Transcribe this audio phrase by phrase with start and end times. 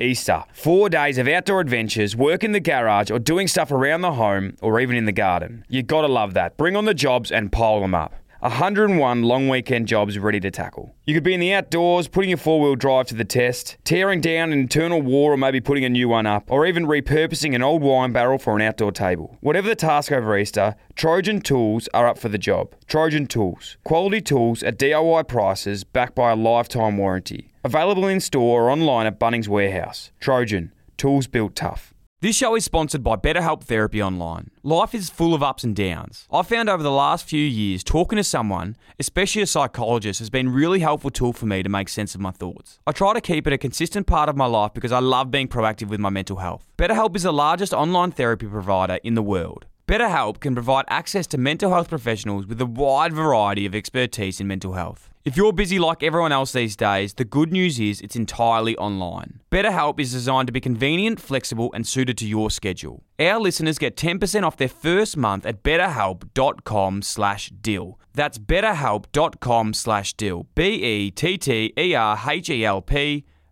[0.00, 0.44] Easter.
[0.52, 4.56] Four days of outdoor adventures, work in the garage, or doing stuff around the home,
[4.62, 5.64] or even in the garden.
[5.68, 6.56] You gotta love that.
[6.56, 8.14] Bring on the jobs and pile them up.
[8.40, 10.94] 101 long weekend jobs ready to tackle.
[11.06, 14.20] You could be in the outdoors, putting your four wheel drive to the test, tearing
[14.20, 17.62] down an internal wall or maybe putting a new one up, or even repurposing an
[17.62, 19.36] old wine barrel for an outdoor table.
[19.40, 22.74] Whatever the task over Easter, Trojan Tools are up for the job.
[22.86, 23.76] Trojan Tools.
[23.82, 27.52] Quality tools at DIY prices backed by a lifetime warranty.
[27.64, 30.12] Available in store or online at Bunnings Warehouse.
[30.20, 30.72] Trojan.
[30.96, 31.92] Tools built tough.
[32.20, 34.50] This show is sponsored by BetterHelp Therapy Online.
[34.64, 36.26] Life is full of ups and downs.
[36.32, 40.48] I've found over the last few years, talking to someone, especially a psychologist, has been
[40.48, 42.80] a really helpful tool for me to make sense of my thoughts.
[42.88, 45.46] I try to keep it a consistent part of my life because I love being
[45.46, 46.66] proactive with my mental health.
[46.76, 49.66] BetterHelp is the largest online therapy provider in the world.
[49.86, 54.48] BetterHelp can provide access to mental health professionals with a wide variety of expertise in
[54.48, 55.08] mental health.
[55.28, 59.42] If you're busy like everyone else these days, the good news is it's entirely online.
[59.50, 63.02] BetterHelp is designed to be convenient, flexible, and suited to your schedule.
[63.20, 68.00] Our listeners get 10% off their first month at betterhelp.com slash deal.
[68.14, 70.46] That's betterhelp.com slash deal.
[70.54, 71.04] B-E-T-T-E-R-H-E-L-P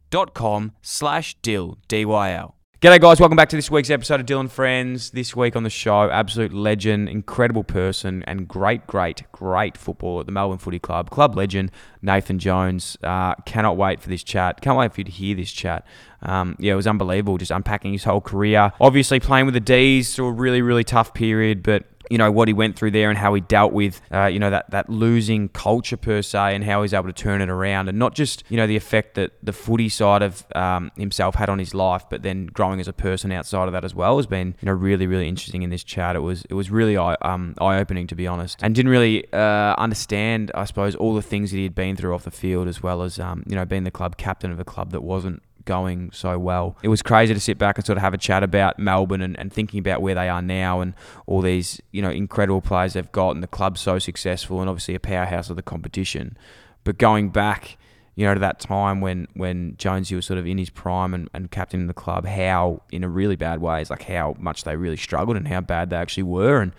[0.08, 1.77] dot com slash deal.
[1.89, 2.56] D-Y-L.
[2.87, 3.19] G'day, guys.
[3.19, 5.11] Welcome back to this week's episode of Dyl & Friends.
[5.11, 10.27] This week on the show, absolute legend, incredible person, and great, great, great footballer at
[10.27, 11.11] the Melbourne Footy Club.
[11.11, 12.97] Club legend, Nathan Jones.
[13.03, 14.61] Uh, cannot wait for this chat.
[14.61, 15.84] Can't wait for you to hear this chat.
[16.23, 18.73] Um, yeah, it was unbelievable just unpacking his whole career.
[18.81, 22.49] Obviously, playing with the D's through a really, really tough period, but you know what
[22.49, 25.49] he went through there and how he dealt with uh, you know that that losing
[25.49, 28.57] culture per se and how he's able to turn it around and not just you
[28.57, 32.23] know the effect that the footy side of um, himself had on his life but
[32.23, 35.07] then growing as a person outside of that as well has been you know really
[35.07, 36.17] really interesting in this chat.
[36.17, 39.75] It was it was really eye, um, opening to be honest and didn't really uh,
[39.77, 42.83] understand I suppose all the things that he had been through off the field as
[42.83, 46.11] well as um, you know being the club captain of a club that wasn't going
[46.12, 46.77] so well.
[46.83, 49.39] It was crazy to sit back and sort of have a chat about Melbourne and,
[49.39, 50.95] and thinking about where they are now and
[51.27, 54.95] all these, you know, incredible players they've got and the club's so successful and obviously
[54.95, 56.39] a powerhouse of the competition.
[56.85, 57.77] But going back,
[58.14, 61.29] you know, to that time when, when Jonesy was sort of in his prime and,
[61.35, 64.64] and captain of the club, how, in a really bad way, is like how much
[64.64, 66.62] they really struggled and how bad they actually were.
[66.62, 66.73] And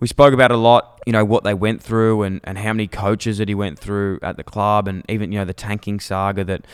[0.00, 2.88] we spoke about a lot, you know, what they went through and, and how many
[2.88, 6.42] coaches that he went through at the club and even, you know, the tanking saga
[6.44, 6.66] that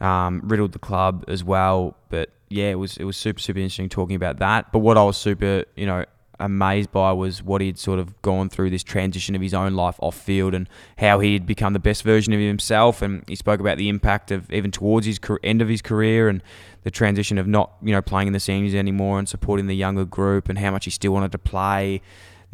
[0.00, 1.96] um, riddled the club as well.
[2.08, 4.72] But yeah, it was it was super super interesting talking about that.
[4.72, 6.04] But what I was super you know
[6.38, 9.96] amazed by was what he'd sort of gone through this transition of his own life
[10.00, 10.68] off field and
[10.98, 13.00] how he had become the best version of himself.
[13.00, 16.42] And he spoke about the impact of even towards his end of his career and
[16.82, 20.04] the transition of not you know playing in the seniors anymore and supporting the younger
[20.04, 22.00] group and how much he still wanted to play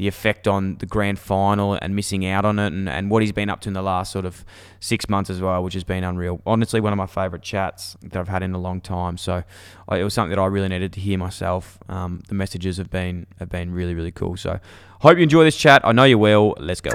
[0.03, 3.31] the effect on the grand final and missing out on it and, and what he's
[3.31, 4.45] been up to in the last sort of
[4.81, 6.43] six months as well, which has been unreal.
[6.45, 9.17] Honestly, one of my favourite chats that I've had in a long time.
[9.17, 9.45] So
[9.93, 11.79] it was something that I really needed to hear myself.
[11.89, 14.37] Um, the messages have been have been really, really cool.
[14.37, 14.59] So
[15.03, 15.83] hope you enjoy this chat.
[15.85, 16.57] I know you will.
[16.59, 16.91] Let's go.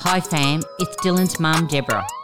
[0.00, 2.06] Hi fam, it's Dylan's mum, Deborah.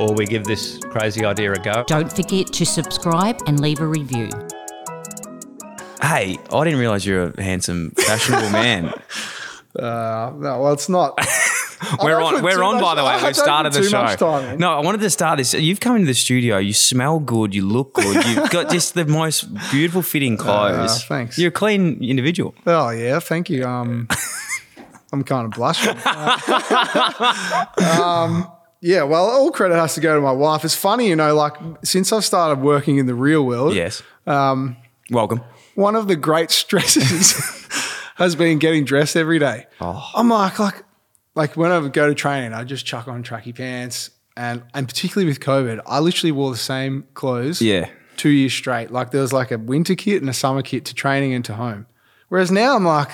[0.00, 1.84] or we give this crazy idea a go.
[1.86, 4.30] Don't forget to subscribe and leave a review.
[6.00, 8.86] Hey, I didn't realise you're a handsome, fashionable man.
[9.78, 11.18] Uh, no, well, it's not.
[12.02, 12.42] we're on.
[12.42, 12.76] We're on.
[12.76, 14.02] much- by the way, we've started the show.
[14.02, 14.58] much time in.
[14.58, 15.52] no, I wanted to start this.
[15.54, 16.56] You've come into the studio.
[16.58, 17.54] You smell good.
[17.54, 18.24] You look good.
[18.26, 21.02] You've got just the most beautiful fitting clothes.
[21.02, 21.38] Uh, thanks.
[21.38, 22.54] You're a clean individual.
[22.66, 23.64] Oh yeah, thank you.
[23.66, 24.08] Um,
[25.12, 25.96] I'm kind of blushing.
[26.04, 27.66] Uh,
[28.02, 28.50] um,
[28.80, 30.64] yeah, well, all credit has to go to my wife.
[30.64, 31.54] It's funny, you know, like
[31.84, 34.02] since I've started working in the real world, Yes.
[34.26, 34.76] Um,
[35.10, 35.40] Welcome.
[35.74, 37.32] one of the great stresses
[38.16, 39.66] has been getting dressed every day.
[39.80, 40.10] Oh.
[40.14, 40.82] I'm like, like,
[41.34, 44.86] like when I would go to training, I just chuck on tracky pants, and and
[44.88, 47.60] particularly with COVID, I literally wore the same clothes.
[47.62, 47.88] Yeah.
[48.16, 48.90] two years straight.
[48.90, 51.54] Like there was like a winter kit and a summer kit to training and to
[51.54, 51.86] home.
[52.28, 53.10] Whereas now I'm like,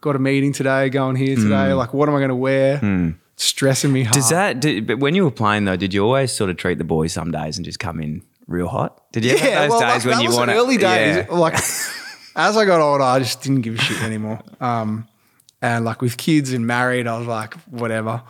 [0.00, 1.72] got a meeting today, going here today.
[1.72, 2.74] Like, what am I going to wear?
[2.82, 4.14] It's stressing me hard.
[4.14, 4.60] Does that?
[4.60, 7.12] Did, but when you were playing though, did you always sort of treat the boys
[7.12, 9.02] some days and just come in real hot?
[9.12, 10.56] Did you ever have those well, days like, when you want to?
[10.56, 11.28] early days.
[11.28, 11.54] Like
[12.36, 14.40] as I got older, I just didn't give a shit anymore.
[14.60, 15.08] Um,
[15.60, 18.22] and like with kids and married, I was like, whatever.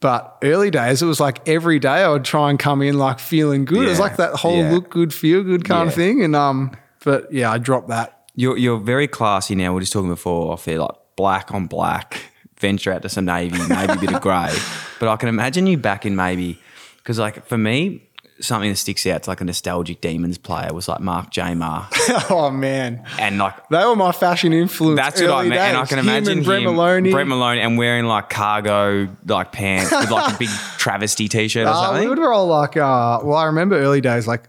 [0.00, 3.18] But early days, it was like every day I would try and come in like
[3.18, 3.84] feeling good.
[3.84, 4.70] It was like that whole yeah.
[4.70, 6.22] look good, feel good kind of thing.
[6.22, 8.30] And um, But yeah, I dropped that.
[8.34, 9.72] You're you're very classy now.
[9.72, 12.20] We are just talking before off here, like black on black.
[12.60, 14.52] Venture out to some navy, maybe a bit of grey.
[15.00, 16.58] But I can imagine you back in maybe
[16.96, 18.02] because like for me,
[18.40, 21.86] something that sticks out to like a nostalgic demons player was like Mark Jamar.
[22.30, 24.96] oh man, and like they were my fashion influence.
[24.96, 25.88] That's what I early meant, and I days.
[25.88, 27.10] can Him imagine Brett him, Moloney.
[27.12, 31.70] Brent Moloney, and wearing like cargo like pants with like a big travesty t-shirt or
[31.70, 32.08] Uh, we something.
[32.08, 34.48] would roll like uh well I remember early days like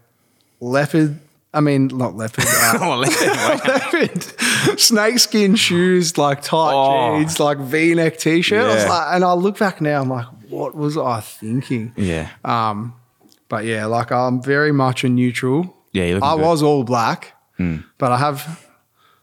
[0.60, 1.16] leopard
[1.52, 2.96] I mean not leopard uh, Oh,
[3.68, 4.22] leopard
[4.78, 7.18] snakeskin shoes like tight Oh.
[7.18, 8.88] jeans like v-neck t-shirt I Yeah.
[8.88, 12.94] like, and I look back now I'm like what was I thinking yeah, um
[13.48, 16.04] but yeah like I'm very much a neutral yeah.
[16.22, 16.40] I good.
[16.44, 17.34] Was all black
[17.98, 18.66] but I have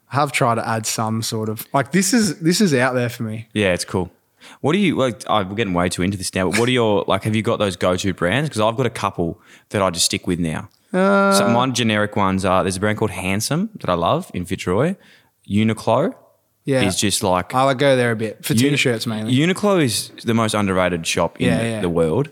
[0.10, 3.24] have tried to add some sort of like this is this is out there for
[3.24, 4.12] me Yeah, it's cool.
[4.62, 5.24] What do you like?
[5.28, 6.50] we're getting way too into this now.
[6.50, 7.24] But what are your like?
[7.24, 8.48] Have you got those go-to brands?
[8.48, 10.70] Because I've got a couple that I just stick with now.
[10.98, 12.64] Uh, so my generic ones are.
[12.64, 14.96] There's a brand called Handsome that I love in Fitzroy.
[15.50, 16.14] Uniqlo
[16.66, 20.12] yeah is just like I'll go there a bit for Uni- t-shirts mainly Uniqlo is
[20.26, 21.82] the most underrated shop in Yeah, the, yeah.
[21.82, 22.30] the world,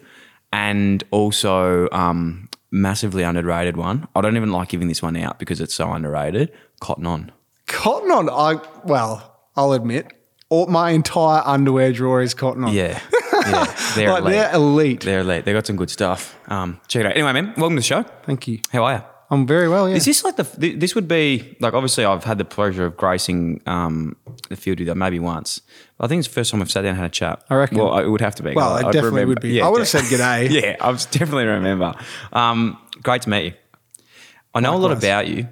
[0.52, 4.08] and also um, massively underrated one.
[4.16, 6.52] I don't even like giving this one out because it's so underrated.
[6.82, 7.32] Cotton On.
[7.68, 10.12] Cotton on, I well, I'll admit,
[10.50, 12.74] all my entire underwear drawer is cotton on.
[12.74, 13.00] Yeah,
[13.46, 14.34] yeah, they're like elite.
[14.34, 15.02] they're elite.
[15.02, 15.46] They're elite.
[15.46, 16.38] They got some good stuff.
[16.50, 17.14] Um, check it out.
[17.14, 18.04] Anyway, man, welcome to the show.
[18.24, 18.60] Thank you.
[18.72, 19.02] How are you?
[19.32, 19.90] I'm very well.
[19.90, 19.96] Yeah.
[19.96, 20.44] Is this like the?
[20.44, 24.16] th- This would be like obviously I've had the pleasure of gracing um,
[24.50, 25.62] the field with you maybe once.
[26.00, 27.44] I think it's the first time I've sat down and had a chat.
[27.50, 27.80] I reckon.
[27.80, 28.54] Well, it would have to be.
[28.54, 29.62] Well, it I'd definitely would be.
[29.62, 30.50] I would have said g'day.
[30.52, 31.94] yeah, I was definitely remember.
[32.34, 33.54] Um, great to meet you.
[34.54, 35.04] I know a lot Likewise.
[35.04, 35.48] about you,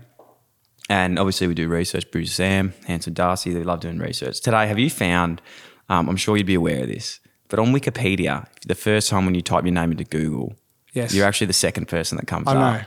[0.90, 2.10] and obviously we do research.
[2.12, 4.40] Bruce Sam, Hanson Darcy, they love doing research.
[4.42, 5.42] Today, have you found?
[5.90, 7.20] Um, I'm sure you'd be aware of this,
[7.54, 10.56] but on Wikipedia, the first time when you type your name into Google,
[10.94, 11.14] Yes.
[11.14, 12.58] you're actually the second person that comes I up.
[12.58, 12.86] know.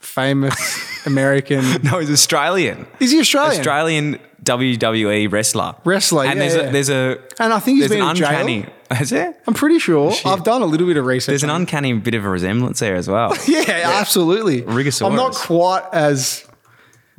[0.00, 1.64] Famous American.
[1.82, 2.86] No, he's Australian.
[3.00, 3.58] Is he Australian?
[3.60, 5.74] Australian WWE wrestler.
[5.86, 6.68] Wrestler, And yeah, there's yeah.
[6.68, 8.28] a there's a And I think he's been an in jail.
[8.28, 8.66] uncanny.
[9.00, 9.34] Is there?
[9.46, 10.12] I'm pretty sure.
[10.26, 11.28] I've done a little bit of research.
[11.32, 11.54] There's an it.
[11.56, 13.34] uncanny bit of a resemblance there as well.
[13.48, 14.60] Yeah, absolutely.
[14.62, 15.06] Rigosaurus.
[15.08, 16.46] I'm not quite as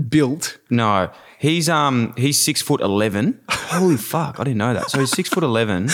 [0.09, 0.59] built.
[0.69, 1.09] no,
[1.39, 3.39] he's um he's six foot eleven.
[3.49, 4.89] Holy fuck, I didn't know that.
[4.89, 5.89] So he's six foot eleven,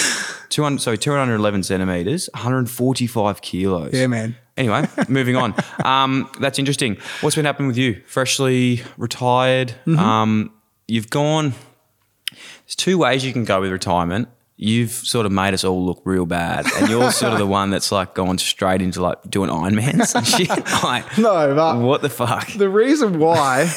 [0.50, 3.94] two hundred so two hundred eleven centimeters, 145 kilos.
[3.94, 4.36] Yeah, man.
[4.56, 5.56] Anyway, moving on.
[5.84, 6.98] Um, that's interesting.
[7.22, 8.01] What's been happening with you?
[8.06, 9.69] Freshly retired.
[9.86, 10.00] Mm-hmm.
[10.00, 10.54] Um,
[10.88, 11.54] you've gone.
[12.31, 14.30] There's two ways you can go with retirement.
[14.56, 17.69] You've sort of made us all look real bad, and you're sort of the one
[17.69, 20.48] that's like going straight into like doing Ironmans and shit.
[20.84, 22.48] Like, No, but what the fuck?
[22.54, 23.74] the reason why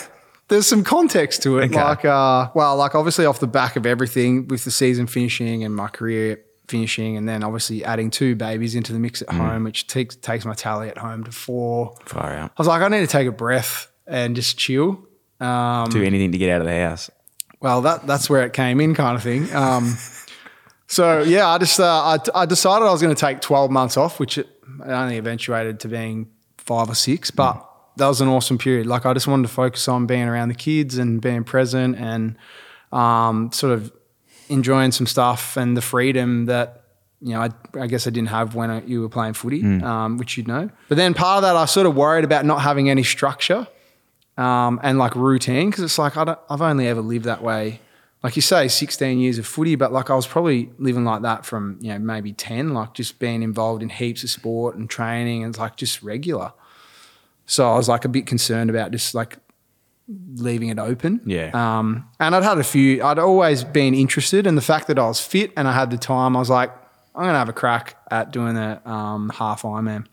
[0.49, 1.83] there's some context to it Okay.
[1.83, 5.75] like uh well like obviously off the back of everything with the season finishing and
[5.75, 9.37] my career finishing and then obviously adding two babies into the mix at Mm.
[9.39, 12.51] home which takes takes my tally at home to four Far out.
[12.51, 15.01] i was like i need to take a breath and just chill
[15.41, 17.11] um Do anything to get out of the house.
[17.61, 19.97] well that that's where it came in kind of thing um
[20.87, 21.85] so yeah i just uh,
[22.35, 24.49] I, I decided i was going to take 12 months off which it
[24.85, 26.29] only eventuated to being
[26.59, 27.65] five or six but
[27.97, 30.55] that was an awesome period like i just wanted to focus on being around the
[30.55, 32.37] kids and being present and
[32.93, 33.93] um, sort of
[34.49, 36.85] enjoying some stuff and the freedom that
[37.21, 37.51] you know I,
[37.81, 40.71] I guess i didn't have when I, you were playing footy um, which you'd know
[40.89, 43.67] but then part of that i sort of worried about not having any structure
[44.37, 47.81] um, and like routine because it's like I don't, I've only ever lived that way.
[48.23, 51.47] Like you say, 16 years of footy, but like I was probably living like that
[51.47, 55.45] from you know maybe 10, like just being involved in heaps of sport and training
[55.45, 56.53] and it's like just regular.
[57.47, 59.38] So I was like a bit concerned about just like
[60.35, 61.21] leaving it open.
[61.25, 61.50] Yeah.
[61.55, 63.03] Um, and I'd had a few.
[63.03, 65.99] I'd always been interested, and the fact that I was fit and I had the
[65.99, 66.71] time, I was like,
[67.15, 70.07] I'm gonna have a crack at doing the um, half Ironman.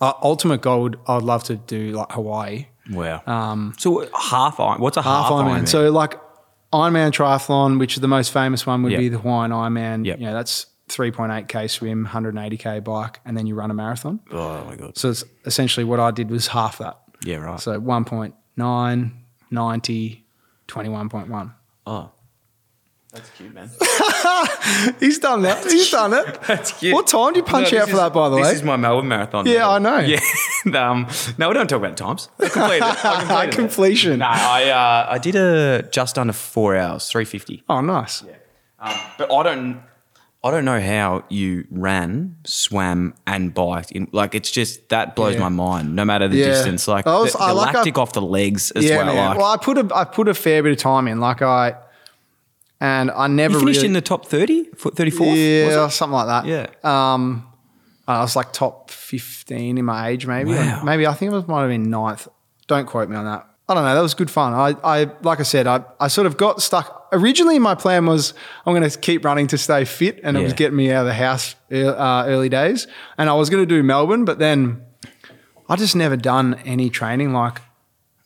[0.00, 3.22] Uh, ultimate goal, would, I'd love to do like Hawaii Wow.
[3.26, 4.80] Um, so half Iron.
[4.80, 5.60] What's a half, half Ironman.
[5.62, 5.68] Ironman?
[5.68, 6.20] So like
[6.72, 8.98] Ironman triathlon, which is the most famous one, would Yep.
[8.98, 10.04] be the Hawaiian Ironman.
[10.04, 10.16] Yeah.
[10.16, 14.20] You know, that's 3.8k swim, 180k bike, and then you run a marathon.
[14.30, 14.96] oh my god.
[14.98, 16.98] So it's essentially what I did was half that.
[17.24, 17.36] Yeah.
[17.36, 17.58] Right.
[17.60, 19.12] So 1.9,
[19.50, 20.24] 90,
[20.68, 21.54] 21.1.
[21.86, 22.10] oh.
[23.12, 23.70] That's cute, man.
[24.98, 25.64] He's done that.
[25.70, 26.42] He's done it.
[26.48, 26.92] That's cute.
[26.92, 28.50] What time do you punch No, out this for is- that, by the this way?
[28.50, 29.46] This is my Melbourne marathon.
[29.46, 29.70] Yeah, medal.
[29.70, 29.98] I know.
[30.00, 30.20] Yeah.
[30.90, 31.06] um,
[31.38, 32.28] no, we don't talk about times.
[32.40, 32.82] I completed.
[32.82, 33.52] I completed it.
[33.54, 34.18] Completion.
[34.18, 37.62] No, I uh, I did a just under four hours, three fifty.
[37.68, 38.24] Oh, nice.
[38.80, 39.80] Um, but I don't
[40.44, 43.92] I don't know how you ran, swam, and biked.
[43.92, 45.40] In, like it's just that blows Yeah.
[45.40, 45.96] my mind.
[45.96, 46.46] No matter the Yeah.
[46.48, 48.98] distance, like I was- the, I the like lactic I- off the legs as yeah,
[48.98, 49.14] well.
[49.14, 51.18] Like well, I put a I put a fair bit of time in.
[51.18, 51.74] Like I,
[52.80, 56.44] and I never you finished really, in the top 30, 34, Yeah, something like that.
[56.46, 56.66] Yeah.
[57.14, 57.46] Um,
[58.06, 60.50] I was like top fifteen in my age, maybe.
[60.50, 60.82] Wow.
[60.84, 62.28] Maybe I think it was might have been ninth.
[62.66, 63.46] Don't quote me on that.
[63.66, 63.94] I don't know.
[63.94, 64.52] That was good fun.
[64.52, 67.08] I, I like I said, I, I sort of got stuck.
[67.12, 68.34] Originally, my plan was
[68.66, 71.06] I'm going to keep running to stay fit, and it was getting me out of
[71.06, 72.86] the house uh, early days.
[73.16, 74.82] And I was going to do Melbourne, but then
[75.68, 77.60] I just never done any training like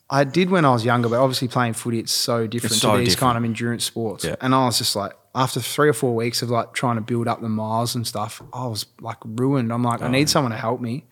[0.09, 1.07] I did when I was younger.
[1.07, 3.19] But obviously, playing footy, it's so different so to these different.
[3.19, 4.25] kind of endurance sports.
[4.25, 4.35] Yeah.
[4.41, 7.29] And I was just like, after three or four weeks of like trying to build
[7.29, 9.71] up the miles and stuff, I was like ruined.
[9.71, 11.05] I'm like, I need someone to help me.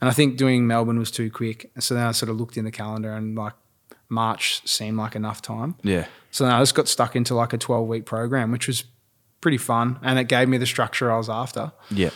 [0.00, 1.72] And I think doing Melbourne was too quick.
[1.80, 3.54] So then I sort of looked in the calendar and like
[4.08, 5.74] March seemed like enough time.
[5.82, 6.06] Yeah.
[6.30, 8.84] So then I just got stuck into like a 12 week program, which was
[9.40, 9.98] pretty fun.
[10.02, 11.72] And it gave me the structure I was after.
[11.90, 12.10] Yeah.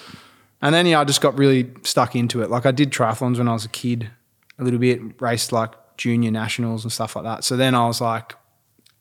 [0.61, 2.51] And then, yeah, I just got really stuck into it.
[2.51, 4.11] Like I did triathlons when I was a kid
[4.59, 7.45] a little bit, raced like junior nationals and stuff like that.
[7.45, 8.35] So then I was like,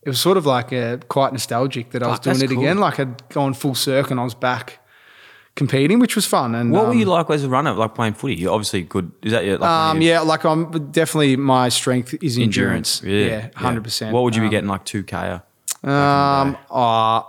[0.03, 2.59] it was sort of like a, quite nostalgic that I was Fuck, doing it cool.
[2.63, 2.77] again.
[2.77, 4.79] Like I'd gone full circle and I was back
[5.57, 6.55] competing, which was fun.
[6.55, 8.35] And What were um, you like as a runner, like playing footy?
[8.35, 9.11] You're obviously good.
[9.23, 13.01] Is that your like Um, your- yeah, like I'm definitely my strength is endurance.
[13.03, 14.13] Yeah, hundred percent.
[14.13, 15.39] What would you be Um, getting like two k?
[15.83, 17.21] Um, uh,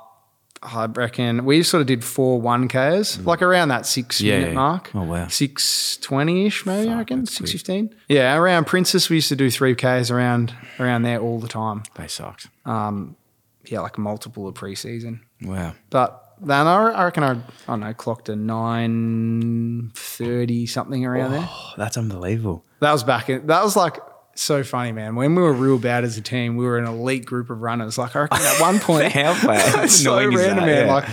[0.60, 4.24] I reckon we sort of did four one Ks, like around that six Mm.
[4.24, 4.54] Yeah, minute yeah.
[4.54, 4.90] mark.
[4.94, 5.28] Oh, wow.
[5.28, 6.90] six twenty ish maybe.
[6.90, 7.94] I reckon six fifteen.
[8.08, 11.82] Yeah, around Princess we used to do three Ks around around there all the time.
[11.94, 12.48] They sucked.
[12.66, 15.20] Yeah, like multiple of preseason.
[15.42, 15.74] Wow.
[15.90, 21.48] But then I, reckon I, I don't know clocked a nine thirty something around there.
[21.50, 22.64] Oh, that's unbelievable.
[22.80, 23.98] That was back in, that was like
[24.34, 25.16] so funny, man.
[25.16, 27.98] When we were real bad as a team, we were an elite group of runners.
[27.98, 29.90] Like I reckon at one point, How bad?
[29.90, 30.56] so random, that?
[30.66, 30.86] man.
[30.86, 30.94] Yeah.
[30.94, 31.08] Like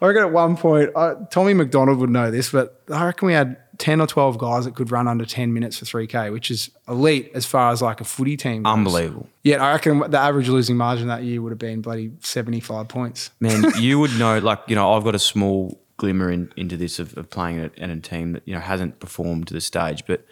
[0.00, 3.32] I reckon at one point, uh, Tommy McDonald would know this, but I reckon we
[3.32, 6.50] had ten or twelve guys that could run under ten minutes for three k, which
[6.50, 8.62] is elite as far as like a footy team.
[8.64, 8.72] Goes.
[8.72, 9.28] Unbelievable.
[9.42, 12.88] Yeah, I reckon the average losing margin that year would have been bloody seventy five
[12.88, 13.30] points.
[13.40, 16.98] Man, you would know, like, you know, I've got a small glimmer in, into this
[16.98, 20.04] of, of playing at, at a team that, you know, hasn't performed to the stage.
[20.06, 20.26] But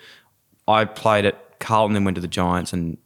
[0.68, 2.98] I played at Carlton, then went to the Giants and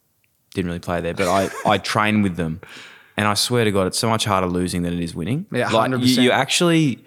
[0.55, 1.15] didn't really play there.
[1.15, 2.61] But I, I trained with them.
[3.19, 5.47] And I swear to God, it's so much harder losing than it is winning.
[5.53, 6.23] Yeah, like, you, 100%.
[6.23, 7.05] you actually,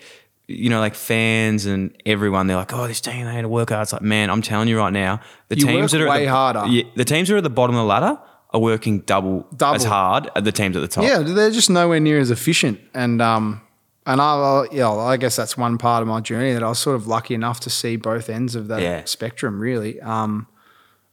[0.48, 3.70] you know, like fans and everyone, they're like, oh, this team, they had to work
[3.70, 3.84] hard.
[3.84, 6.26] It's like, man, I'm telling you right now, the You teams that are at way
[6.26, 6.66] the, harder.
[6.68, 8.20] Yeah, the teams that are at the bottom of the ladder
[8.54, 9.76] are working double, Double.
[9.76, 11.06] as hard as the teams at the top.
[11.06, 12.80] Yeah, they're just nowhere near as efficient.
[12.94, 13.62] And um,
[14.06, 16.80] and I, I- yeah, I guess that's one part of my journey that I was
[16.80, 19.04] sort of lucky enough to see both ends of that Yeah.
[19.06, 20.02] spectrum, really.
[20.02, 20.48] Um,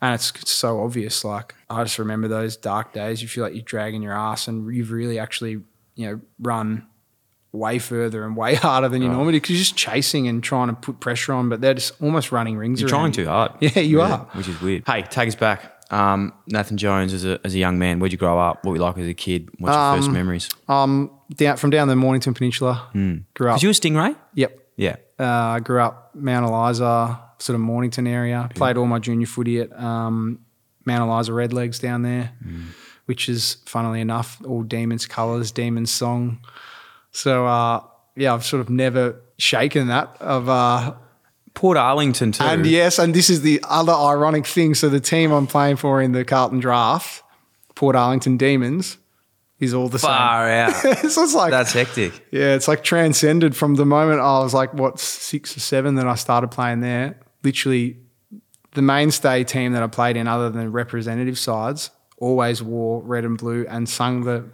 [0.00, 1.24] and it's, it's so obvious.
[1.24, 3.22] Like I just remember those dark days.
[3.22, 5.60] You feel like you're dragging your ass, and you've really actually,
[5.94, 6.86] you know, run
[7.50, 10.68] way further and way harder than you normally do because you're just chasing and trying
[10.68, 12.80] to put pressure on, but they're just almost running rings.
[12.80, 13.24] You're around trying you.
[13.24, 13.52] too hard.
[13.60, 14.28] Yeah, you are.
[14.34, 14.84] Which is weird.
[14.86, 15.74] Hey, take us back.
[15.90, 18.62] Um, Nathan Jones, as a, as a young man, where'd you grow up?
[18.64, 19.48] What were you like as a kid?
[19.58, 20.50] What's your first memories?
[20.68, 22.90] Um, down from down the Mornington Peninsula.
[22.92, 23.54] Grew up.
[23.54, 24.14] Was you a Stingray?
[24.34, 24.56] yep.
[24.76, 24.96] Yeah.
[25.18, 28.48] Uh, I grew up Mount Eliza, sort of Mornington area.
[28.54, 30.40] Played all my junior footy at um,
[30.84, 32.32] Mount Eliza Redlegs down there,
[33.06, 36.40] which is funnily enough all Demons colours, Demons song.
[37.12, 37.82] So uh,
[38.16, 40.16] yeah, I've sort of never shaken that.
[40.20, 40.94] Of uh,
[41.54, 42.44] Portarlington too.
[42.44, 44.74] and yes, and this is the other ironic thing.
[44.74, 47.22] So the team I'm playing for in the Carlton draft,
[47.74, 48.98] Portarlington Demons,
[49.58, 50.72] is all the Far out.
[50.76, 50.94] same.
[51.10, 52.12] so it's like That's hectic.
[52.30, 56.06] yeah, it's like transcended from the moment I was like, what, six or seven that
[56.06, 57.18] I started playing there.
[57.42, 57.96] Literally,
[58.72, 63.38] the mainstay team that I played in, other than representative sides, always wore red and
[63.38, 64.44] blue and sung the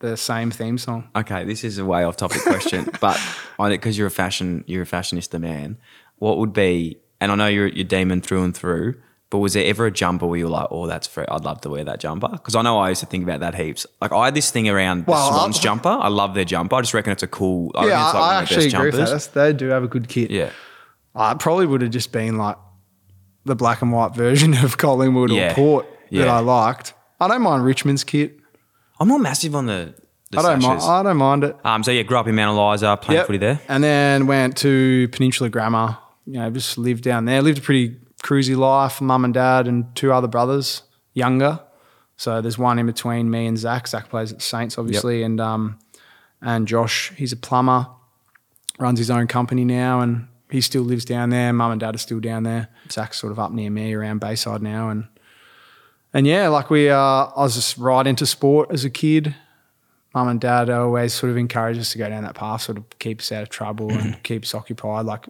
[0.00, 1.08] the same theme song.
[1.16, 3.18] Okay, this is a way off topic question, but
[3.58, 5.78] on it because you're a fashion, you're a fashionista man.
[6.18, 6.98] What would be?
[7.20, 8.96] And I know you're you're demon through and through.
[9.30, 11.24] But was there ever a jumper where you were like, "Oh, that's free.
[11.28, 12.28] I'd love to wear that jumper"?
[12.28, 13.84] Because I know I used to think about that heaps.
[14.00, 15.88] Like I had this thing around Well, the Swans I- jumper.
[15.88, 16.76] I love their jumper.
[16.76, 17.72] I just reckon it's a cool.
[17.74, 19.10] I yeah, it's like I, one I of the actually best agree with that.
[19.10, 20.30] That's, they do have a good kit.
[20.30, 20.50] Yeah,
[21.14, 22.56] I probably would have just been like
[23.44, 25.52] the black and white version of Collingwood Yeah.
[25.52, 26.94] or Port that I liked.
[27.20, 28.38] I don't mind Richmond's kit.
[29.00, 29.94] I'm not massive on the.
[30.30, 30.80] the I don't mind.
[30.82, 31.56] I don't mind it.
[31.64, 33.26] Um, so yeah, grew up in Mount Eliza, playing Yep.
[33.26, 33.60] footy there.
[33.68, 35.98] And then went to Peninsula Grammar.
[36.26, 37.42] You know, just lived down there.
[37.42, 39.00] Lived a pretty cruisy life.
[39.00, 41.60] Mum and dad and two other brothers, younger.
[42.16, 43.86] So there's one in between me and Zach.
[43.88, 45.78] Zach plays at Saints, obviously, and um,
[46.40, 47.86] and Josh, he's a plumber,
[48.78, 51.52] runs his own company now, and he still lives down there.
[51.52, 52.68] Mum and dad are still down there.
[52.90, 55.08] Zach's sort of up near me around Bayside now, and
[56.12, 59.34] and yeah, like we, uh, I was just right into sport as a kid
[60.14, 62.84] mum and dad always sort of encouraged us to go down that path, sort of
[62.98, 65.04] keep us out of trouble and keep us occupied.
[65.04, 65.26] Like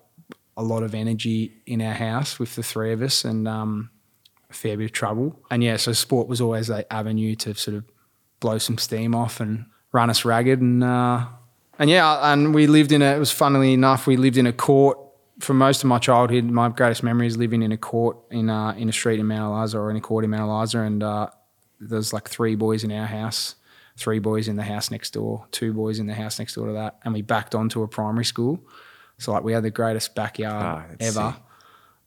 [0.56, 3.90] a lot of energy in our house with the three of us and um,
[4.50, 5.40] a fair bit of trouble.
[5.50, 7.84] And yeah, so sport was always that avenue to sort of
[8.40, 10.60] blow some steam off and run us ragged.
[10.60, 11.26] And uh,
[11.78, 13.16] and yeah, and we lived in a.
[13.16, 14.98] It was funnily enough, we lived in a court
[15.40, 16.44] for most of my childhood.
[16.44, 19.52] My greatest memory is living in a court in uh, in a street in Mount
[19.52, 21.02] Eliza or in a court in Mount Eliza and.
[21.02, 21.28] Uh,
[21.80, 23.56] there's like three boys in our house,
[23.96, 26.72] three boys in the house next door, two boys in the house next door to
[26.74, 28.60] that, and we backed onto a primary school.
[29.18, 31.36] So like we had the greatest backyard that's ever,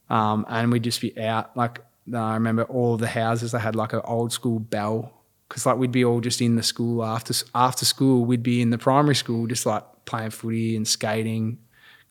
[0.09, 1.55] um, and we'd just be out.
[1.55, 1.79] Like
[2.13, 5.13] I remember all of the houses they had like an old school bell
[5.47, 8.25] because like we'd be all just in the school after after school.
[8.25, 11.59] We'd be in the primary school just like playing footy and skating,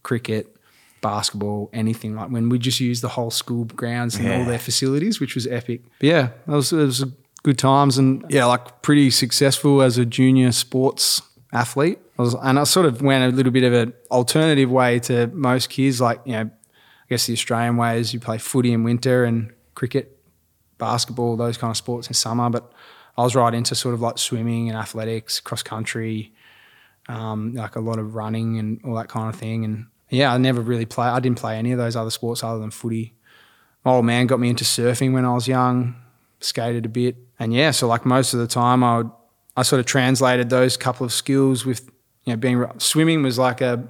[0.02, 0.55] cricket,
[1.06, 5.20] basketball, anything like when we just used the whole school grounds and all their facilities,
[5.20, 5.82] which was epic.
[6.00, 7.04] But yeah, it was it was
[7.44, 11.22] good times and yeah, like pretty successful as a junior sports
[11.52, 12.00] athlete.
[12.18, 15.28] I was, and I sort of went a little bit of an alternative way to
[15.28, 18.82] most kids, like you know, I guess the Australian way is you play footy in
[18.82, 20.18] winter and cricket,
[20.78, 22.50] basketball, those kind of sports in summer.
[22.50, 22.72] But
[23.16, 26.32] I was right into sort of like swimming and athletics, cross country,
[27.08, 29.64] um, like a lot of running and all that kind of thing.
[29.64, 31.06] And yeah, I never really play.
[31.06, 33.14] I didn't play any of those other sports other than footy.
[33.84, 35.96] My old man got me into surfing when I was young,
[36.40, 39.10] skated a bit, and yeah, so like most of the time, I would
[39.56, 41.88] I sort of translated those couple of skills with
[42.24, 43.86] you know being swimming was like a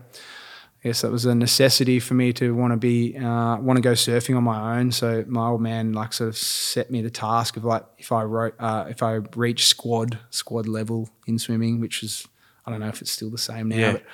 [0.84, 3.80] I guess that was a necessity for me to want to be uh, want to
[3.80, 4.92] go surfing on my own.
[4.92, 8.22] So my old man like sort of set me the task of like if I
[8.22, 12.28] wrote uh, if I reach squad squad level in swimming, which is
[12.66, 13.92] I don't know if it's still the same now, Yeah.
[13.92, 14.04] but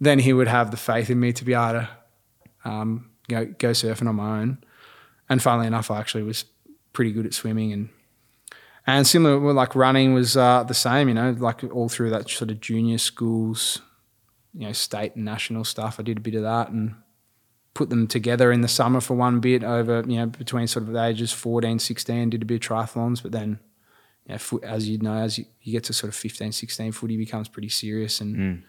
[0.00, 1.88] then he would have the faith in me to be able to
[2.64, 4.58] um, go go surfing on my own.
[5.28, 6.44] And funnily enough, I actually was
[6.92, 7.88] pretty good at swimming and
[8.86, 11.08] and similar like running was uh, the same.
[11.08, 13.82] You know, like all through that sort of junior schools,
[14.54, 15.98] you know, state and national stuff.
[15.98, 16.94] I did a bit of that and
[17.76, 20.94] put them together in the summer for one bit over, you know, between sort of
[20.94, 23.60] the ages 14, 16, did a bit of triathlons, but then,
[24.26, 27.18] you know, as you know, as you, you get to sort of 15, 16, footy
[27.18, 28.64] becomes pretty serious and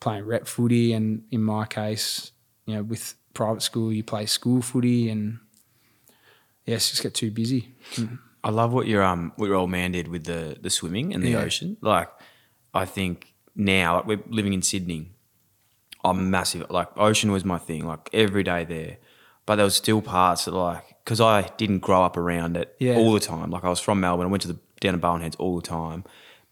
[0.00, 0.92] playing rep footy.
[0.92, 2.32] And in my case,
[2.66, 5.38] you know, with private school, you play school footy and,
[6.66, 7.74] yes, just get too busy.
[8.44, 11.22] I love what your um what your old man did with the the swimming and
[11.22, 11.38] the Yeah.
[11.42, 11.76] ocean.
[11.80, 12.08] Like,
[12.72, 15.10] I think now like we're living in Sydney.
[16.04, 16.70] I'm massive.
[16.70, 17.84] Like ocean was my thing.
[17.86, 18.98] Like every day there,
[19.46, 22.94] but there was still parts that like because I didn't grow up around it Yeah.
[22.96, 23.50] all the time.
[23.50, 24.26] Like I was from Melbourne.
[24.28, 26.04] I went to the down to Heads all the time,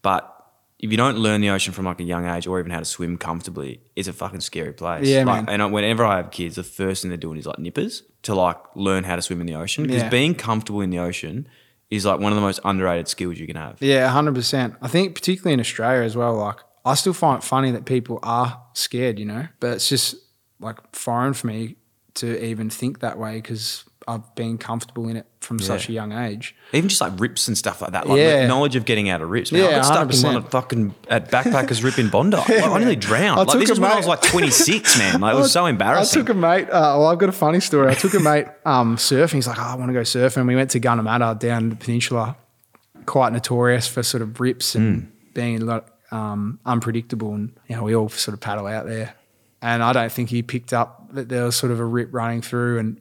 [0.02, 0.32] but.
[0.78, 2.84] If you don't learn the ocean from like a young age, or even how to
[2.84, 5.06] swim comfortably, it's a fucking scary place.
[5.08, 5.48] Yeah, like, man.
[5.48, 8.34] And I- whenever I have kids, the first thing they're doing is like nippers to
[8.34, 9.84] like learn how to swim in the ocean.
[9.86, 10.08] Because Yeah.
[10.10, 11.48] being comfortable in the ocean
[11.90, 13.78] is like one of the most underrated skills you can have.
[13.80, 14.74] Yeah, hundred percent.
[14.82, 16.34] I think particularly in Australia as well.
[16.36, 20.14] Like I still find it funny that people are scared, you know, but it's just
[20.60, 21.76] like foreign for me
[22.14, 26.12] to even think that way because I've been comfortable in it from such a young
[26.12, 26.54] age.
[26.72, 28.08] Even just like rips and stuff like that.
[28.08, 28.42] Like Yeah.
[28.42, 29.50] the knowledge of getting out of rips.
[29.50, 30.24] Man, Yeah, I got stuck in 100%.
[30.24, 32.36] one at fucking at backpackers rip in Bondi.
[32.36, 33.40] Like, I nearly drowned.
[33.40, 35.20] I like took this a is when I was like 26, man.
[35.20, 36.20] Like it was so embarrassing.
[36.20, 36.68] I took a mate.
[36.68, 37.90] Uh, well, I've got a funny story.
[37.90, 39.34] I took a mate um, surfing.
[39.34, 40.46] He's like, oh, I want to go surfing.
[40.46, 42.36] We went to Gunnamatta down the peninsula,
[43.06, 45.08] quite notorious for sort of rips and Hmm.
[45.34, 47.34] being a lot um, unpredictable.
[47.34, 49.14] And you know, we all sort of paddle out there.
[49.62, 52.42] And I don't think he picked up that there was sort of a rip running
[52.42, 53.00] through, and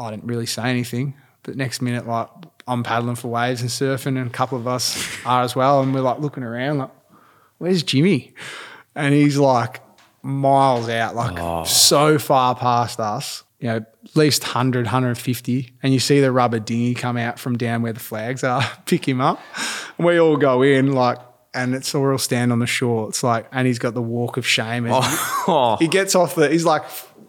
[0.00, 1.14] I didn't really say anything.
[1.42, 2.28] But next minute, like
[2.66, 5.94] I'm paddling for waves and surfing, and a couple of us are as well, and
[5.94, 6.90] we're like looking around, like,
[7.58, 8.34] "Where's Jimmy?"
[8.94, 9.80] And he's like
[10.22, 11.64] miles out, like oh.
[11.64, 15.72] so far past us, you know, at least 100, 150.
[15.82, 19.06] And you see the rubber dinghy come out from down where the flags are, pick
[19.06, 19.40] him up.
[19.98, 21.18] And we all go in, like,
[21.52, 23.08] and it's all stand on the shore.
[23.08, 24.86] It's like, and he's got the walk of shame.
[24.86, 24.92] as
[25.48, 25.76] Oh.
[25.78, 26.82] he gets off the, he's like,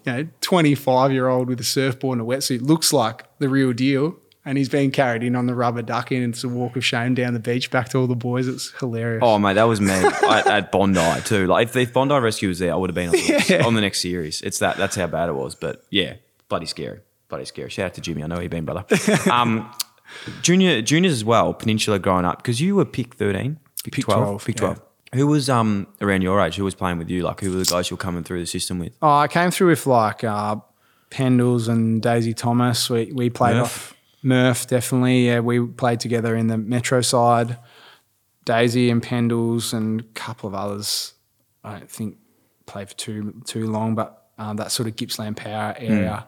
[0.04, 3.72] you know, 25 year old with a surfboard and a wetsuit, looks like the real
[3.72, 4.16] deal.
[4.44, 7.14] And he's being carried in on the rubber ducking and it's a walk of shame
[7.14, 8.48] down the beach back to all the boys.
[8.48, 9.22] It's hilarious.
[9.24, 11.46] Oh mate, that was me at, at Bondi too.
[11.46, 13.80] Like if, if Bondi Rescue was there, I would have been on the, on the
[13.80, 14.40] next series.
[14.40, 14.76] It's that.
[14.76, 15.54] That's how bad it was.
[15.54, 16.14] But yeah,
[16.48, 17.70] bloody scary, bloody scary.
[17.70, 18.24] Shout out to Jimmy.
[18.24, 18.84] I know you've been, brother.
[19.30, 19.70] Um,
[20.42, 21.54] junior, juniors as well.
[21.54, 24.74] Peninsula growing up because you were pick thirteen, pick, Pick 12, 12, pick yeah.
[25.14, 26.56] Who was um around your age?
[26.56, 27.22] Who was playing with you?
[27.22, 28.96] Like who were the guys you were coming through the system with?
[29.02, 30.56] Oh, I came through with like uh,
[31.10, 32.88] Pendles and Daisy Thomas.
[32.88, 33.64] We we played Murph.
[33.64, 35.26] off Murph definitely.
[35.26, 37.58] Yeah, we played together in the Metro side.
[38.44, 41.14] Daisy and Pendles and a couple of others.
[41.62, 42.16] I don't think
[42.66, 46.26] played for too too long, but um, that sort of Gippsland Power area.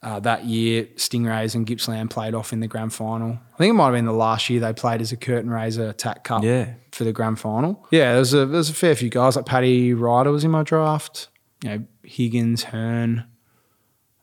[0.00, 3.30] Uh, that year, Stingrays and Gippsland played off in the grand final.
[3.54, 5.92] I think it might have been the last year they played as a curtain raiser
[5.92, 6.74] TAC Cup Yeah.
[6.92, 7.84] for the grand final.
[7.90, 11.28] Yeah, there's a there's a fair few guys like Paddy Ryder was in my draft.
[11.64, 13.24] You know, Higgins, Hurn.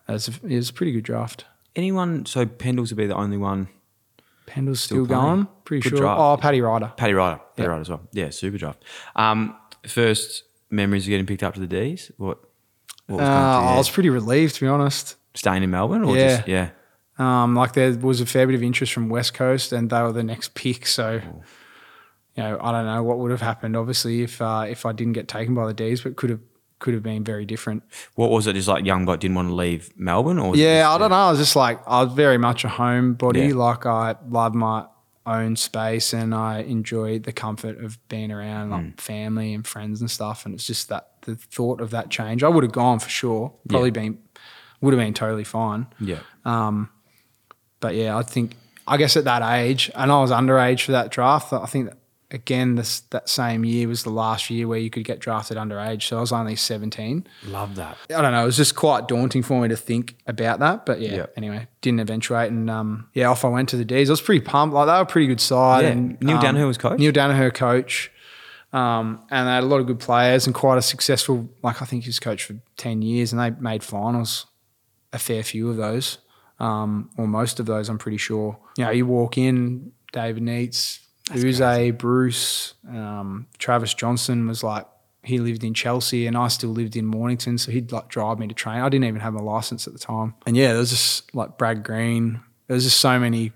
[0.08, 1.44] That's a, it was a pretty good draft.
[1.76, 2.26] Anyone?
[2.26, 3.68] So Pendles would be the only one.
[4.46, 5.48] Pendle's Still still, going.
[5.66, 5.98] Pretty Good sure.
[6.06, 6.20] draft.
[6.22, 6.94] Oh, Paddy Ryder.
[6.96, 7.70] Paddy Ryder, Paddy Yeah.
[7.70, 8.02] Ryder as well.
[8.14, 8.82] Yeah, super draft.
[9.16, 12.12] Um, first memories of getting picked up to the D's.
[12.18, 12.38] What?
[13.08, 15.18] what Uh, was your I was pretty relieved to be honest.
[15.36, 16.38] Staying in Melbourne, or Yeah.
[16.38, 16.70] just yeah.
[17.18, 20.12] Um, like there was a fair bit of interest from West Coast, and they were
[20.12, 20.86] the next pick.
[20.88, 21.22] So,
[22.36, 23.78] you know, I don't know what would have happened.
[23.78, 26.42] Obviously, if uh, if I didn't get taken by the D's, but could have
[26.80, 27.84] could have been very different.
[28.16, 28.54] What was it?
[28.54, 31.16] Just like young bloke didn't want to leave Melbourne, or Yeah, just- I don't know.
[31.16, 33.50] I was just like I was very much a homebody.
[33.50, 33.56] Yeah.
[33.56, 34.86] Like I love my
[35.26, 39.00] own space, and I enjoy the comfort of being around like Mm.
[39.00, 40.46] family and friends and stuff.
[40.46, 43.54] And it's just that the thought of that change, I would have gone for sure.
[43.70, 44.18] Probably been
[44.86, 45.88] would have been totally fine.
[46.00, 46.20] Yeah.
[46.46, 46.90] Um,
[47.82, 48.56] but yeah, I think
[48.88, 51.52] I guess at that age, and I was underage for that draft.
[51.52, 51.90] I think
[52.32, 56.04] again this that same year was the last year where you could get drafted underage.
[56.04, 57.28] So I was only seventeen.
[57.46, 57.98] Love that.
[58.10, 58.44] I don't know.
[58.44, 60.86] It was just quite daunting for me to think about that.
[60.86, 61.26] But yeah, Yeah.
[61.38, 62.52] anyway, didn't eventuate.
[62.52, 64.10] And um, yeah, off I went to the D's.
[64.10, 64.74] I was pretty pumped.
[64.74, 65.84] Like they were a pretty good side.
[65.84, 65.90] Yeah.
[65.92, 66.98] And Neale um, Daniher was coach?
[67.00, 68.12] Neale Daniher coach.
[68.74, 71.48] Um, and they had a lot of good players and quite a successful.
[71.64, 74.48] Like I think he was coach for ten years, and they made finals.
[75.16, 76.18] A fair few of those,
[76.60, 78.58] um, or most of those, I'm pretty sure.
[78.78, 81.00] You know, you walk in, David Neitz,
[81.34, 84.86] Yze, Bruce, um, Travis Johnson was like
[85.24, 88.48] he lived in Chelsea and I still lived in Mornington, so he'd like drive me
[88.48, 88.80] to train.
[88.80, 91.58] I didn't even have my license at the time, and yeah, there was just like
[91.58, 92.42] Brad Green.
[92.68, 93.52] There was just so many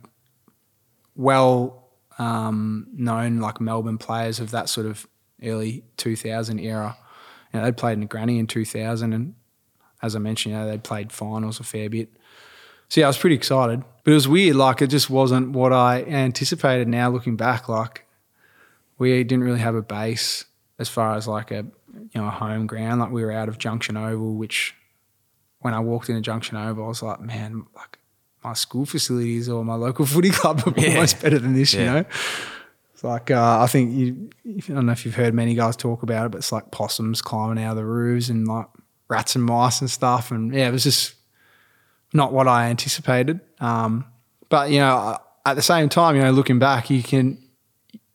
[1.15, 5.07] well um, known like Melbourne players of that sort of
[5.43, 6.97] early 2000 era.
[7.53, 9.35] You know, they played in the Granny in 2000, and
[10.01, 12.09] as I mentioned, you know, they played finals a fair bit.
[12.89, 14.55] So yeah, I was pretty excited, but it was weird.
[14.55, 16.87] Like it just wasn't what I anticipated.
[16.87, 18.05] Now looking back, like
[18.97, 20.45] we didn't really have a base
[20.79, 22.99] as far as like a you know a home ground.
[22.99, 24.73] Like we were out of Junction Oval, which
[25.59, 27.99] when I walked into Junction Oval, I was like, man, like
[28.43, 31.73] my school facilities or my local footy club are almost better than this.
[31.73, 32.05] You know,
[32.93, 34.29] it's like uh, I think you.
[34.45, 37.21] I don't know if you've heard many guys talk about it, but it's like possums
[37.21, 38.67] climbing out of the roofs and like
[39.09, 40.31] rats and mice and stuff.
[40.31, 41.15] And yeah, it was just
[42.13, 43.39] not what I anticipated.
[43.59, 44.05] Um,
[44.49, 47.37] but you know, at the same time, you know, looking back, you can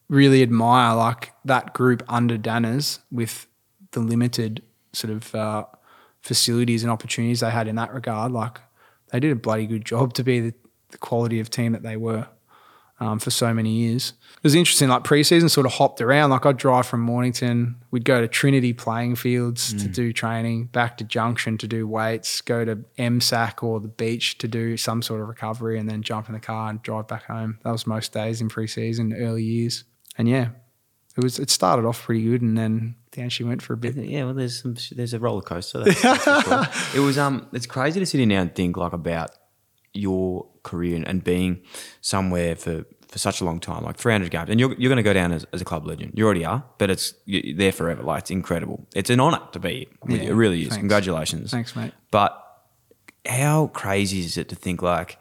[0.09, 3.47] really admire like that group under Danners with
[3.91, 4.61] the limited
[4.93, 5.65] sort of uh,
[6.21, 8.31] facilities and opportunities they had in that regard.
[8.31, 8.59] Like
[9.11, 10.53] they did a bloody good job to be the,
[10.89, 12.27] the quality of team that they were
[12.99, 14.13] um, for so many years.
[14.37, 16.29] It was interesting, like preseason sort of hopped around.
[16.29, 20.97] Like I'd drive from Mornington, we'd go to Trinity playing fields to do training, back
[20.97, 25.21] to Junction to do weights, go to MSAC or the beach to do some sort
[25.21, 27.59] of recovery, and then jump in the car and drive back home.
[27.63, 29.83] That was most days in preseason, early years.
[30.17, 30.49] And yeah,
[31.17, 31.39] it was.
[31.39, 33.95] It started off pretty good, and then down she went for a bit.
[33.95, 35.83] Yeah, well, there's some, there's a roller coaster.
[35.83, 36.67] That's, that's sure.
[36.95, 39.31] It was um, it's crazy to sit in now and think like about
[39.93, 41.61] your career and, and being
[42.01, 45.03] somewhere for, for such a long time, like 300 games, and you're, you're going to
[45.03, 46.11] go down as, as a club legend.
[46.15, 48.03] You already are, but it's you're there forever.
[48.03, 48.85] Like it's incredible.
[48.93, 49.87] It's an honour to be.
[50.03, 50.23] with you.
[50.23, 50.69] Yeah, it really is.
[50.69, 50.81] thanks.
[50.81, 51.51] Congratulations.
[51.51, 51.93] Thanks, mate.
[52.11, 52.41] But
[53.25, 55.17] how crazy is it to think like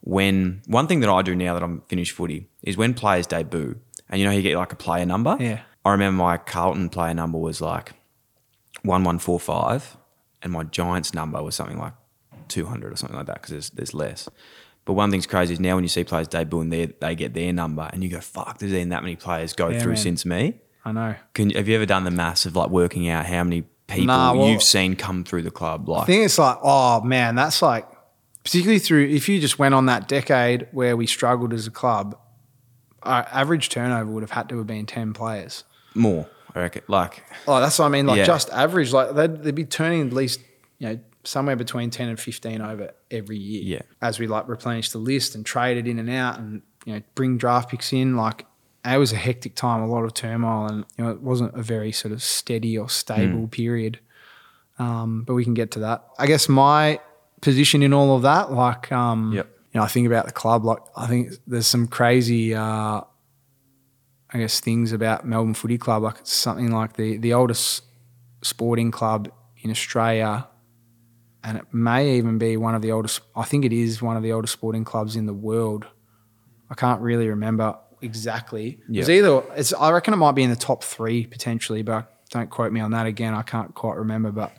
[0.00, 3.80] when one thing that I do now that I'm finished footy is when players debut
[4.08, 5.36] and you know you get like a player number.
[5.40, 5.60] Yeah.
[5.84, 7.92] I remember my Carlton player number was like
[8.82, 9.96] one one four five,
[10.42, 11.94] and my Giants number was something like
[12.48, 14.28] two hundred or something like that because there's there's less.
[14.86, 17.34] But one thing's crazy is now when you see players debut and they they get
[17.34, 19.96] their number and you go fuck, there's been that many players go Yeah, through man.
[19.98, 20.60] since me.
[20.84, 21.14] I know.
[21.34, 24.32] Can have you ever done the maths of like working out how many people Nah,
[24.32, 25.88] well- you've seen come through the club?
[25.88, 27.86] Like I think it's like, oh man, that's like,
[28.44, 32.16] particularly through, if you just went on that decade where we struggled as a club,
[33.02, 35.64] our average turnover would have had to have been 10 players.
[35.94, 36.28] more.
[36.54, 36.82] I reckon.
[36.88, 38.06] Like Oh, that's what I mean.
[38.06, 38.24] Like Yeah.
[38.24, 40.40] just average, like they'd, they'd be turning at least,
[40.78, 43.62] you know, somewhere between 10 and 15 over every year.
[43.62, 43.82] Yeah.
[44.00, 47.02] As we like replenish the list and trade it in and out and, you know,
[47.14, 48.16] bring draft picks in.
[48.16, 48.46] Like
[48.84, 51.62] it was a hectic time, a lot of turmoil and, you know, it wasn't a
[51.62, 53.98] very sort of steady or stable period.
[54.78, 56.04] Um, but we can get to that.
[56.18, 57.00] I guess my
[57.40, 59.46] position in all of that, like, um, Yep.
[59.72, 63.00] you know, I think about the club, like I think there's some crazy, uh,
[64.30, 67.84] I guess things about Melbourne Footy Club, like it's something like the the oldest
[68.42, 69.30] sporting club
[69.62, 70.46] in Australia,
[71.46, 73.20] and it may even be one of the oldest.
[73.36, 75.86] I think it is one of the oldest sporting clubs in the world.
[76.68, 78.80] I can't really remember exactly.
[78.90, 79.14] It's Yeah.
[79.16, 79.72] either it's.
[79.72, 82.90] I reckon it might be in the top three potentially, but don't quote me on
[82.90, 83.32] that again.
[83.32, 84.52] I can't quite remember, but.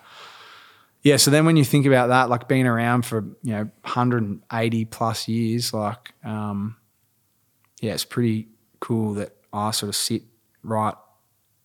[1.04, 4.86] Yeah, so then when you think about that, like being around for you know 180
[4.86, 6.76] plus years, like um,
[7.82, 8.48] yeah, it's pretty
[8.80, 10.24] cool that I sort of sit
[10.64, 10.96] right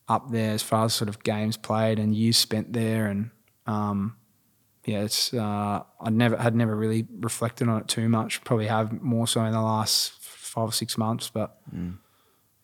[0.09, 3.31] up there as far as sort of games played and years spent there, and
[3.67, 4.17] um,
[4.85, 8.43] yeah, it's uh, I never had never really reflected on it too much.
[8.45, 11.57] Probably have more so in the last five or six months, but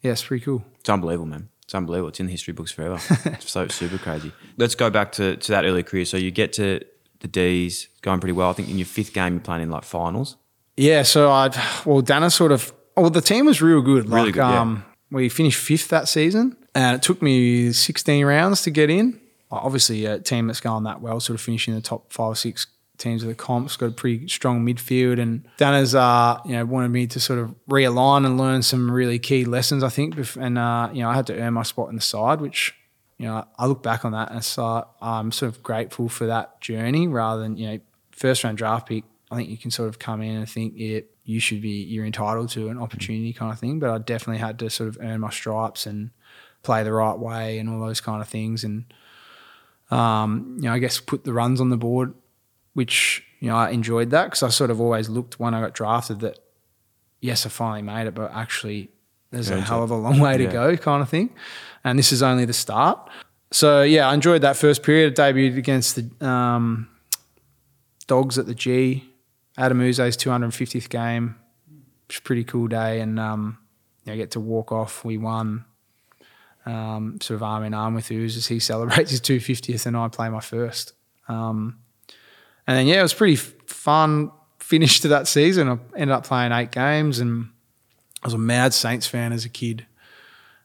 [0.02, 0.64] yeah, it's pretty cool.
[0.80, 1.48] It's unbelievable, man.
[1.62, 2.08] It's unbelievable.
[2.08, 2.98] It's in the history books forever.
[3.26, 4.32] it's so super crazy.
[4.56, 6.06] Let's go back to, to that early career.
[6.06, 6.80] So you get to
[7.20, 8.50] the D's, going pretty well.
[8.50, 10.36] I think in your fifth game, you're playing in like finals.
[10.76, 11.50] Yeah, so I
[11.84, 14.08] well, Dana sort of well, the team was real good.
[14.08, 14.60] Really like, good, yeah.
[14.60, 19.20] um, we finished fifth that season, and it took me 16 rounds to get in.
[19.50, 22.66] Obviously, a team that's going that well, sort of finishing the top five or six
[22.98, 26.88] teams of the comps, got a pretty strong midfield, and Dana's uh, you know wanted
[26.88, 29.82] me to sort of realign and learn some really key lessons.
[29.82, 32.40] I think, and uh, you know I had to earn my spot in the side,
[32.40, 32.74] which
[33.16, 36.60] you know I look back on that and so I'm sort of grateful for that
[36.60, 37.80] journey rather than you know
[38.18, 39.04] first round draft pick.
[39.30, 42.06] I think you can sort of come in and think, yeah, you should be, you're
[42.06, 43.78] entitled to an opportunity kind of thing.
[43.78, 46.10] But I definitely had to sort of earn my stripes and
[46.62, 48.64] play the right way and all those kind of things.
[48.64, 48.86] And,
[49.90, 52.14] um, you know, I guess put the runs on the board,
[52.74, 55.74] which, you know, I enjoyed that because I sort of always looked when I got
[55.74, 56.38] drafted that,
[57.20, 58.90] yes, I finally made it, but actually
[59.30, 60.52] there's a hell of a long way to Yeah.
[60.52, 61.30] go kind of thing.
[61.84, 63.08] And this is only the start.
[63.50, 65.18] So, yeah, I enjoyed that first period.
[65.18, 66.88] I debuted against the um,
[68.06, 69.04] Dogs at the G.
[69.56, 71.36] Adam Yze's 250th game.
[71.70, 73.00] It was a pretty cool day.
[73.00, 73.58] And, um,
[74.04, 75.04] you know, get to walk off.
[75.04, 75.64] We won
[76.68, 80.08] um, sort of arm in arm with Uz as he celebrates his 250th and I
[80.08, 80.92] play my first.
[81.28, 81.78] Um,
[82.66, 85.68] and then, yeah, it was pretty fun finish to that season.
[85.68, 87.48] I ended up playing eight games and
[88.22, 89.86] I was a mad Saints fan as a kid.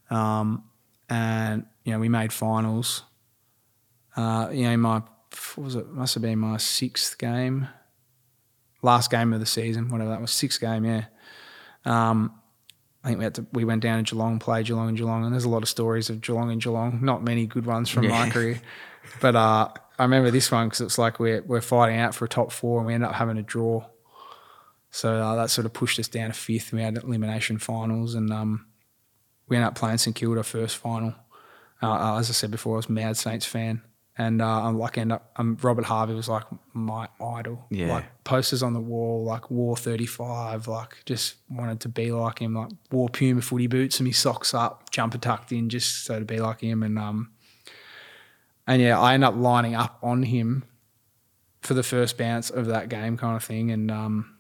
[0.10, 0.66] Um,
[1.10, 3.04] and, you know, we made finals.
[4.16, 5.02] Uh, you know, my,
[5.56, 5.88] was it?
[5.88, 7.68] Must have been my sixth game,
[8.82, 11.06] last game of the season, whatever that was, sixth game, yeah.
[11.86, 12.34] Um,
[13.04, 15.34] I think we had to, we went down to Geelong, played Geelong and Geelong, and
[15.34, 17.00] there's a lot of stories of Geelong and Geelong.
[17.02, 18.62] Not many good ones from my career,
[19.20, 22.30] but uh, I remember this one because it's like we're we're fighting out for a
[22.30, 23.86] top four, and we end up having a draw.
[24.90, 26.72] So uh, that sort of pushed us down to fifth.
[26.72, 28.68] and We had elimination finals, and um,
[29.48, 31.14] we ended up playing St Kilda first final.
[31.82, 33.82] Uh, uh, as I said before, I was a mad Saints fan,
[34.18, 35.32] and uh, I'm like end up.
[35.38, 37.66] Um, Robert Harvey was like my idol.
[37.70, 37.94] Yeah.
[37.94, 42.54] Like posters on the wall, like wore 35, like just wanted to be like him,
[42.54, 46.26] like wore Puma footy boots and me socks up, jumper tucked in, just so to
[46.26, 46.84] be like him.
[46.84, 47.32] And um,
[48.68, 50.64] and yeah, I end up lining up on him
[51.62, 53.72] for the first bounce of that game, kind of thing.
[53.72, 54.38] And um,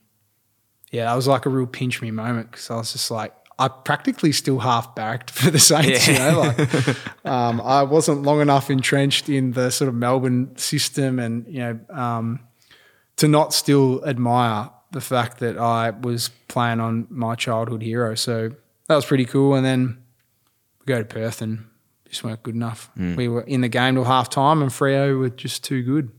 [0.92, 3.68] yeah, that was like a real pinch me moment because I was just like, I
[3.68, 8.70] practically still half barracked for the Saints, you know, like um, I wasn't long enough
[8.70, 12.40] entrenched in the sort of Melbourne system, and you know, um,
[13.18, 18.16] to not still admire the fact that I was playing on my childhood hero.
[18.16, 18.52] So
[18.88, 19.56] that was pretty cool.
[19.56, 20.04] And then
[20.80, 21.66] we go to Perth and
[22.08, 22.90] just weren't good enough.
[23.16, 26.12] We were in the game till half time, and Freo were just too good.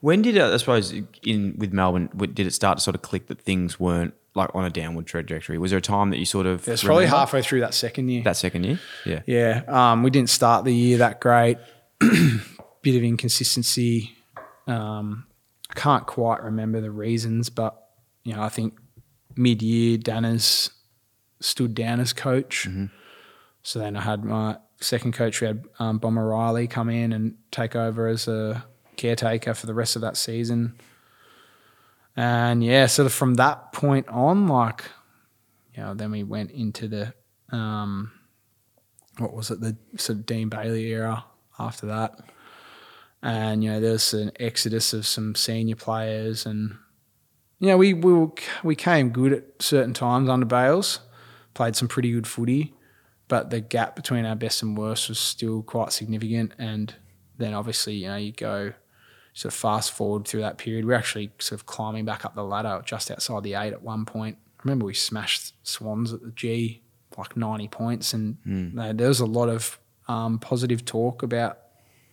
[0.00, 3.28] When did uh, I suppose in with Melbourne did it start to sort of click
[3.28, 5.58] that things weren't like on a downward trajectory?
[5.58, 8.22] Was there a time that you sort of It's probably halfway through that second year.
[8.22, 8.80] that second year?
[9.04, 9.22] Yeah.
[9.26, 11.58] Yeah, um, we didn't start the year that great.
[12.00, 14.12] Bit of inconsistency.
[14.66, 15.26] Um,
[15.70, 17.76] I can't quite remember the reasons, but
[18.24, 18.78] you know, I think
[19.36, 20.70] mid-year Dana's
[21.40, 22.68] stood down as coach.
[23.62, 25.40] So then I had my second coach.
[25.40, 28.64] We had um, Bomber Riley come in and take over as a
[28.96, 30.74] caretaker for the rest of that season.
[32.16, 34.84] And yeah, sort of from that point on, like,
[35.74, 37.14] you know, then we went into the
[37.52, 38.12] um,
[39.18, 41.24] what was it, the sort of Dean Bailey era
[41.58, 42.18] after that.
[43.22, 46.76] And, you know, there's an exodus of some senior players and,
[47.58, 48.30] you know, we, we, were,
[48.64, 51.00] we came good at certain times under Bales,
[51.52, 52.72] played some pretty good footy,
[53.28, 56.52] but the gap between our best and worst was still quite significant.
[56.58, 56.94] And
[57.36, 58.72] then obviously, you know, you go
[59.34, 60.84] sort of fast forward through that period.
[60.86, 64.04] We're actually sort of climbing back up the ladder just outside the eight at one
[64.04, 64.36] point.
[64.58, 66.82] I remember we smashed Swans at the G
[67.18, 71.58] like 90 points, and uh, there was a lot of um, positive talk about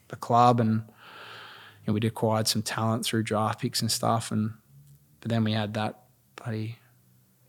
[0.10, 4.54] the club, and you know, we'd acquired some talent through draft picks and stuff, and
[5.22, 6.00] but then we had that
[6.36, 6.78] bloody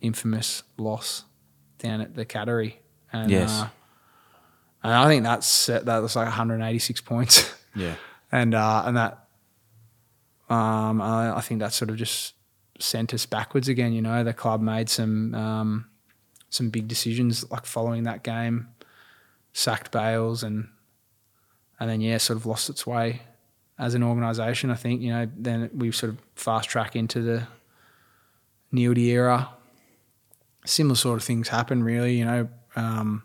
[0.01, 1.25] infamous loss
[1.79, 2.75] down at the Cattery,
[3.13, 3.51] and Yes.
[3.51, 3.69] uh,
[4.83, 7.53] and I think that's that was like 186 points.
[7.75, 7.95] Yeah.
[8.33, 9.25] and uh, and that
[10.49, 12.35] um, I, I think that sort of just
[12.79, 13.93] sent us backwards again.
[13.93, 15.87] You know, the club made some um,
[16.51, 18.69] some big decisions like following that game,
[19.53, 20.69] sacked Bales, and
[21.79, 23.23] and then yeah, sort of lost its way
[23.79, 24.71] as an organisation.
[24.71, 27.47] I think you know then we sort of fast track into the
[28.73, 29.51] Neeldy era.
[30.65, 32.19] Similar sort of things happen, really.
[32.19, 32.49] You know.
[32.77, 33.25] Um,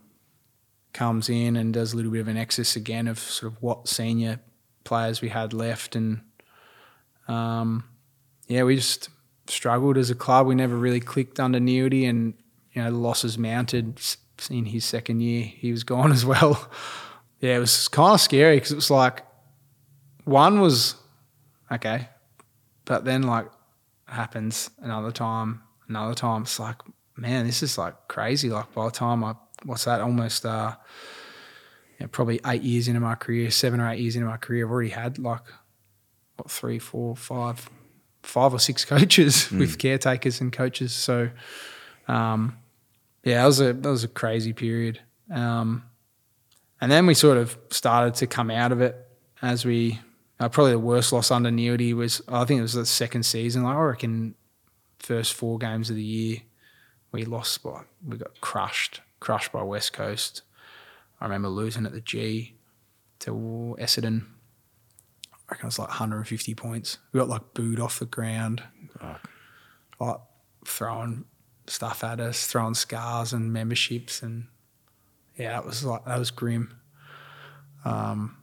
[0.93, 3.87] comes in and does a little bit of an exodus again of sort of what
[3.87, 4.39] senior
[4.83, 6.21] players we had left, and
[7.27, 7.83] um,
[8.47, 9.09] yeah, we just
[9.47, 10.47] struggled as a club.
[10.47, 12.33] We never really clicked under Neeldy, and
[12.73, 13.99] you know the losses mounted
[14.49, 15.43] in his second year.
[15.43, 16.69] He was gone as well.
[17.39, 19.25] Yeah, it was kind of scary because it was like
[20.23, 20.95] one was
[21.71, 22.09] okay,
[22.85, 23.47] but then like
[24.07, 26.77] happens another time another time it's like,
[27.17, 28.49] man, this is like crazy.
[28.49, 30.75] Like by the time I what's that almost uh
[32.11, 34.89] probably eight years into my career, seven or eight years into my career, I've already
[34.89, 35.41] had like
[36.37, 37.69] what three, four, five,
[38.23, 40.93] five or six coaches with caretakers and coaches.
[40.93, 41.29] So
[42.07, 42.57] um
[43.23, 44.99] yeah, that was a that was a crazy period.
[45.31, 45.83] Um
[46.81, 48.95] and then we sort of started to come out of it
[49.41, 49.99] as we
[50.39, 53.63] uh, probably the worst loss under Neeldy was I think it was the second season.
[53.63, 54.35] Like I reckon
[54.99, 56.37] first four games of the year
[57.13, 60.41] we lost by we got crushed, crushed by West Coast.
[61.21, 62.55] I remember losing at the G
[63.19, 64.25] to Essendon.
[65.53, 66.97] I reckon it was like 150 points.
[67.11, 68.63] We got like booed off the ground,
[69.99, 70.17] like
[70.65, 71.25] throwing
[71.67, 74.47] stuff at us, throwing scars and memberships, and
[75.37, 76.75] yeah, it was like that was grim.
[77.85, 78.37] Um,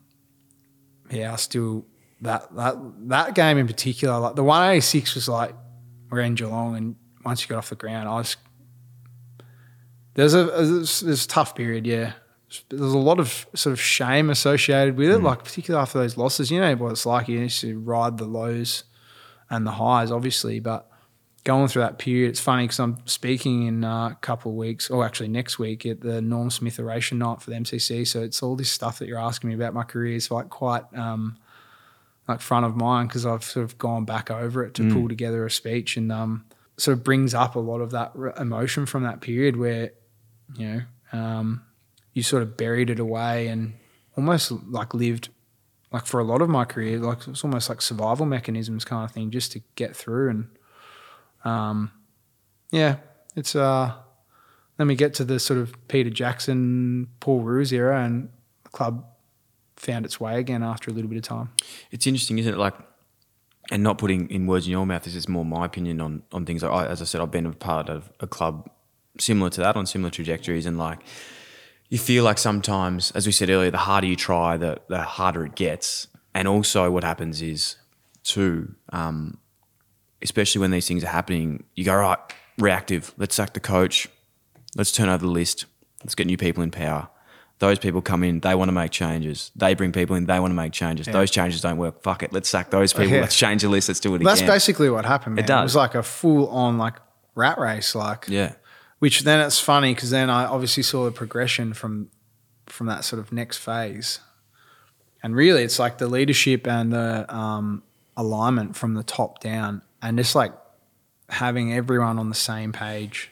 [1.11, 1.85] yeah, I still
[2.21, 2.77] that that
[3.09, 5.53] that game in particular, like the 186 was like
[6.11, 6.95] we're in Geelong, and
[7.25, 8.37] once you got off the ground, I was
[10.15, 12.13] there's a there's, there's a tough period, yeah.
[12.69, 16.51] There's a lot of sort of shame associated with it, like particularly after those losses.
[16.51, 17.29] You know what it's like.
[17.29, 18.85] You need to ride the lows
[19.49, 20.91] and the highs, obviously, but
[21.45, 25.05] going through that period, it's funny because I'm speaking in a couple of weeks, or
[25.05, 28.07] actually next week, at the Norm Smith Oration Night for the MCC.
[28.07, 30.85] So it's all this stuff that you're asking me about my career is like quite
[30.95, 31.39] um,
[32.29, 35.45] like front of mind because I've sort of gone back over it to pull together
[35.45, 36.45] a speech and um,
[36.77, 39.93] sort of brings up a lot of that emotion from that period where
[40.57, 40.83] you know
[41.13, 41.63] um,
[42.13, 43.75] you sort of buried it away and
[44.17, 45.29] almost like lived
[45.93, 49.11] like for a lot of my career like it's almost like survival mechanisms kind of
[49.11, 50.49] thing just to get through and
[51.45, 51.91] um,
[52.71, 52.97] yeah,
[53.37, 53.93] it's uh.
[54.77, 58.31] Then we get to the sort of Peter Jackson, Paul Roos era, and
[58.65, 59.05] the club
[59.77, 61.51] found its way again after a little bit of time.
[61.91, 62.57] It's interesting, isn't it?
[62.57, 62.75] Like,
[63.71, 65.03] and not putting in words in your mouth.
[65.03, 66.63] This is more my opinion on on things.
[66.63, 68.71] Like, I, as I said, I've been a part of a club
[69.19, 71.01] similar to that on similar trajectories, and like,
[71.91, 75.45] you feel like sometimes, as we said earlier, the harder you try, the the harder
[75.45, 76.07] it gets.
[76.33, 77.77] And also, what happens is,
[78.23, 79.39] too, um,
[80.23, 82.19] especially when these things are happening, you go right
[82.57, 83.13] reactive.
[83.19, 84.09] Let's sack the coach.
[84.77, 85.67] Let's turn over the list.
[86.05, 87.09] Let's get new people in power.
[87.59, 89.51] Those people come in, they want to make changes.
[89.55, 91.07] They bring people in, they want to make changes.
[91.07, 92.03] Those changes don't work.
[92.03, 92.33] Fuck it.
[92.33, 93.09] Let's sack those people.
[93.09, 93.21] Yeah.
[93.21, 93.89] Let's change the list.
[93.89, 94.49] Let's do it That's again.
[94.49, 95.35] That's basically what happened.
[95.35, 95.45] Man.
[95.45, 95.61] It does.
[95.61, 96.95] It was like a full on like
[97.35, 98.55] rat race, like yeah.
[99.01, 102.11] Which then it's funny because then I obviously saw the progression from
[102.67, 104.21] from that sort of next phase,
[105.23, 107.83] and really it's like the leadership and the um,
[108.17, 110.53] alignment from the top down, and just like
[111.31, 113.31] having everyone on the same page,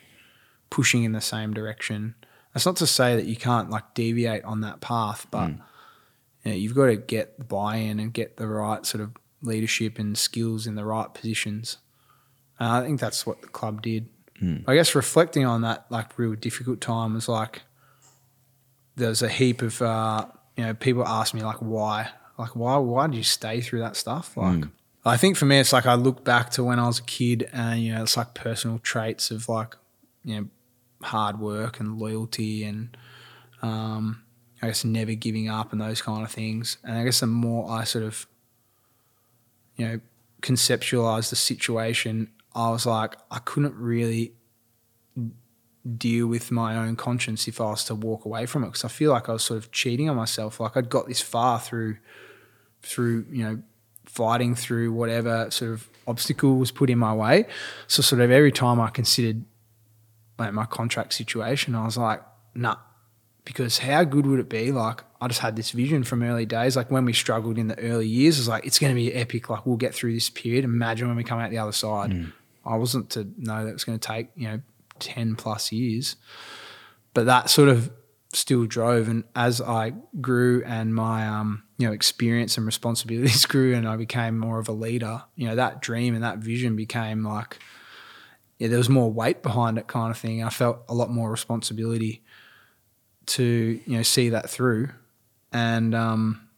[0.70, 2.14] pushing in the same direction.
[2.54, 5.50] That's not to say that you can't like deviate on that path, but
[6.44, 9.10] you know, you've got to get the buy-in and get the right sort of
[9.42, 11.76] leadership and skills in the right positions.
[12.58, 14.08] And I think that's what the club did.
[14.66, 17.62] I guess reflecting on that like real difficult time was like
[18.96, 22.10] there's a heap of uh, you know people ask me like why?
[22.38, 24.36] Like why why did you stay through that stuff?
[24.36, 24.64] Like
[25.04, 27.48] I think for me it's like I look back to when I was a kid
[27.52, 29.74] and you know it's like personal traits of like
[30.24, 30.48] you know
[31.02, 32.96] hard work and loyalty and
[33.62, 34.22] um,
[34.62, 36.78] I guess never giving up and those kind of things.
[36.84, 38.26] And I guess the more I sort of
[39.76, 40.00] you know
[40.42, 44.32] conceptualize the situation I was like I couldn't really
[45.96, 48.88] deal with my own conscience if I was to walk away from it because I
[48.88, 50.58] feel like I was sort of cheating on myself.
[50.58, 51.98] Like I'd got this far through,
[52.82, 53.62] through you know,
[54.04, 57.46] fighting through whatever sort of obstacle was put in my way.
[57.86, 59.44] So sort of every time I considered
[60.36, 62.22] like my contract situation, I was like,
[62.56, 62.76] nah,
[63.44, 64.72] because how good would it be?
[64.72, 66.76] Like I just had this vision from early days.
[66.76, 69.14] Like when we struggled in the early years, it was like it's going to be
[69.14, 69.48] epic.
[69.48, 70.64] Like we'll get through this period.
[70.64, 72.10] Imagine when we come out the other side.
[72.10, 72.32] Mm.
[72.68, 74.60] I wasn't to know that it was going to take you know
[74.98, 76.16] ten plus years,
[77.14, 77.90] but that sort of
[78.32, 79.08] still drove.
[79.08, 83.96] And as I grew and my um you know experience and responsibilities grew, and I
[83.96, 87.58] became more of a leader, you know that dream and that vision became like
[88.58, 90.42] yeah, there was more weight behind it, kind of thing.
[90.42, 92.22] I felt a lot more responsibility
[93.26, 94.90] to you know see that through,
[95.52, 96.48] and um,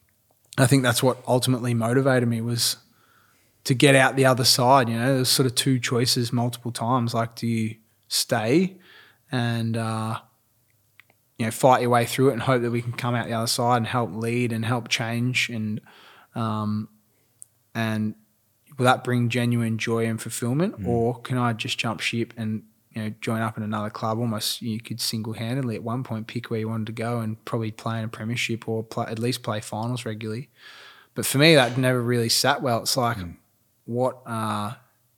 [0.58, 2.76] I think that's what ultimately motivated me was
[3.70, 4.88] to get out the other side.
[4.88, 7.14] You know, there's sort of two choices multiple times.
[7.14, 7.76] Like, do you
[8.08, 8.78] stay
[9.30, 10.18] and uh,
[11.38, 13.32] you know fight your way through it and hope that we can come out the
[13.32, 15.80] other side and help lead and help change and
[16.34, 16.88] um,
[17.72, 18.16] and
[18.76, 23.02] will that bring genuine joy and fulfillment, or can I just jump ship and you
[23.02, 24.18] know join up in another club?
[24.18, 27.42] Almost you could single handedly at one point pick where you wanted to go and
[27.44, 30.48] probably play in a premiership or play, at least play finals regularly.
[31.14, 32.80] But for me, that never really sat well.
[32.80, 33.18] It's like
[33.90, 34.72] what uh,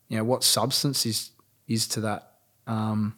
[0.09, 1.31] you know, what substance is
[1.69, 2.33] is to that,
[2.67, 3.15] um,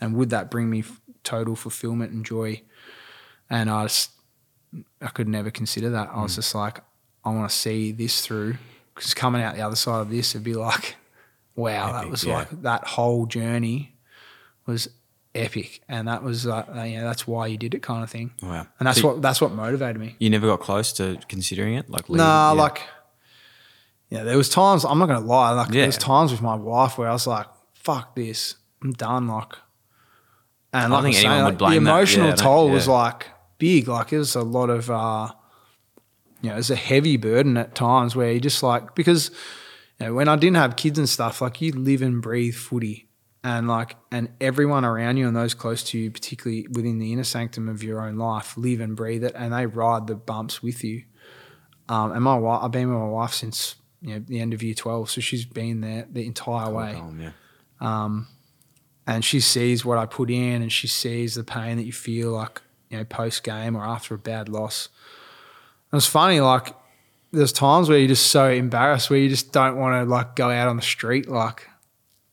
[0.00, 2.62] and would that bring me f- total fulfillment and joy?
[3.50, 4.10] And I just,
[5.00, 6.08] I could never consider that.
[6.12, 6.36] I was Mm.
[6.36, 6.80] just like,
[7.24, 8.56] I want to see this through
[8.94, 10.96] because coming out the other side of this, it'd be like,
[11.54, 12.38] wow, that was yeah.
[12.38, 13.94] like that whole journey
[14.66, 14.88] was
[15.34, 18.32] epic, and that was like, uh, yeah, that's why you did it, kind of thing.
[18.42, 18.66] Wow.
[18.80, 20.16] And that's So what that's what motivated me.
[20.18, 21.88] You never got close to considering it?
[21.90, 22.24] Like, leaving?
[22.26, 22.62] Nah, Yeah.
[22.62, 22.80] like,
[24.10, 24.84] yeah, there was times.
[24.84, 25.50] I'm not gonna lie.
[25.52, 25.80] Like, Yeah.
[25.82, 29.52] there was times with my wife where I was like, "Fuck this, I'm done." Like,
[30.72, 31.96] and I like think I'm saying, anyone would like, blame the that.
[31.96, 33.26] emotional Yeah, toll was like
[33.58, 33.88] big.
[33.88, 35.28] Like, it was a lot of, uh,
[36.42, 39.30] you know, it was a heavy burden at times where you just like because,
[39.98, 43.04] you know, when I didn't have kids and stuff, like you live and breathe footy.
[43.44, 47.22] And like, and everyone around you and those close to you, particularly within the inner
[47.22, 50.82] sanctum of your own life, live and breathe it, and they ride the bumps with
[50.82, 51.04] you.
[51.88, 53.76] Um, and my wife, I've been with my wife since
[54.06, 57.02] you know the end of year twelve, so she's been there the entire way.
[57.18, 57.32] Yeah.
[57.80, 58.28] Um,
[59.04, 62.30] and she sees what I put in, and she sees the pain that you feel
[62.30, 64.88] like you know post game or after a bad loss.
[65.90, 66.72] And it's funny, like
[67.32, 70.50] there's times where you're just so embarrassed, where you just don't want to like go
[70.50, 71.68] out on the street, like.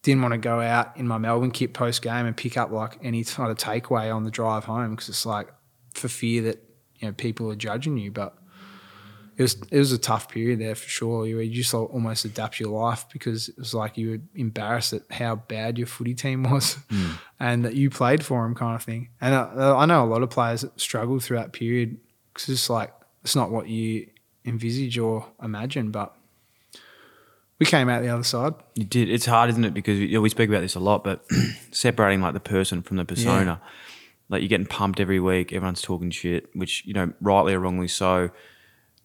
[0.04, 2.98] Didn't want to go out in my Melbourne kit post game and pick up like
[3.02, 5.48] any kind of takeaway on the drive home because it's like
[5.94, 6.62] for fear that
[7.00, 8.12] you know people are judging you.
[8.12, 8.36] But
[9.36, 11.26] it was it was a tough period there for sure.
[11.26, 14.94] You, you just like almost adapt your life because it was like you were embarrassed
[14.94, 17.12] at how bad your footy team was, hmm.
[17.40, 19.10] and that you played for them, kind of thing.
[19.20, 21.98] And I, I know a lot of players that struggled through that period
[22.34, 24.08] because it's like it's not what you
[24.46, 25.90] envisage or imagine.
[25.90, 26.16] But
[27.60, 28.54] we came out the other side.
[28.76, 29.10] You did.
[29.10, 29.74] It's hard, isn't it?
[29.74, 31.26] Because you know, we speak about this a lot, but
[31.72, 33.62] separating like the person from the persona,
[34.30, 35.52] like you're getting pumped every week.
[35.54, 38.30] Everyone's talking shit, which you know, rightly or wrongly so.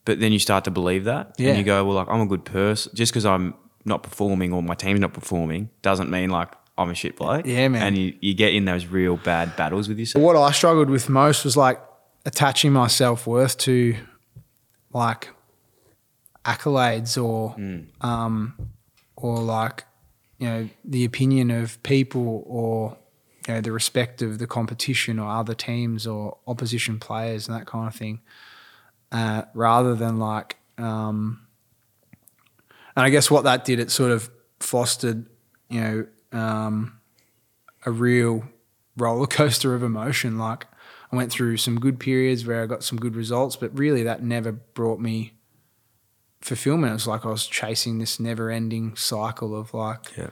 [0.09, 1.50] But then you start to believe that, Yeah.
[1.50, 2.90] and you go, "Well, like I'm a good person.
[2.94, 3.52] Just because I'm
[3.84, 7.68] not performing or my team's not performing doesn't mean like I'm a shit bloke." Yeah,
[7.68, 7.82] man.
[7.82, 10.24] And you, you get in those real bad battles with yourself.
[10.24, 11.78] What I struggled with most was like
[12.24, 13.96] attaching my self worth to
[14.94, 15.28] like
[16.44, 17.54] accolades or
[18.00, 18.54] um,
[19.16, 19.84] or like
[20.38, 22.96] you know the opinion of people or
[23.46, 27.66] you know the respect of the competition or other teams or opposition players and that
[27.66, 28.20] kind of thing,
[29.12, 30.56] uh, rather than like.
[30.76, 31.46] Um,
[32.96, 34.30] and I guess what that did, it sort of
[34.61, 35.26] fostered,
[35.68, 36.98] you know, um,
[37.86, 38.44] a real
[38.96, 40.38] roller coaster of emotion.
[40.38, 40.66] Like
[41.12, 44.22] I went through some good periods where I got some good results, but really that
[44.22, 45.32] never brought me
[46.40, 46.90] fulfillment.
[46.90, 50.30] It was like I was chasing this never ending cycle of like, Yeah.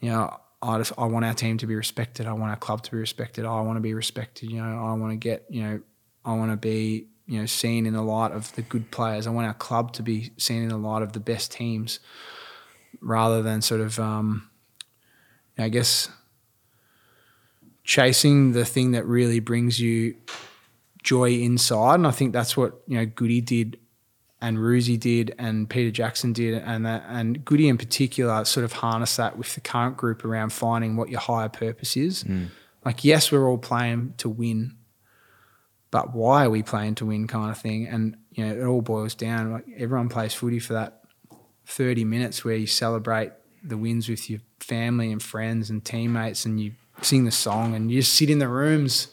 [0.00, 2.26] you know, I just I want our team to be respected.
[2.26, 3.44] I want our club to be respected.
[3.44, 4.50] I want to be respected.
[4.50, 5.80] You know, I want to get, you know,
[6.24, 9.28] I want to be, you know, seen in the light of the good players.
[9.28, 12.00] I want our club to be seen in the light of the best teams,
[13.00, 14.50] rather than sort of, um,
[15.56, 16.10] I guess,
[17.84, 20.16] chasing the thing that really brings you
[21.04, 21.94] joy inside.
[21.94, 23.78] And I think that's what you know Goody did,
[24.40, 28.72] and Roosie did, and Peter Jackson did, and that, and Goody in particular sort of
[28.72, 32.24] harnessed that with the current group around finding what your higher purpose is.
[32.84, 34.76] Like, yes, we're all playing to win,
[35.90, 37.86] but why are we playing to win, kind of thing.
[37.86, 41.02] And you know, it all boils down like everyone plays footy for that
[41.66, 43.32] thirty minutes where you celebrate
[43.62, 46.72] the wins with your family and friends and teammates, and you
[47.02, 49.08] sing the song, and you just sit in the rooms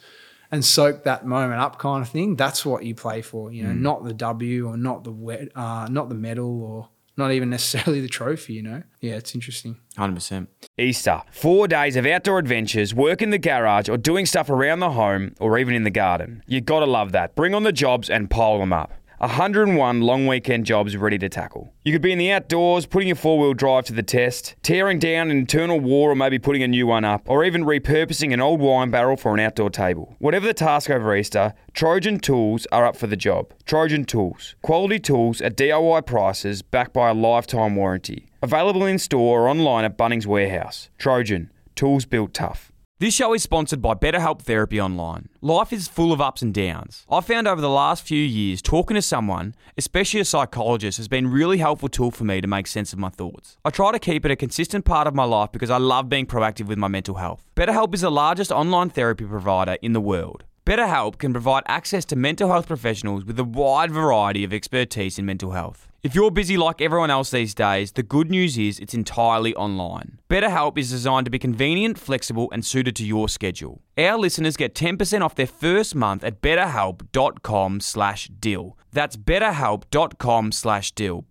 [0.50, 2.36] and soak that moment up kind of thing.
[2.36, 5.88] That's what you play for, you know, not the W or not the wet, uh,
[5.92, 8.84] not the medal or not even necessarily the trophy, you know.
[9.02, 9.78] Yeah, it's interesting.
[9.98, 10.48] 100%.
[10.78, 11.22] Easter.
[11.32, 15.34] Four days of outdoor adventures, work in the garage, or doing stuff around the home,
[15.40, 16.44] or even in the garden.
[16.48, 17.36] You gotta love that.
[17.36, 18.94] Bring on the jobs and pile them up.
[19.20, 21.74] 101 long weekend jobs ready to tackle.
[21.84, 25.00] You could be in the outdoors, putting your four wheel drive to the test, tearing
[25.00, 28.42] down an internal wall or maybe putting a new one up, or even repurposing an
[28.42, 30.16] old wine barrel for an outdoor table.
[30.20, 33.52] Whatever the task over Easter, Trojan Tools are up for the job.
[33.66, 34.56] Trojan Tools.
[34.62, 38.30] Quality tools at DIY prices backed by a lifetime warranty.
[38.44, 40.90] Available in store or online at Bunnings Warehouse.
[41.00, 41.52] Trojan.
[41.76, 42.72] Tools built tough.
[43.00, 45.30] This show is sponsored by BetterHelp Therapy Online.
[45.40, 47.06] Life is full of ups and downs.
[47.12, 51.28] I've found over the last few years, talking to someone, especially a psychologist, has been
[51.28, 53.60] a really helpful tool for me to make sense of my thoughts.
[53.64, 56.26] I try to keep it a consistent part of my life because I love being
[56.26, 57.44] proactive with my mental health.
[57.56, 60.46] BetterHelp is the largest online therapy provider in the world.
[60.68, 65.26] BetterHelp can provide access to mental health professionals with a wide variety of expertise in
[65.26, 65.88] mental health.
[66.04, 70.20] If you're busy like everyone else these days, the good news is it's entirely online.
[70.28, 73.82] BetterHelp is designed to be convenient, flexible, and suited to your schedule.
[73.98, 78.78] Our listeners get 10% off their first month at betterhelp.com slash deal.
[78.92, 81.20] That's betterhelp.com slash deal.
[81.20, 81.22] E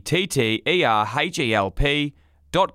[0.00, 0.64] B-E-T-T-E-R-H-E-L-P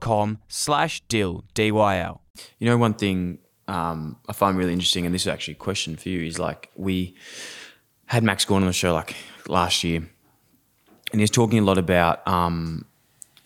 [0.02, 2.22] com slash dyl, D-Y-L.
[2.60, 5.96] You know, one thing um, I find really interesting, and this is actually a question
[5.96, 7.16] for you, is like we
[8.08, 9.16] had Max Gawn on the show like
[9.48, 9.98] last year,
[11.12, 12.86] and he was talking a lot about um,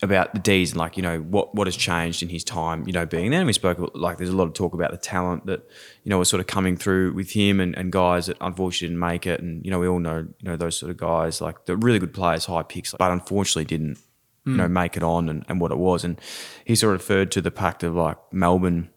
[0.02, 2.92] about the D's and like you know what what has changed in his time, you
[2.92, 3.40] know, being there.
[3.40, 5.68] And we spoke like there's a lot of talk about the talent that
[6.02, 9.00] you know was sort of coming through with him and, and guys that unfortunately didn't
[9.00, 9.40] make it.
[9.40, 11.98] And you know we all know you know those sort of guys like the really
[12.00, 13.98] good players, high picks, but unfortunately didn't
[14.46, 16.04] you know make it on and, and what it was.
[16.04, 16.20] And
[16.64, 18.90] he sort of referred to the pact of like Melbourne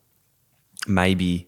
[0.87, 1.47] maybe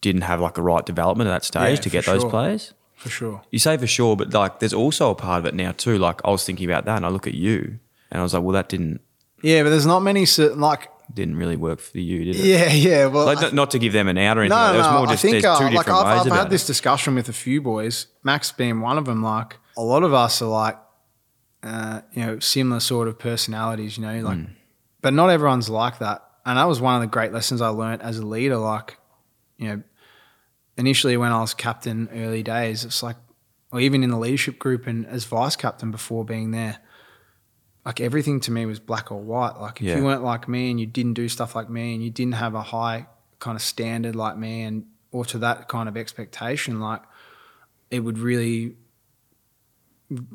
[0.00, 2.30] didn't have like a right development at that stage Yeah, to get those sure.
[2.30, 2.74] players.
[2.94, 3.42] for sure.
[3.50, 5.98] You say for sure, but like there's also a part of it now too.
[5.98, 7.78] Like I was thinking about that, and I look at you,
[8.10, 9.00] and I was like, well, that didn't
[9.42, 12.44] Yeah, but there's not many certain like didn't really work for you, did it?
[12.44, 13.06] yeah, yeah.
[13.06, 14.58] Well, Like I- not, to give them an out or anything.
[14.58, 14.98] no, like no.
[14.98, 17.32] more just I think uh, two like I've, ways I've had this discussion with a
[17.32, 19.22] few boys, Max being one of them.
[19.22, 20.76] Like a lot of us are like,
[21.62, 23.96] uh, you know, similar sort of personalities.
[23.96, 24.50] You know, like, Mm.
[25.00, 26.24] but not everyone's like that.
[26.48, 28.56] And that was one of the great lessons I learned as a leader.
[28.56, 28.96] Like,
[29.58, 29.82] you know,
[30.78, 33.16] initially when I was captain early days, it's like,
[33.70, 36.78] or even in the leadership group and as vice captain before being there,
[37.84, 39.58] like everything to me was black or white.
[39.60, 39.98] Like if Yeah.
[39.98, 42.54] you weren't like me and you didn't do stuff like me and you didn't have
[42.54, 43.08] a high
[43.40, 47.02] kind of standard like me and or to that kind of expectation, like
[47.90, 48.74] it would really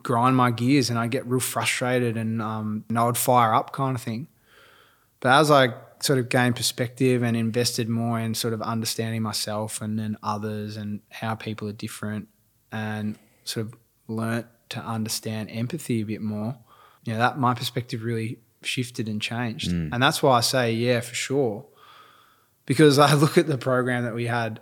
[0.04, 3.72] grind my gears and I'd get real frustrated and um, and I would fire up
[3.74, 4.28] kind of thing.
[5.20, 5.74] But as I
[6.04, 10.76] sort of gained perspective and invested more in sort of understanding myself and then others
[10.76, 12.28] and how people are different
[12.74, 13.76] and sort of
[14.10, 16.58] learnt to understand empathy a bit more,
[17.06, 19.72] you know, that my perspective really shifted and changed.
[19.94, 21.66] And that's why I say, yeah, for sure.
[22.66, 24.60] Because I look at the program that we had,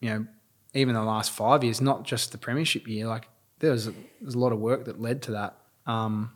[0.00, 0.26] you know,
[0.74, 4.34] even the last five years, not just the premiership year, like there was a, there's
[4.34, 5.58] a lot of work that led to that.
[5.86, 6.30] Um,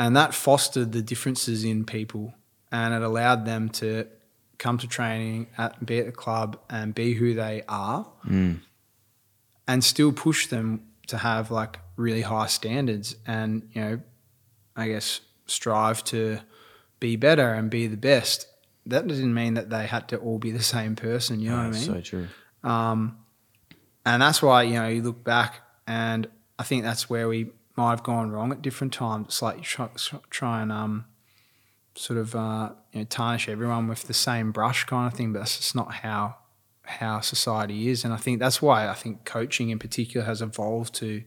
[0.00, 2.34] and that fostered the differences in people
[2.76, 3.88] and it allowed them to
[4.58, 8.02] come to training at, be at the club and be who they are
[9.68, 10.68] and still push them
[11.06, 14.00] to have like really high standards and you know
[14.76, 16.38] i guess strive to
[17.00, 18.38] be better and be the best
[18.84, 21.66] that didn't mean that they had to all be the same person you know what
[21.66, 22.26] i mean So true.
[22.64, 23.16] um,
[24.04, 26.28] and that's why you know you look back, and
[26.60, 29.26] I think that's where we might have gone wrong at different times.
[29.26, 29.88] It's like you try,
[30.30, 31.06] try and um,
[31.96, 35.40] sort of uh, you know tarnish everyone with the same brush kind of thing, but
[35.40, 36.36] that's just not how
[36.82, 38.04] how society is.
[38.04, 41.22] And I think that's why I think coaching in particular has evolved to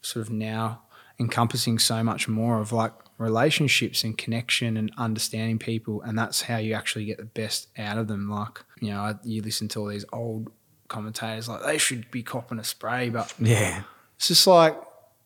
[0.00, 0.82] sort of now
[1.18, 6.56] encompassing so much more of like relationships and connection and understanding people and that's how
[6.56, 9.86] you actually get the best out of them like you know you listen to all
[9.86, 10.50] these old
[10.88, 13.84] commentators like they should be copping a spray but Yeah,
[14.16, 14.76] it's just like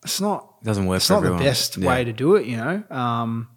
[0.04, 1.38] it's not it doesn't work it's not everyone.
[1.38, 1.88] the best Yeah.
[1.88, 2.82] way to do it, you know.
[2.90, 3.48] Um,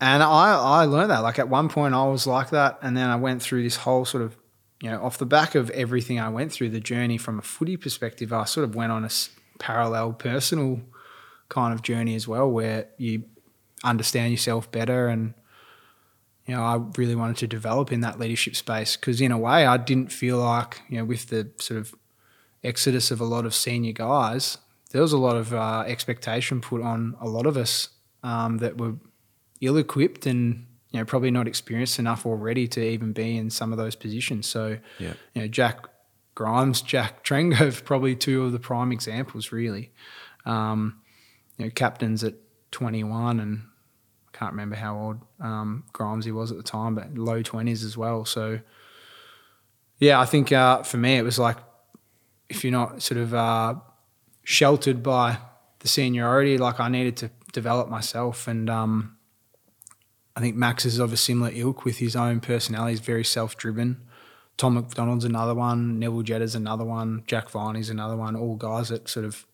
[0.00, 1.22] and I I learned that.
[1.22, 4.04] Like at one point, I was like that, and then I went through this whole
[4.04, 4.36] sort of,
[4.82, 7.76] you know, off the back of everything I went through, the journey from a footy
[7.76, 9.10] perspective, I sort of went on a
[9.58, 10.80] parallel personal
[11.48, 13.24] kind of journey as well, where you
[13.84, 15.34] understand yourself better and.
[16.46, 19.66] You know, I really wanted to develop in that leadership space because, in a way,
[19.66, 21.94] I didn't feel like, you know, with the sort of
[22.64, 24.56] exodus of a lot of senior guys,
[24.90, 27.90] there was a lot of uh, expectation put on a lot of us
[28.22, 28.94] um, that were
[29.60, 33.78] ill-equipped and you know probably not experienced enough already to even be in some of
[33.78, 34.46] those positions.
[34.46, 35.14] So, Yeah.
[35.34, 35.84] you know, Jack
[36.34, 39.92] Grimes, Jack Trengove, probably two of the prime examples, really.
[40.46, 41.00] Um,
[41.56, 42.34] you know, captains at
[42.70, 43.62] 21 and
[44.32, 47.84] I can't remember how old um, Grimes he was at the time, but low 20s
[47.84, 48.24] as well.
[48.24, 48.60] So,
[49.98, 51.56] yeah, I think uh, for me it was like
[52.48, 53.74] if you're not sort of uh,
[54.44, 55.38] sheltered by
[55.80, 58.48] the seniority, like I needed to develop myself.
[58.48, 59.16] And um,
[60.38, 62.92] I think Max is of a similar ilk with his own personality.
[62.92, 64.00] He's very self driven.
[64.56, 65.98] Tom McDonald's another one.
[65.98, 67.24] Neville Jetta's another one.
[67.26, 68.36] Jack Viney's another one.
[68.36, 69.48] All guys that sort of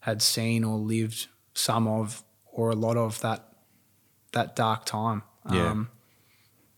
[0.00, 3.46] had seen or lived some of or a lot of that
[4.32, 5.22] that dark time.
[5.52, 5.70] Yeah.
[5.70, 5.90] Um,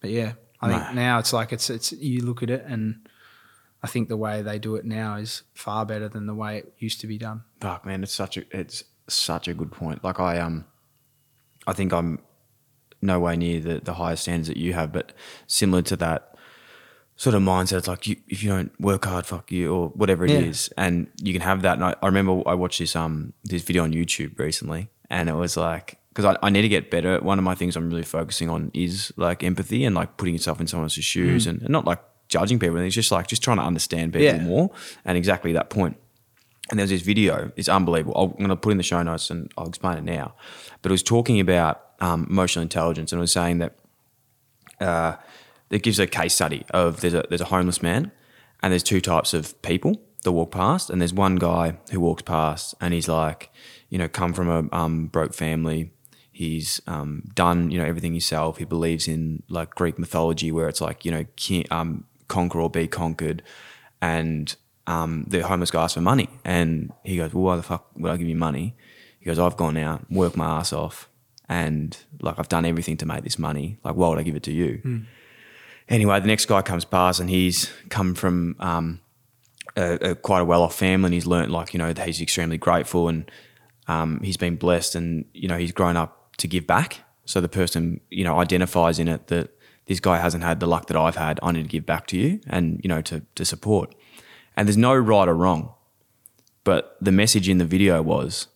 [0.00, 3.08] but yeah, I think now it's like it's it's you look at it and
[3.82, 6.74] I think the way they do it now is far better than the way it
[6.78, 7.44] used to be done.
[7.62, 10.04] Fuck, man, it's such a it's such a good point.
[10.04, 10.66] Like I um,
[11.66, 12.18] I think I'm
[13.02, 15.12] no way near the the highest standards that you have, but
[15.46, 16.34] similar to that
[17.16, 17.78] sort of mindset.
[17.78, 20.84] It's like you, if you don't work hard, fuck you, or whatever it is, Yeah.
[20.84, 21.74] and you can have that.
[21.74, 25.34] And I, I remember I watched this um this video on YouTube recently, and it
[25.34, 27.18] was like because I, I need to get better.
[27.20, 30.60] One of my things I'm really focusing on is like empathy and like putting yourself
[30.60, 32.78] in someone else's shoes, and, and not like judging people.
[32.78, 34.42] It's just like just trying to understand people Yeah.
[34.42, 34.70] more,
[35.04, 35.96] and exactly that point.
[36.70, 37.52] and there's this video.
[37.56, 38.14] It's unbelievable.
[38.16, 40.34] I'll, I'm going to put in the show notes and I'll explain it now.
[40.82, 43.74] But it was talking about um, emotional intelligence and it was saying that
[44.80, 45.16] uh,
[45.70, 48.12] it gives a case study of there's a there's a homeless man
[48.62, 52.22] and there's two types of people that walk past and there's one guy who walks
[52.22, 53.50] past and he's like
[53.88, 55.92] you know come from a um, broke family.
[56.32, 58.58] He's um, done you know everything himself.
[58.58, 62.68] He believes in like greek mythology where it's like you know ki- um, conquer or
[62.68, 63.42] be conquered.
[64.02, 64.54] And
[64.86, 68.12] um, the homeless guy asks for money and he goes well why the fuck would
[68.12, 68.76] i give you money?
[69.18, 71.08] He goes i've gone out worked my ass off
[71.48, 74.42] and like i've done everything to make this money like why would i give it
[74.42, 74.80] to you
[75.88, 79.00] anyway, the next guy comes past and he's come from um,
[79.76, 82.58] a, a, quite a well-off family and he's learnt like you know that he's extremely
[82.58, 83.30] grateful and
[83.88, 87.00] um, he's been blessed and you know he's grown up to give back.
[87.24, 89.50] So the person you know identifies in it that
[89.86, 91.38] this guy hasn't had the luck that I've had.
[91.42, 93.94] I need to give back to you and you know to to support.
[94.56, 95.74] And there's no right or wrong,
[96.64, 98.48] but the message in the video was.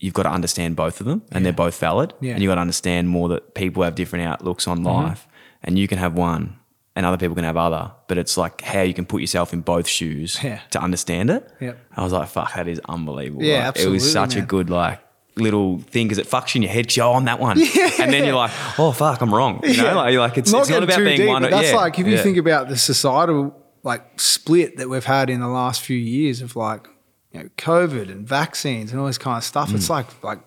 [0.00, 2.14] You've got to understand both of them, and they're both valid.
[2.20, 2.34] Yeah.
[2.34, 4.86] And you've got to understand more that people have different outlooks on mm-hmm.
[4.86, 5.26] life,
[5.62, 6.56] and you can have one,
[6.94, 7.90] and other people can have other.
[8.06, 10.60] But it's like how you can put yourself in both shoes Yeah.
[10.70, 11.50] to understand it.
[11.60, 11.78] Yep.
[11.96, 13.42] I was like, fuck, that is unbelievable.
[13.42, 15.00] Yeah, Like, It was absolutely, such a good like
[15.36, 16.94] little thing because it fucks you in your head.
[16.94, 17.58] you're, oh, I'm that one,
[17.98, 19.60] and then you're like, oh fuck, I'm wrong.
[19.64, 21.42] You know, like, you're like it's, it's not about being deep, one.
[21.42, 22.22] but that's yeah, like if you yeah.
[22.22, 26.56] think about the societal like split that we've had in the last few years of
[26.56, 26.88] like
[27.38, 29.70] you know COVID and vaccines and all this kind of stuff.
[29.70, 29.76] Mm.
[29.76, 30.40] It's like like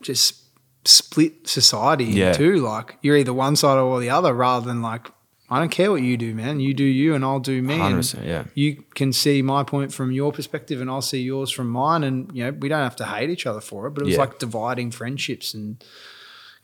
[0.00, 0.44] just
[0.84, 2.28] split society Yeah.
[2.30, 2.56] in two.
[2.56, 5.08] Like you're either one side or the other, rather than like
[5.50, 6.60] I don't care what you do, man.
[6.60, 7.80] You do you, and I'll do me.
[7.80, 8.44] and 100%, yeah.
[8.54, 12.30] You can see my point from your perspective, and I'll see yours from mine, and
[12.34, 13.90] you know we don't have to hate each other for it.
[13.94, 14.20] But it was Yeah.
[14.20, 15.82] like dividing friendships and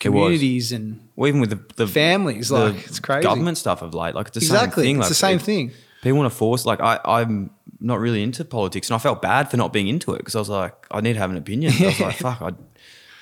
[0.00, 2.48] communities and Well, even with the, the families.
[2.48, 3.22] the Like it's crazy.
[3.22, 4.84] government stuff of late, like it's the Exactly.
[4.84, 5.00] same thing.
[5.00, 5.70] It's the same it- thing.
[6.04, 6.64] People want to force.
[6.64, 7.50] Like I, I'm
[7.80, 10.38] not really into politics, and I felt bad for not being into it because I
[10.38, 11.72] was like, I need to have an opinion.
[11.80, 12.52] I was like, fuck, I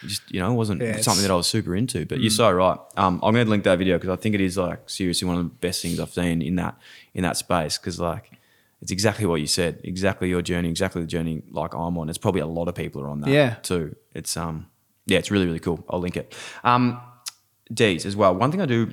[0.06, 2.04] just you know it wasn't Yeah, something that I was super into.
[2.04, 2.36] But you're Mm.
[2.36, 2.78] so right.
[2.96, 5.38] Um, I'm going to link that video because I think it is like seriously one
[5.38, 6.76] of the best things I've seen in that
[7.14, 8.30] in that space because like.
[8.80, 9.80] It's exactly what you said.
[9.84, 10.68] Exactly your journey.
[10.68, 12.08] Exactly the journey like I'm on.
[12.08, 13.30] It's probably a lot of people are on that.
[13.30, 13.54] Yeah.
[13.62, 13.94] Too.
[14.12, 14.66] It's um.
[15.06, 15.84] Yeah, it's really really cool.
[15.88, 16.34] I'll link it.
[16.64, 17.00] Um,
[17.72, 18.34] D's as well.
[18.34, 18.92] One thing I do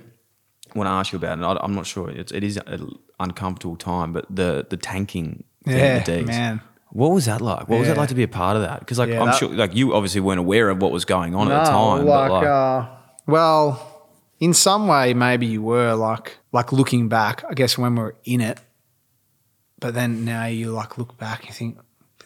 [0.76, 2.60] want to ask you about, and I, I'm not sure it's, it is
[3.20, 6.28] uncomfortable time, but the the tanking, Yeah, the D's.
[6.28, 6.62] man.
[6.92, 7.70] What was that like?
[7.70, 8.80] What was it like to be a part of that?
[8.80, 11.36] Because like Yeah, I'm that- sure, like you obviously weren't aware of what was going
[11.36, 12.06] on at the time.
[12.06, 12.86] like, but like, uh,
[13.28, 14.10] well,
[14.40, 17.44] in some way, maybe you were like, like looking back.
[17.48, 18.60] I guess when we are in it,
[19.80, 21.78] but then now you like look back, you think,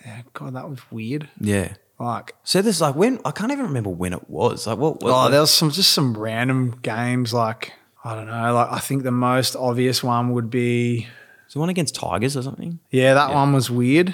[0.05, 1.29] yeah, God, that was weird.
[1.39, 1.73] yeah.
[1.99, 4.65] Like, So there's like when I can't even remember when it was.
[4.67, 5.01] Like what?
[5.03, 7.33] what oh, like- there was some just some random games.
[7.33, 7.73] Like,
[8.03, 8.53] I don't know.
[8.53, 11.07] Like, I think the most obvious one would be,
[11.53, 12.79] the one against Tigers or something?
[12.89, 13.35] yeah, that Yeah.
[13.35, 14.13] one was weird.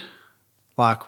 [0.77, 1.01] Like,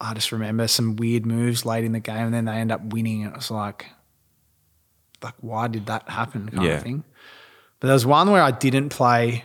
[0.00, 2.82] I just remember some weird moves late in the game, and then they end up
[2.92, 3.22] winning.
[3.24, 3.86] And it was like,
[5.22, 6.48] like, why did that happen?
[6.50, 6.72] Kind Yeah.
[6.74, 7.04] of thing.
[7.80, 9.44] But there was one where I didn't play,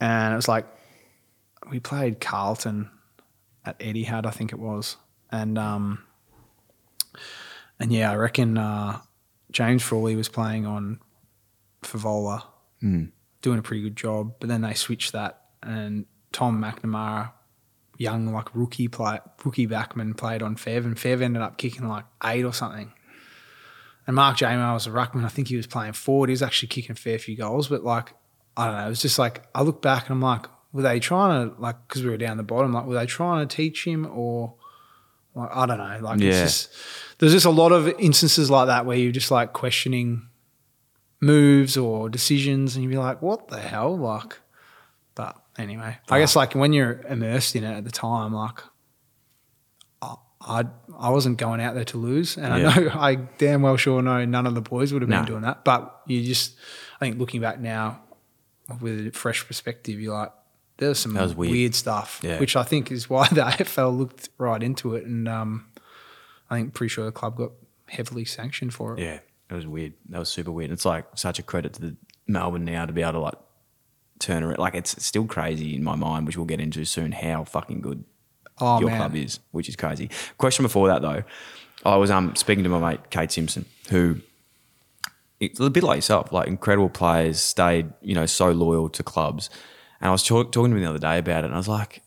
[0.00, 0.66] and it was like
[1.70, 2.90] we played Carlton
[3.64, 4.96] at Etihad, I think it was,
[5.30, 6.02] and um,
[7.78, 9.00] and yeah, I reckon uh,
[9.50, 11.00] James Frawley was playing on
[11.82, 12.44] Fevola,
[12.80, 13.06] hmm.
[13.42, 14.34] doing a pretty good job.
[14.40, 17.32] But then they switched that, and Tom McNamara,
[17.96, 22.04] young like rookie play, rookie backman, played on Fev, and Fev ended up kicking like
[22.24, 22.92] eight or something.
[24.06, 25.24] And Mark Jamar was a ruckman.
[25.24, 26.30] I think he was playing forward.
[26.30, 28.14] He was actually kicking a fair few goals, but like
[28.56, 28.86] I don't know.
[28.86, 31.76] It was just like I look back and I'm like, were they trying to like
[31.86, 32.72] because we were down the bottom?
[32.72, 34.54] Like, were they trying to teach him or
[35.34, 35.98] like I don't know.
[36.02, 36.30] Like Yeah.
[36.30, 36.74] it's just
[37.20, 40.26] there's just a lot of instances like that where you're just like questioning
[41.20, 44.38] moves or decisions, and you'd be like, what the hell, like.
[45.14, 48.60] But anyway, I guess like when you're immersed in it at the time, like
[50.02, 50.64] I I,
[50.98, 52.68] I wasn't going out there to lose, and Yeah.
[52.70, 55.26] I know I damn well sure know none of the boys would have been No.
[55.26, 55.64] doing that.
[55.64, 56.56] But you just,
[56.96, 58.00] I think looking back now
[58.80, 60.32] with a fresh perspective, you're like,
[60.78, 61.50] there's some was weird.
[61.52, 61.74] weird.
[61.74, 62.38] stuff, Yeah.
[62.40, 65.66] which I think is why the AFL looked right into it, and um,
[66.50, 67.52] I think pretty sure the club got
[67.88, 69.00] heavily sanctioned for it.
[69.02, 69.20] Yeah,
[69.50, 69.94] it was weird.
[70.08, 70.70] That was super weird.
[70.70, 71.96] It's like such a credit to the
[72.26, 73.34] Melbourne now to be able to like
[74.18, 74.58] turn around.
[74.58, 77.12] Like it's still crazy in my mind, which we'll get into soon.
[77.12, 78.04] How fucking good
[78.62, 78.98] Oh, your man.
[78.98, 80.10] club is, which is crazy.
[80.36, 81.22] Question before that though,
[81.84, 84.16] I was um speaking to my mate Kade Simpson, who
[85.38, 89.48] it's a bit like yourself, like incredible players, stayed you know so loyal to clubs.
[90.00, 91.68] And I was talk- talking to him the other day about it, and I was
[91.68, 92.02] like,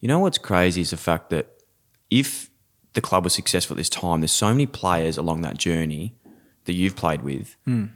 [0.00, 1.48] you know what's crazy is the fact that
[2.10, 2.49] if
[2.94, 6.14] the club was successful at this time, there's so many players along that journey
[6.64, 7.86] that you've played with Hmm.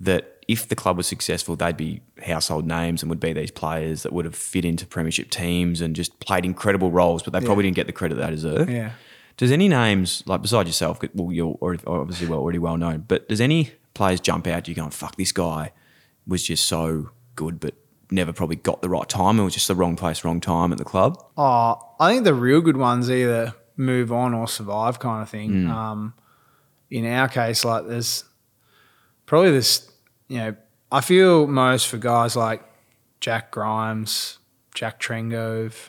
[0.00, 4.02] that if the club was successful, they'd be household names and would be these players
[4.02, 7.46] that would have fit into premiership teams and just played incredible roles, but they Yeah.
[7.46, 8.68] probably didn't get the credit they deserve.
[8.68, 8.90] Yeah.
[9.36, 11.00] Does any names like besides yourself?
[11.14, 14.68] Well, you're obviously well already well known, but does any players jump out?
[14.68, 15.72] You're going, fuck, this guy
[16.26, 17.74] was just so good, but
[18.10, 19.40] never probably got the right time.
[19.40, 21.16] It was just the wrong place, wrong time at the club.
[21.36, 25.50] Oh, I think the real good ones either move on or survive, kind of thing.
[25.50, 25.70] Mm.
[25.70, 26.14] Um,
[26.90, 28.24] in our case, like there's
[29.26, 29.90] probably this,
[30.28, 30.56] you know,
[30.92, 32.62] I feel most for guys like
[33.20, 34.38] Jack Grimes,
[34.74, 35.88] Jack Trengove,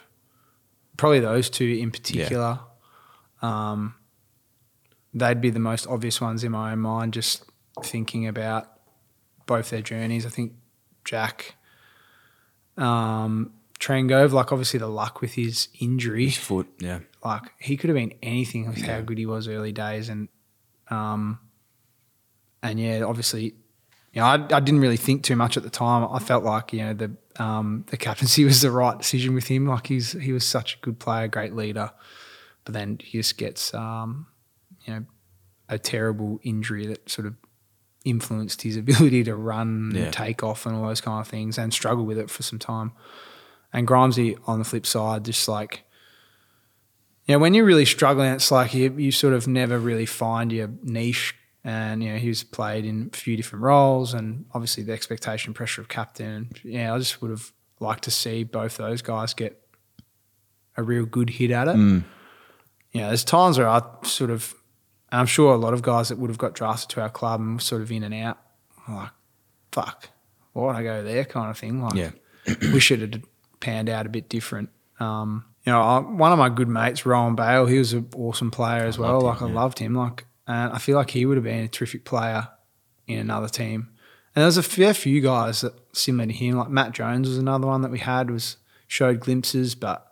[0.97, 2.59] probably those two in particular.
[3.41, 3.95] Um,
[5.13, 7.43] they'd be the most obvious ones in my own mind, just
[7.83, 8.67] thinking about
[9.45, 10.25] both their journeys.
[10.25, 10.53] I think
[11.03, 11.55] Jack
[12.77, 16.99] um, Trengove, like obviously the luck with his injury, His foot, yeah.
[17.23, 20.29] like he could have been anything with how good he was early days, and
[20.89, 21.39] um,
[22.63, 23.43] and yeah, obviously,
[24.13, 26.07] you know, I, I didn't really think too much at the time.
[26.09, 29.67] I felt like you know the um, the captaincy was the right decision with him.
[29.67, 31.91] Like he's he was such a good player, great leader,
[32.63, 34.27] but then he just gets um,
[34.85, 35.05] you know
[35.67, 37.35] a terrible injury that sort of
[38.05, 40.03] influenced his ability to run Yeah.
[40.03, 42.57] and take off and all those kind of things, and struggled with it for some
[42.59, 42.93] time.
[43.75, 45.83] And Grimesy on the flip side, just like
[47.25, 50.51] you know, when you're really struggling, it's like you, you sort of never really find
[50.51, 51.35] your niche.
[51.63, 55.53] And, you know, he was played in a few different roles and obviously the expectation
[55.53, 56.51] pressure of captain.
[56.63, 59.59] Yeah, I just would have liked to see both those guys get
[60.77, 61.75] a real good hit at it.
[61.75, 62.03] Mm.
[62.91, 64.53] You know, there's times where I sort of,
[65.11, 67.41] and I'm sure a lot of guys that would have got drafted to our club
[67.41, 68.37] and sort of in and out,
[68.87, 69.11] I'm like,
[69.71, 70.09] fuck,
[70.53, 71.81] why would I go there kind of thing?
[71.81, 72.11] Like, Yeah.
[72.71, 73.23] wish it had
[73.59, 74.69] panned out a bit different.
[74.99, 78.51] Um, you know, I, one of my good mates, Rohan Bail, he was an awesome
[78.51, 79.21] player as well.
[79.21, 79.95] Like I loved him.
[79.95, 82.47] Like, and I feel like he would have been a terrific player
[83.07, 83.89] in another team.
[84.35, 86.57] And there's a fair few guys that similar to him.
[86.57, 90.05] Like Matt Jones was another one that we had was showed glimpses, but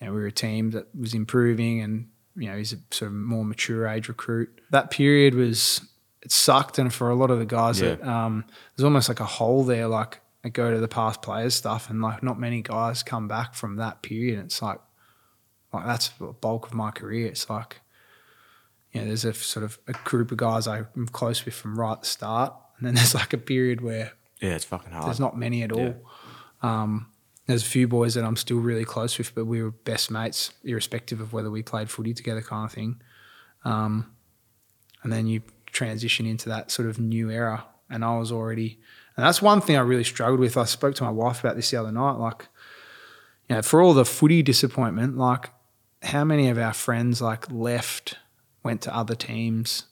[0.00, 3.10] you know, we were a team that was improving, and you know he's a sort
[3.10, 4.60] of more mature age recruit.
[4.70, 5.80] That period was
[6.20, 7.94] it sucked, and for a lot of the guys Yeah.
[7.94, 8.44] that um,
[8.76, 9.86] there's almost like a hole there.
[9.86, 13.54] Like I go to the past players stuff, and like not many guys come back
[13.54, 14.38] from that period.
[14.44, 14.78] It's like
[15.72, 17.26] like that's the bulk of my career.
[17.26, 17.80] It's like
[18.92, 21.92] you know, there's a sort of a group of guys I'm close with from right
[21.92, 25.06] at the start, and then there's like a period where Yeah, it's fucking hard.
[25.06, 25.80] there's not many at all.
[25.80, 25.92] Yeah.
[26.62, 27.10] Um,
[27.46, 30.52] there's a few boys that I'm still really close with, but we were best mates,
[30.64, 33.02] irrespective of whether we played footy together, kind of thing.
[33.66, 34.14] Um,
[35.02, 38.80] and then you transition into that sort of new era, and I was already,
[39.16, 40.56] and that's one thing I really struggled with.
[40.56, 42.12] I spoke to my wife about this the other night.
[42.12, 42.48] Like,
[43.48, 45.50] you know, for all the footy disappointment, like,
[46.02, 48.18] how many of our friends like left,
[48.62, 49.84] went to other teams,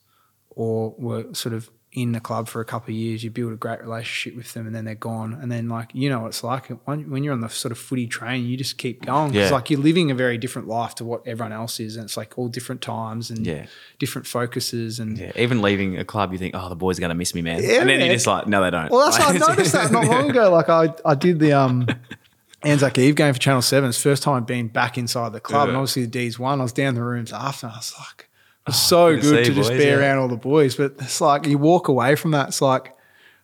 [0.51, 3.57] or were sort of in the club for a couple of years, you build a
[3.57, 5.35] great relationship with them, and then they're gone.
[5.35, 8.07] And then, like, you know what it's like when, you're on the sort of footy
[8.07, 9.27] train, you just keep going.
[9.35, 9.51] It's Yeah.
[9.51, 11.97] like you're living a very different life to what everyone else is.
[11.97, 13.67] And it's like all different times and Yeah.
[13.99, 15.01] different focuses.
[15.01, 17.35] And Yeah, even leaving a club, you think, oh, the boys are going to miss
[17.35, 17.63] me, man.
[17.63, 18.91] Yeah, and then you're just like, no, they don't.
[18.91, 20.51] Well, that's I noticed that not long ago.
[20.51, 21.87] Like I, I did the um,
[22.63, 23.91] Anzac Eve game for Channel Seven.
[23.91, 25.79] It's the first time I'd been back inside the club, and Yeah.
[25.81, 26.61] obviously the D's won.
[26.61, 27.67] I was down the rooms after.
[27.67, 28.29] And I was like,
[28.67, 29.95] was so good to good to, just boys, be yeah.
[29.95, 30.77] around all the boys.
[30.77, 32.49] But it's like you walk away from that.
[32.49, 32.95] It's like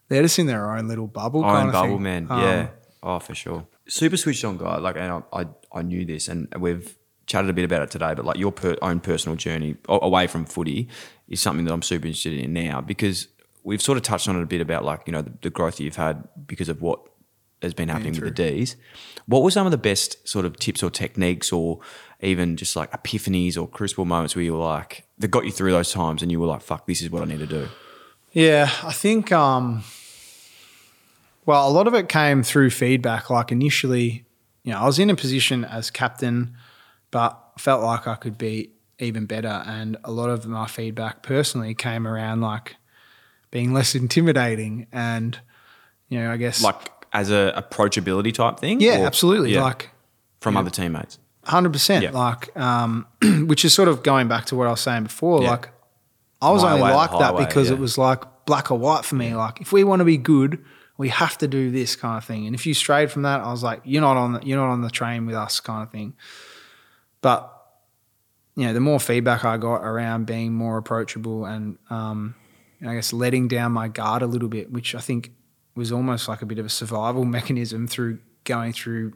[0.08, 1.42] they're just in their own little bubble.
[1.42, 2.02] kind Own of bubble, thing.
[2.02, 2.26] man.
[2.30, 2.68] Um, yeah.
[3.02, 3.66] Oh, for sure.
[3.86, 4.78] Super switched on guy.
[4.78, 6.96] Like, and I, I, I knew this, and we've
[7.26, 8.14] chatted a bit about it today.
[8.14, 10.88] But like your per, own personal journey away from footy
[11.28, 13.28] is something that I'm super interested in now because
[13.62, 15.76] we've sort of touched on it a bit about like you know the, the growth
[15.76, 17.00] that you've had because of what
[17.62, 18.76] has been happening with the D's.
[19.26, 21.80] What were some of the best sort of tips or techniques or
[22.20, 25.72] even just like epiphanies or crucible moments where you were like that got you through
[25.72, 27.68] those times and you were like, fuck, this is what I need to do.
[28.32, 29.32] Yeah, I think.
[29.32, 29.82] Um,
[31.46, 33.30] well, a lot of it came through feedback.
[33.30, 34.24] Like initially,
[34.64, 36.54] you know, I was in a position as captain,
[37.10, 39.62] but felt like I could be even better.
[39.66, 42.76] And a lot of my feedback personally came around like
[43.50, 45.38] being less intimidating and,
[46.08, 48.80] you know, I guess Like as a approachability type thing?
[48.80, 49.54] yeah, Or- absolutely.
[49.54, 49.62] yeah.
[49.62, 49.90] Like
[50.40, 51.18] from other teammates.
[51.48, 52.04] Hundred percent.
[52.04, 52.10] Yeah.
[52.10, 53.06] Like, um,
[53.46, 55.42] which is sort of going back to what I was saying before.
[55.42, 55.50] Yeah.
[55.52, 55.70] Like,
[56.40, 57.76] I was My only way or the like that highway, because yeah.
[57.76, 59.34] it was like black or white for me.
[59.34, 60.62] Like, if we want to be good,
[60.98, 62.46] we have to do this kind of thing.
[62.46, 64.70] And if you strayed from that, I was like, you're not on the, you're not
[64.70, 66.14] on the train with us, kind of thing.
[67.22, 67.54] But
[68.58, 72.34] you know, the more feedback I got around being more approachable and um,
[72.84, 75.30] I guess letting down my guard a little bit, which I think
[75.76, 79.14] was almost like a bit of a survival mechanism through going through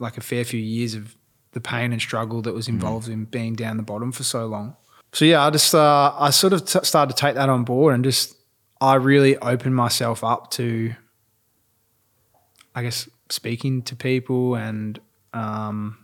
[0.00, 1.16] like a fair few years of
[1.52, 4.76] the pain and struggle that was involved in being down the bottom for so long.
[5.12, 7.94] So yeah, I just uh, I sort of t- started to take that on board
[7.94, 8.34] and just
[8.80, 10.94] I really opened myself up to,
[12.74, 14.98] I guess, speaking to people and,
[15.32, 15.98] um,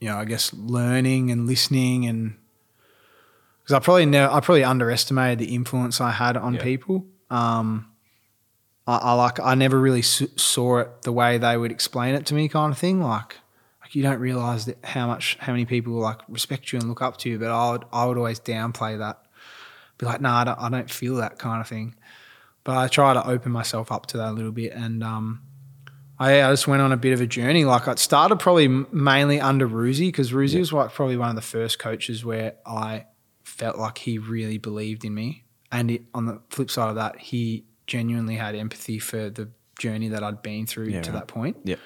[0.00, 2.36] you know, I guess learning and listening and
[3.62, 7.06] because I probably never, I probably underestimated the influence I had on people.
[7.30, 7.90] Um,
[8.86, 12.34] I, I like, I never really saw it the way they would explain it to
[12.34, 13.00] me, kind of thing.
[13.00, 13.38] Like
[13.94, 17.16] you don't realize that how much, how many people like respect you and look up
[17.18, 17.38] to you.
[17.38, 19.20] But I would, I would always downplay that,
[19.98, 21.94] be like, nah, I don't, I don't feel that kind of thing.
[22.64, 25.42] But I try to open myself up to that a little bit, and um,
[26.18, 27.64] I, I just went on a bit of a journey.
[27.64, 31.42] Like I started probably mainly under Roosie because Roosie was like probably one of the
[31.42, 33.04] first coaches where I
[33.42, 35.44] felt like he really believed in me.
[35.70, 40.08] And it, on the flip side of that, he genuinely had empathy for the journey
[40.08, 41.18] that I'd been through Yeah, to right.
[41.18, 41.58] that point.
[41.64, 41.78] Yep.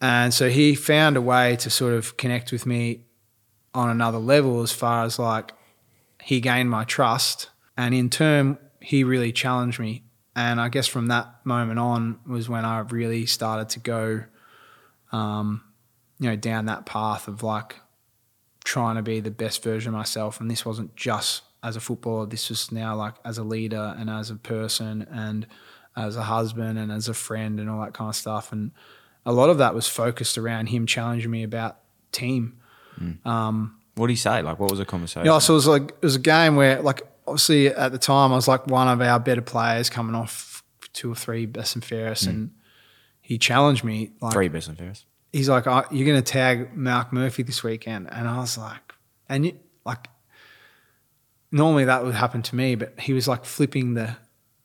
[0.00, 3.04] And so he found a way to sort of connect with me
[3.74, 5.52] on another level as far as like
[6.22, 7.50] he gained my trust.
[7.76, 10.04] And in turn, he really challenged me.
[10.36, 14.24] And I guess from that moment on was when I really started to go,
[15.10, 15.64] um,
[16.20, 17.76] you know, down that path of like
[18.64, 20.40] trying to be the best version of myself.
[20.40, 24.08] And this wasn't just as a footballer, this was now like as a leader and
[24.08, 25.46] as a person and
[25.96, 28.52] as a husband and as a friend and all that kind of stuff.
[28.52, 28.70] And
[29.26, 31.78] a lot of that was focused around him challenging me about
[32.12, 32.58] team.
[33.24, 34.42] Um, What did he say?
[34.42, 35.26] Like, what was the conversation?
[35.26, 38.32] yeah, so it was like it was a game where like obviously at the time
[38.32, 40.62] I was like one of our better players coming off
[40.92, 42.50] two or three best and fairest, and
[43.20, 45.04] he challenged me like Three best and fairest.
[45.32, 48.94] he's like, oh, "You're going to tag Mark Murphy this weekend," and I was like,
[49.28, 50.08] and you, like
[51.52, 54.16] normally that would happen to me, but he was like flipping the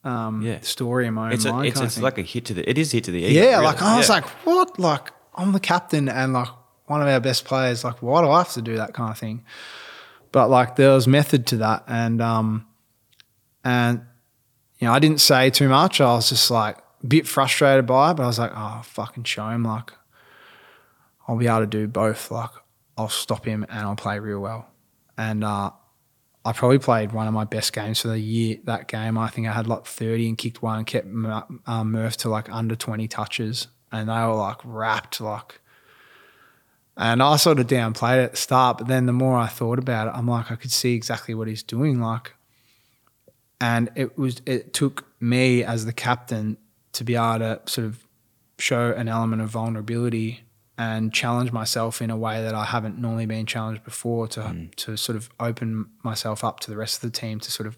[0.03, 0.59] um, Yeah.
[0.61, 1.67] story in my own It's, a, mind.
[1.67, 2.69] it's, it's like a hit to the.
[2.69, 3.41] It is hit to the ego.
[3.41, 3.65] Yeah, really.
[3.65, 4.15] like I was Yeah.
[4.15, 4.79] like, what?
[4.79, 6.49] Like I'm the captain and like
[6.87, 7.83] one of our best players.
[7.83, 9.43] Like, why do I have to do that kind of thing?
[10.31, 12.65] But like there was method to that, and um,
[13.63, 14.01] and
[14.79, 16.01] you know I didn't say too much.
[16.01, 19.23] I was just like a bit frustrated by it, but I was like, oh, fucking
[19.25, 19.63] show him.
[19.63, 19.91] Like
[21.27, 22.31] I'll be able to do both.
[22.31, 22.49] Like
[22.97, 24.67] I'll stop him and I'll play real well.
[25.17, 25.71] And uh,
[26.45, 28.57] I probably played one of my best games for the year.
[28.65, 32.17] That game, I think I had like 30 and kicked one and kept um, Murph
[32.17, 33.67] to like under 20 touches.
[33.91, 35.61] And they were like wrapped, like.
[36.97, 39.79] And I sort of downplayed it at the start, but then the more I thought
[39.79, 41.99] about it, I'm like, I could see exactly what he's doing.
[41.99, 42.33] Like,
[43.59, 46.57] and it was, it took me as the captain
[46.91, 48.05] to be able to sort of
[48.59, 50.42] show an element of vulnerability
[50.77, 54.97] and challenge myself in a way that I haven't normally been challenged before to to
[54.97, 57.77] sort of open myself up to the rest of the team to sort of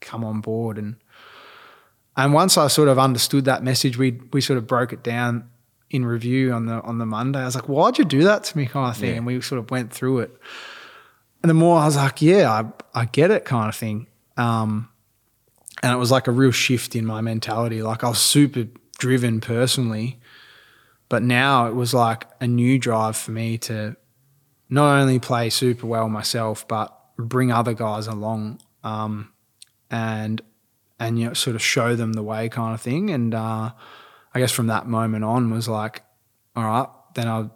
[0.00, 0.76] come on board.
[0.78, 0.96] And
[2.16, 5.48] and once I sort of understood that message we we sort of broke it down
[5.90, 7.40] in review on the on the Monday.
[7.40, 8.66] I was like why'd you do that to me?
[8.66, 9.10] kind of thing.
[9.10, 9.16] Yeah.
[9.18, 10.36] and we sort of went through it.
[11.42, 14.08] And the more I was like yeah I I get it kind of thing.
[14.36, 14.88] Um
[15.80, 17.82] and it was like a real shift in my mentality.
[17.82, 18.66] Like I was super
[18.98, 20.20] driven personally
[21.12, 23.94] but now it was like a new drive for me to
[24.70, 29.30] not only play super well myself, but bring other guys along um,
[29.90, 30.40] and
[30.98, 33.10] and you know sort of show them the way kind of thing.
[33.10, 33.72] And uh,
[34.34, 36.02] I guess from that moment on was like,
[36.56, 37.50] all right, then I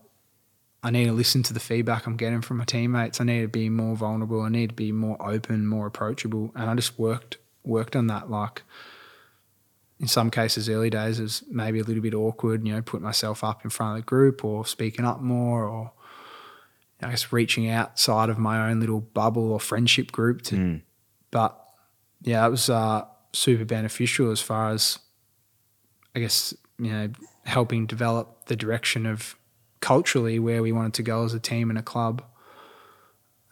[0.83, 3.23] I need to listen to the feedback I'm getting from my teammates.
[3.23, 4.43] I need to be more vulnerable.
[4.43, 6.53] I need to be more open, more approachable.
[6.55, 8.65] And I just worked worked on that like
[9.99, 13.05] in some cases, early days, it was maybe a little bit awkward, you know, putting
[13.05, 15.93] myself up in front of the group or speaking up more or
[17.03, 20.57] I guess reaching outside of my own little bubble or friendship group to
[21.31, 21.61] but
[22.23, 24.99] yeah, it was uh, super beneficial as far as
[26.15, 27.11] I guess, you know,
[27.45, 29.37] helping develop the direction of
[29.81, 32.23] culturally where we wanted to go as a team and a club.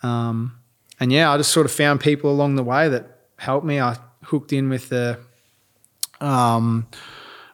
[0.02, 0.58] Um,
[0.98, 3.80] and yeah, I just sort of found people along the way that helped me.
[3.80, 5.20] I hooked in with the
[6.24, 6.86] um,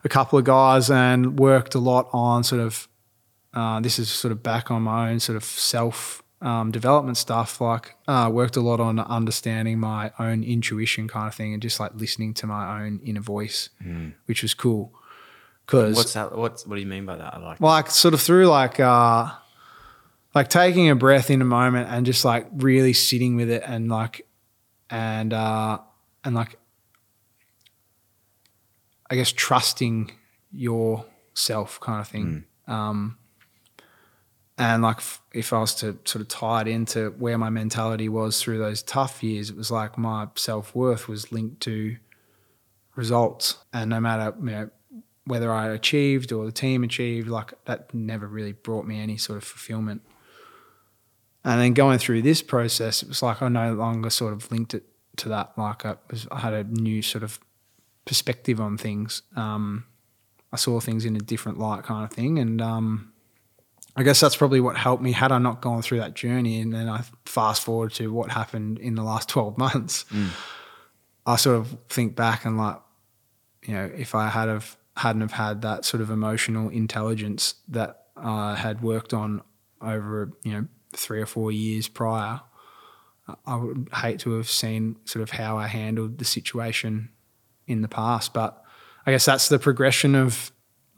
[0.05, 2.89] a couple of guys and worked a lot on sort of
[3.53, 7.61] uh, this is sort of back on my own sort of self um, development stuff.
[7.61, 11.81] Like uh, worked a lot on understanding my own intuition kind of thing and just
[11.81, 13.71] like listening to my own inner voice,
[14.27, 14.93] which was cool.
[15.67, 16.37] Because What's that?
[16.37, 17.35] What's what do you mean by that?
[17.35, 17.61] I like.
[17.61, 19.31] well, like sort of through like uh
[20.35, 23.89] like taking a breath in a moment and just like really sitting with it and
[23.89, 24.27] like
[24.89, 25.79] and uh
[26.25, 26.57] and like
[29.11, 30.13] I guess trusting
[30.53, 32.45] yourself kind of thing.
[32.67, 33.19] Um
[34.61, 38.11] and like f- if I was to sort of tie it into where my mentality
[38.11, 41.97] was through those tough years, it was like my self worth was linked to
[42.95, 44.71] results, and no matter you know
[45.25, 49.39] whether I achieved or the team achieved, like that never really brought me any sort
[49.39, 50.03] of fulfillment.
[51.43, 54.75] And then going through this process, it was like I no longer sort of linked
[54.75, 54.85] it
[55.17, 55.57] to that.
[55.57, 57.41] Like I, was, I had a new sort of
[58.11, 59.23] perspective on things.
[59.37, 59.85] Um,
[60.53, 63.13] I saw things in a different light, kind of thing, and um,
[63.95, 65.13] I guess that's probably what helped me.
[65.13, 68.81] Had I not gone through that journey, and then I fast forward to what happened
[68.81, 70.05] in the last twelve months,
[71.25, 72.79] I sort of think back and like,
[73.63, 78.07] you know, if I had have hadn't have had that sort of emotional intelligence that
[78.17, 79.41] I had worked on
[79.81, 82.41] over you know three or four years prior,
[83.47, 87.11] I would hate to have seen sort of how I handled the situation
[87.71, 88.33] in the past.
[88.35, 88.63] But
[89.07, 90.53] I guess that's the progression of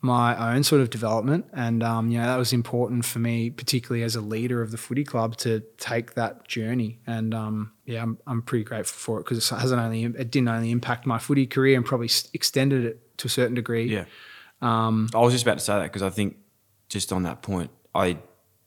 [0.05, 4.03] my own sort of development, and um, you know that was important for me, particularly
[4.03, 6.99] as a leader of the footy club, to take that journey.
[7.07, 10.49] And um, yeah, I'm, I'm pretty grateful for it because it hasn't only it didn't
[10.49, 13.85] only impact my footy career and probably extended it to a certain degree.
[13.85, 14.07] Yeah.
[14.61, 16.37] Um, I was just about to say that because I think
[16.89, 18.19] just on that point, I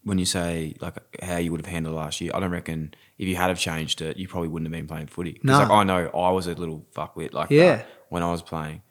[0.03, 3.27] when you say like how you would have handled last year, I don't reckon if
[3.27, 5.39] you had have changed it, you probably wouldn't have been playing footy.
[5.43, 5.57] No.
[5.59, 7.77] like I know I was a little fuckwit like Yeah.
[7.77, 8.81] that when I was playing,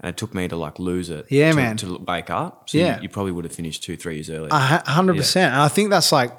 [0.00, 1.26] and it took me to like lose it.
[1.30, 1.76] Yeah, to, man.
[1.78, 2.68] to wake up.
[2.70, 2.96] So Yeah.
[2.96, 4.48] you, you probably would have finished two, three years earlier.
[4.52, 5.52] Hundred percent.
[5.52, 6.32] And I think that's like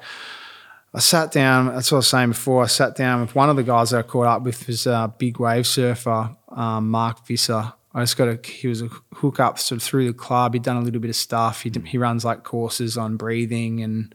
[0.94, 1.74] I sat down.
[1.74, 2.62] That's what I was saying before.
[2.62, 5.12] I sat down with one of the guys that I caught up with was a
[5.18, 7.72] big wave surfer, um, Mark Visser.
[7.96, 8.38] I just got a.
[8.44, 10.54] He was a hook up sort of through the club.
[10.54, 11.62] He'd done a little bit of stuff.
[11.62, 14.14] He he runs like courses on breathing and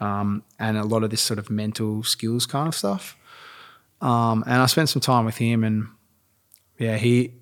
[0.00, 3.16] um, and a lot of this sort of mental skills kind of stuff.
[4.00, 5.86] Um, and I spent some time with him, and
[6.84, 7.32] yeah, he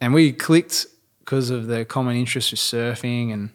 [0.00, 0.86] and we clicked
[1.20, 3.50] because of the common interest with surfing and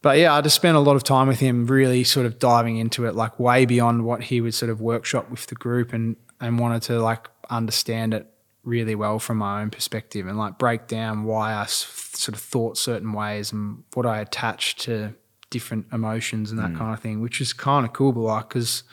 [0.00, 2.76] but yeah, I just spent a lot of time with him, really sort of diving
[2.76, 6.16] into it, like way beyond what he would sort of workshop with the group, and
[6.40, 8.26] and wanted to like understand it
[8.62, 12.42] really well from my own perspective, and like break down why I s- sort of
[12.42, 15.14] thought certain ways and what I attached to
[15.50, 16.78] different emotions and that mm.
[16.78, 18.84] kind of thing, which is kind of cool, but like because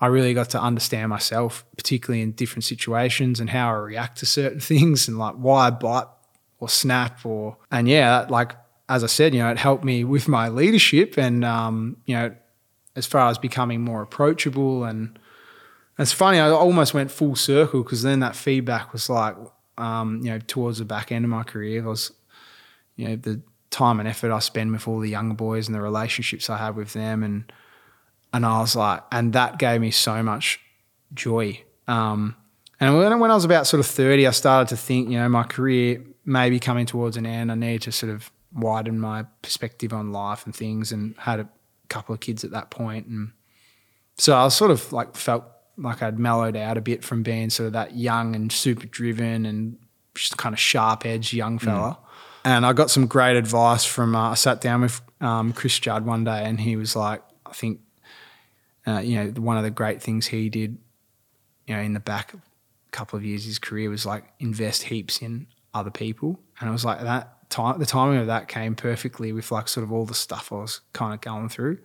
[0.00, 4.26] I really got to understand myself, particularly in different situations and how I react to
[4.26, 6.06] certain things and like why I bite
[6.58, 8.56] or snap or and yeah, like
[8.88, 12.34] as I said, you know, it helped me with my leadership and um, you know,
[12.96, 15.18] as far as becoming more approachable and
[15.98, 19.36] it's funny, I almost went full circle because then that feedback was like,
[19.76, 22.10] um, you know, towards the back end of my career, I was,
[22.96, 25.80] you know, the time and effort I spend with all the younger boys and the
[25.80, 27.52] relationships I have with them and
[28.32, 30.60] and I was like, and that gave me so much
[31.14, 31.62] joy.
[31.88, 32.36] Um,
[32.78, 35.28] and when, when I was about sort of 30, I started to think, you know,
[35.28, 37.50] my career may be coming towards an end.
[37.50, 41.48] I need to sort of widen my perspective on life and things and had a
[41.88, 43.06] couple of kids at that point.
[43.06, 43.32] And
[44.16, 45.44] so I was sort of like felt
[45.76, 49.46] like I'd mellowed out a bit from being sort of that young and super driven
[49.46, 49.78] and
[50.14, 51.98] just kind of sharp edged young fella.
[52.44, 56.06] And I got some great advice from, uh, I sat down with um, Chris Judd
[56.06, 57.80] one day and he was like, I think
[58.86, 60.78] uh, you know, one of the great things he did,
[61.66, 62.34] you know, in the back
[62.90, 66.40] couple of years of his career was like invest heaps in other people.
[66.60, 69.84] And it was like that time, the timing of that came perfectly with like sort
[69.84, 71.78] of all the stuff I was kind of going through.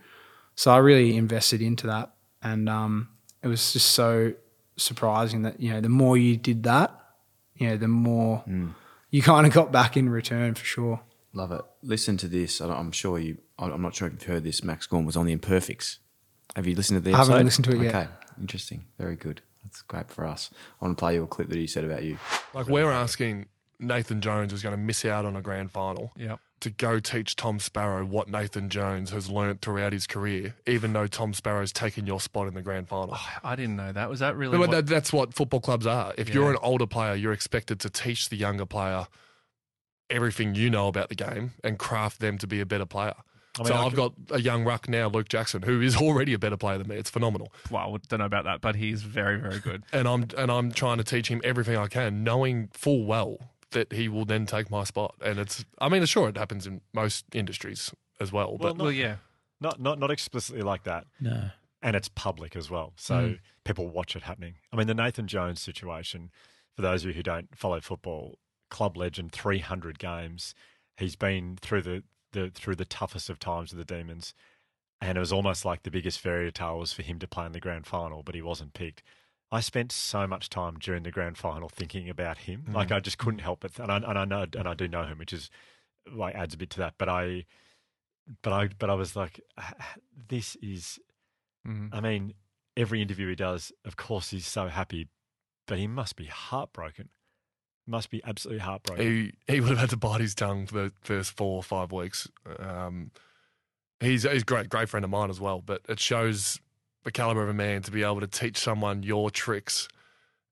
[0.56, 2.12] So I really invested into that.
[2.42, 3.10] And um,
[3.44, 4.34] it was just so
[4.78, 6.98] surprising that, you know, the more you did that,
[7.56, 8.44] you know, the more
[9.10, 11.02] you kind of got back in return for sure.
[11.34, 11.62] Love it.
[11.82, 12.62] Listen to this.
[12.62, 13.38] I'm sure you.
[13.58, 14.64] I'm not sure if you've heard this.
[14.64, 16.00] Max Gawn was on the Imperfects.
[16.56, 17.96] Have you listened to the I haven't listened to it yet.
[17.96, 18.08] Okay,
[18.40, 18.86] interesting.
[18.98, 19.42] Very good.
[19.64, 20.52] That's great for us.
[20.82, 22.18] I want to play you a clip that he said about you.
[22.54, 23.48] Like we're asking
[23.80, 26.40] Nathan Jones, who's going to miss out on a grand final, Yep.
[26.62, 31.08] to go teach Tom Sparrow what Nathan Jones has learnt throughout his career, even though
[31.08, 33.16] Tom Sparrow's taken your spot in the grand final.
[33.18, 34.10] Oh, I didn't know that.
[34.10, 34.54] Was that really?
[34.54, 36.14] No, but what- that, that's what football clubs are.
[36.18, 39.08] If you're an older player, you're expected to teach the younger player
[40.10, 43.16] everything you know about the game and craft them to be a better player.
[43.58, 46.34] I mean, so I I've got a young ruck now, Luke Jackson, who is already
[46.34, 46.96] a better player than me.
[46.98, 47.52] It's phenomenal.
[47.72, 49.84] well, I don't know about that, but he's very, very good.
[49.94, 53.38] And I'm and I'm trying to teach him everything I can, knowing full well
[53.72, 55.16] that he will then take my spot.
[55.22, 58.50] And it's I mean, sure it happens in most industries as well.
[58.50, 59.16] Well, But not- well, yeah.
[59.62, 61.06] Not not not explicitly like that.
[61.22, 61.50] No.
[61.82, 62.94] And it's public as well.
[62.98, 63.40] So Mm.
[63.64, 64.56] people watch it happening.
[64.74, 66.32] I mean, the Nathan Jones situation,
[66.76, 68.40] for those of you who don't follow football,
[68.70, 70.56] club legend, 300 games.
[70.98, 72.04] He's been through the,
[72.36, 74.34] the through the toughest of times with the Demons.
[75.02, 77.52] And it was almost like the biggest fairy tale was for him to play in
[77.52, 79.04] the grand final, but he wasn't picked.
[79.52, 82.66] I spent so much time during the grand final thinking about him.
[82.72, 85.04] Like I just couldn't help it, and I, and I know, and I do know
[85.06, 85.50] him, which is
[86.12, 86.96] like adds a bit to that.
[86.98, 87.46] But I,
[88.42, 89.42] but I, but I was like,
[90.30, 91.00] this is.
[91.68, 91.90] Mhm.
[91.92, 92.34] I mean,
[92.78, 95.08] every interview he does, of course, he's so happy,
[95.68, 97.10] but he must be heartbroken.
[97.88, 99.06] Must be absolutely heartbroken.
[99.48, 101.92] he he would have had to bite his tongue for the first four or five
[101.92, 102.28] weeks.
[102.60, 103.12] Um,
[104.00, 106.60] he's he's a great great friend of mine as well, but it shows
[107.04, 109.88] the caliber of a man to be able to teach someone your tricks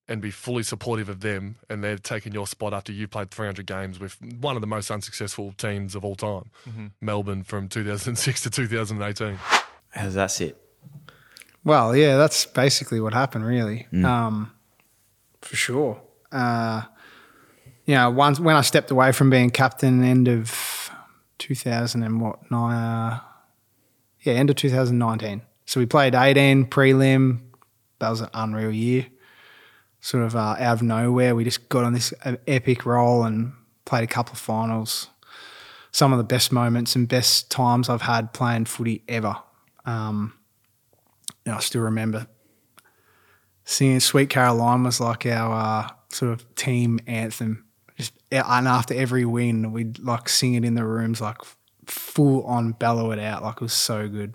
[0.08, 3.66] and be fully supportive of them, and they're taking your spot after you played 300
[3.66, 6.92] games with one of the most unsuccessful teams of all time, Mhm.
[7.02, 9.40] Melbourne from 2006 to 2018.
[9.92, 10.58] How does that sit?
[11.64, 13.88] Well, yeah, that's basically what happened, really.
[13.94, 14.04] Mm.
[14.06, 14.52] Um,
[15.42, 16.02] for sure.
[16.34, 16.82] Uh,
[17.86, 20.90] you know, once when I stepped away from being captain, end of
[21.40, 23.20] 2000 and what nine, uh,
[24.22, 25.42] yeah, end of 2019.
[25.66, 27.40] So we played 18 prelim.
[28.00, 29.08] That was an unreal year.
[30.02, 33.54] Sort of uh, out of nowhere, we just got on this uh, epic roll and
[33.86, 35.10] played a couple of finals.
[35.92, 39.38] Some of the best moments and best times I've had playing footy ever.
[39.86, 40.34] Um,
[41.46, 42.28] and I still remember
[43.66, 47.66] singing "Sweet Caroline" was like our uh, sort of team anthem.
[48.42, 51.38] And after every win, we'd like sing it in the rooms, like
[51.86, 54.34] full on bellow it out, like it was so good.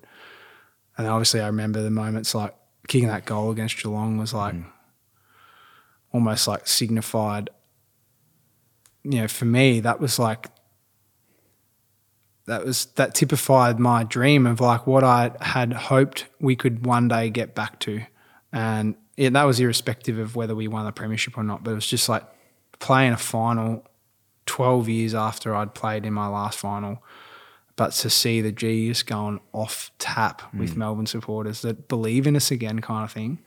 [0.97, 2.55] And obviously, I remember the moments like
[2.87, 4.67] kicking that goal against Geelong was like mm.
[6.13, 7.51] almost like signified.
[9.05, 10.49] You know, for me, that was like
[12.47, 17.09] that was that typified my dream of like what I had hoped we could one
[17.09, 18.03] day get back to,
[18.53, 21.65] and yeah, that was irrespective of whether we won the premiership or not.
[21.65, 22.25] But it was just like
[22.79, 23.85] playing a final,
[24.47, 27.03] twelve years after I'd played in my last final,
[27.77, 30.77] but to see the G just going off tap with Mm.
[30.79, 33.39] Melbourne supporters that believe in us again, kind of thing.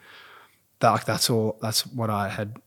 [0.79, 1.57] That like that's all.
[1.61, 2.57] That's what I had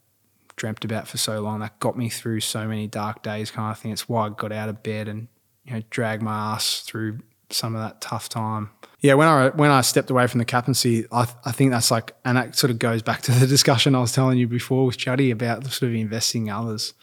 [0.57, 1.61] dreamt about for so long.
[1.61, 3.91] That got me through so many dark days, kind of thing.
[3.91, 5.29] It's why I got out of bed and
[5.65, 8.71] you know dragged my ass through some of that tough time.
[9.05, 12.15] Yeah, when I when I stepped away from the captaincy, I I think that's like,
[12.25, 14.97] and that sort of goes back to the discussion I was telling you before with
[14.97, 16.95] Juddy about sort of investing in others.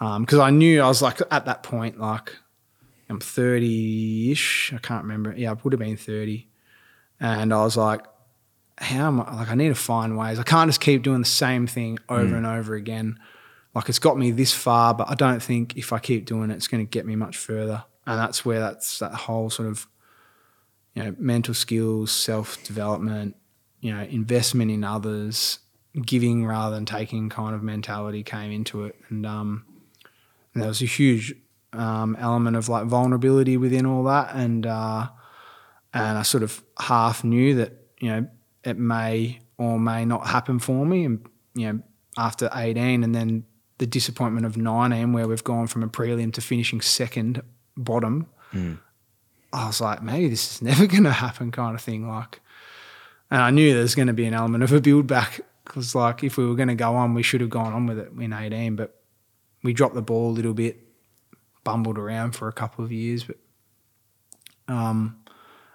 [0.00, 2.34] Because I knew I was like at that point, like
[3.08, 4.72] I'm 30 ish.
[4.74, 5.32] I can't remember.
[5.36, 6.48] Yeah, I would have been 30.
[7.20, 8.04] And I was like,
[8.78, 9.36] how am I?
[9.36, 10.40] Like, I need to find ways.
[10.40, 12.38] I can't just keep doing the same thing over Mm.
[12.38, 13.20] and over again.
[13.74, 16.54] Like, it's got me this far, but I don't think if I keep doing it,
[16.54, 17.84] it's going to get me much further.
[18.06, 19.86] And that's where that's that whole sort of,
[20.94, 23.36] you know, mental skills, self development,
[23.80, 25.58] you know, investment in others,
[26.04, 28.96] giving rather than taking kind of mentality came into it.
[29.08, 29.64] And, um,
[30.54, 31.34] and there was a huge
[31.72, 35.08] um, element of like vulnerability within all that, and uh,
[35.94, 38.26] and I sort of half knew that you know
[38.64, 41.80] it may or may not happen for me, and you know
[42.18, 43.44] after eighteen, and then
[43.78, 47.42] the disappointment of nineteen, where we've gone from a prelim to finishing second
[47.76, 48.26] bottom.
[49.52, 52.08] I was like, maybe this is never going to happen, kind of thing.
[52.08, 52.40] Like,
[53.30, 56.24] and I knew there's going to be an element of a build back because, like,
[56.24, 58.32] if we were going to go on, we should have gone on with it in
[58.32, 58.96] 18, but
[59.62, 60.78] we dropped the ball a little bit,
[61.64, 63.24] bumbled around for a couple of years.
[63.24, 63.36] But
[64.66, 65.20] um,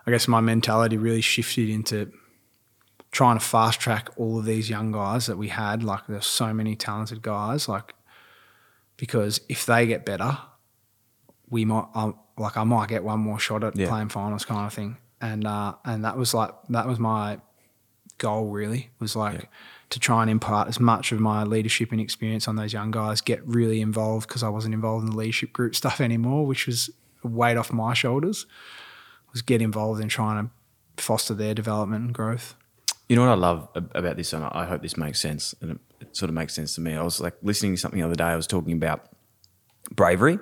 [0.06, 2.12] I guess my mentality really shifted into
[3.12, 5.84] trying to fast track all of these young guys that we had.
[5.84, 7.70] Like, there's so many talented guys.
[7.70, 7.94] Like,
[8.98, 10.38] because if they get better,
[11.50, 13.88] we might um, like I might get one more shot at Yeah.
[13.88, 14.98] playing finals kind of thing.
[15.22, 17.40] And uh, and that was like that was my
[18.18, 19.50] goal really was like
[19.90, 23.22] to try and impart as much of my leadership and experience on those young guys,
[23.22, 26.90] get really involved because I wasn't involved in the leadership group stuff anymore, which was
[27.24, 28.46] a weight off my shoulders.
[29.32, 30.50] Was get involved in trying
[30.98, 32.56] to foster their development and growth.
[33.10, 36.16] You know what I love about this, and I hope this makes sense, and it
[36.16, 36.96] sort of makes sense to me.
[36.96, 38.24] I was like listening to something the other day.
[38.24, 39.08] I was talking about
[39.94, 40.40] bravery,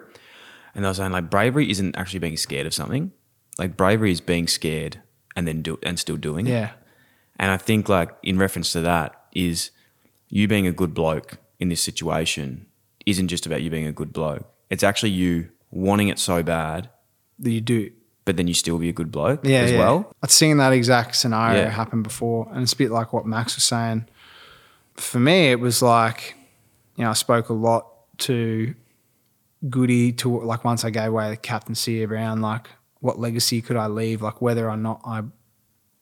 [0.76, 3.12] and I was saying like bravery isn't actually being scared of something.
[3.58, 5.02] Like bravery is being scared
[5.36, 6.52] and then do and still doing it.
[6.52, 6.72] Yeah.
[7.38, 9.72] And I think like in reference to that is
[10.30, 12.66] you being a good bloke in this situation
[13.06, 14.48] isn't just about you being a good bloke.
[14.70, 16.90] It's actually you wanting it so bad
[17.40, 17.92] that you do,
[18.26, 19.80] but then you still be a good bloke yeah, as yeah.
[19.80, 20.14] well.
[20.24, 21.70] I've seen that exact scenario Yeah.
[21.70, 24.08] happen before, and it's a bit like what Max was saying.
[24.96, 26.36] For me, it was like,
[26.96, 27.88] you know, I spoke a lot
[28.20, 28.74] to
[29.70, 32.68] Goody to like once I gave away the captaincy around like
[33.00, 35.24] what legacy could I leave, like whether or not I,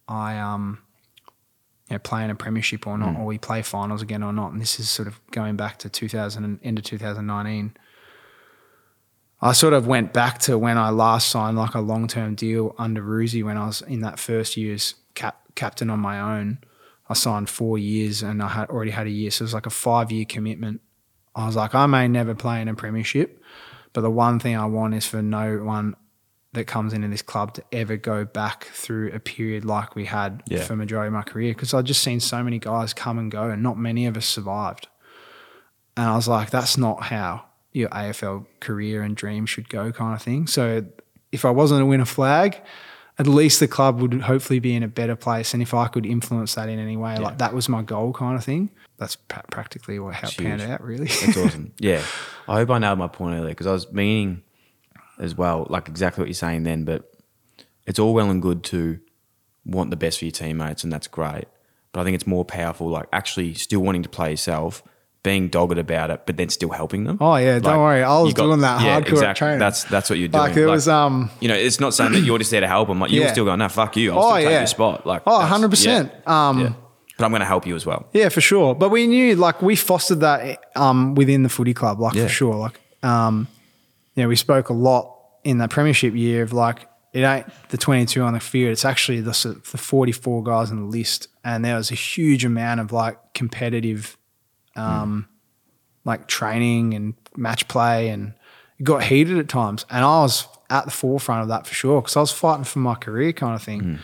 [0.07, 0.79] I um,
[1.89, 3.19] you know, play in a premiership or not, Mm.
[3.19, 4.51] or we play finals again or not.
[4.51, 7.75] And this is sort of going back to 2000 and end of 2019.
[9.43, 12.75] I sort of went back to when I last signed like a long term deal
[12.77, 16.59] under Roosie when I was in that first year's cap, captain on my own.
[17.09, 19.31] I signed four years and I had already had a year.
[19.31, 20.81] So it was like a five year commitment.
[21.35, 23.40] I was like, I may never play in a premiership,
[23.93, 25.95] but the one thing I want is for no one
[26.53, 30.43] that comes into this club to ever go back through a period like we had
[30.47, 30.63] Yeah.
[30.63, 31.53] for majority of my career.
[31.53, 34.25] Because I've just seen so many guys come and go and not many of us
[34.25, 34.87] survived.
[35.95, 40.13] And I was like, that's not how your AFL career and dream should go, kind
[40.13, 40.45] of thing.
[40.47, 40.85] So
[41.31, 42.61] if I wasn't to win a flag
[43.19, 45.53] at least the club would hopefully be in a better place.
[45.53, 48.35] And if I could influence that in any way, like that was my goal kind
[48.35, 48.71] of thing.
[49.01, 51.07] That's pra- practically what, how it panned out, really.
[51.07, 51.73] That's awesome.
[51.79, 52.03] Yeah.
[52.47, 54.43] I hope I nailed my point earlier because I was meaning
[55.19, 57.11] as well, like exactly what you're saying then, but
[57.87, 58.99] it's all well and good to
[59.65, 61.45] want the best for your teammates and that's great.
[61.93, 64.83] But I think it's more powerful, like actually still wanting to play yourself,
[65.23, 67.17] being dogged about it, but then still helping them.
[67.21, 68.03] Oh, yeah, don't worry.
[68.03, 69.39] I was got- doing that yeah, hardcore exactly.
[69.39, 69.59] training.
[69.59, 70.43] That's that's what you're doing.
[70.43, 72.87] Like, it was, um, you know, it's not saying that you're just there to help
[72.87, 72.99] them.
[72.99, 73.31] Like you're Yeah.
[73.31, 74.11] still going, no, fuck you.
[74.13, 74.57] I'll Oh, still take yeah.
[74.59, 75.07] your spot.
[75.07, 76.11] Like, Oh, that's- 100%.
[76.25, 76.49] yeah.
[76.49, 76.75] Um,
[77.21, 78.07] But I'm going to help you as well.
[78.13, 78.75] Yeah, for sure.
[78.75, 82.23] But we knew, like, we fostered that um, within the footy club, like, Yeah.
[82.23, 82.55] for sure.
[82.55, 83.47] Like, um,
[84.15, 87.77] you know, we spoke a lot in the premiership year of like, it ain't the
[87.77, 88.71] 22 on the field.
[88.71, 89.31] It's actually the,
[89.71, 91.27] the 44 guys on the list.
[91.43, 94.17] And there was a huge amount of like competitive,
[94.75, 95.27] um,
[96.05, 98.09] like training and match play.
[98.09, 98.33] And
[98.79, 99.85] it got heated at times.
[99.89, 102.79] And I was at the forefront of that for sure because I was fighting for
[102.79, 103.99] my career kind of thing.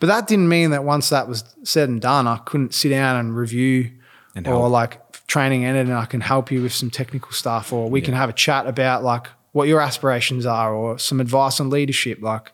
[0.00, 3.16] But that didn't mean that once that was said and done, I couldn't sit down
[3.16, 3.92] and review
[4.34, 4.70] And or help.
[4.72, 8.14] like training ended and I can help you with some technical stuff or we can
[8.14, 12.52] have a chat about like what your aspirations are or some advice on leadership, like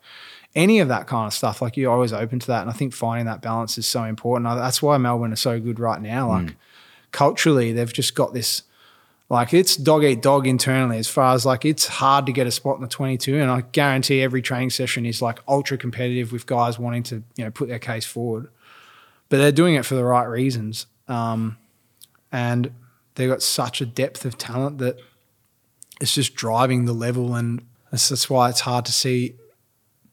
[0.55, 1.63] any of that kind of stuff.
[1.63, 2.63] Like you're always open to that.
[2.63, 4.53] And I think finding that balance is so important.
[4.57, 6.29] That's why Melbourne are so good right now.
[6.31, 6.47] Mm.
[6.47, 6.57] Like
[7.13, 8.63] culturally, they've just got this
[9.29, 12.51] like it's dog eat dog internally as far as like it's hard to get a
[12.51, 16.47] spot in the 22 and i guarantee every training session is like ultra competitive with
[16.47, 18.49] guys wanting to you know put their case forward.
[19.29, 21.59] But they're doing it for the right reasons um,
[22.31, 22.73] and
[23.17, 25.01] they've got such a depth of talent that
[26.01, 29.35] it's just driving the level and that's, that's why it's hard to see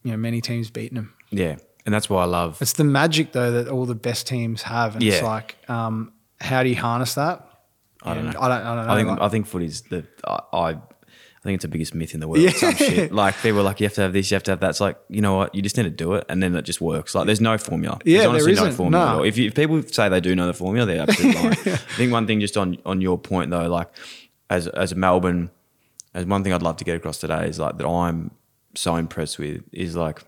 [0.03, 1.57] you know many teams beating them Yeah.
[1.85, 4.95] And that's why I love it's the magic though that all the best teams have
[4.95, 6.11] and it's like um,
[6.41, 7.47] how do you harness that
[8.03, 8.39] I don't know.
[8.39, 8.93] I don't, I don't know.
[8.93, 12.13] I think like- I think footy's the I, I I think it's the biggest myth
[12.13, 12.41] in the world.
[12.41, 12.51] Yeah.
[12.51, 13.11] Some shit.
[13.21, 14.69] Like people are like you have to have this, you have to have that.
[14.69, 16.79] It's like you know what, you just need to do it, and then it just
[16.79, 17.13] works.
[17.15, 17.99] Like there's no formula.
[18.05, 19.05] Yeah, there's honestly there no formula.
[19.05, 19.11] No.
[19.11, 19.23] at all.
[19.23, 21.51] If, you, if people say they do know the formula, they're absolutely lying.
[21.51, 23.89] I think one thing just on on your point though, like
[24.49, 25.51] as as a Melbourne,
[26.13, 28.31] as one thing I'd love to get across today is like that I'm
[28.75, 30.23] so impressed with is like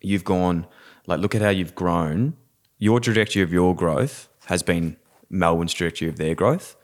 [0.00, 0.66] you've gone
[1.06, 2.36] like look at how you've grown.
[2.78, 4.96] Your trajectory of your growth has been
[5.30, 6.76] Melbourne's trajectory of their growth,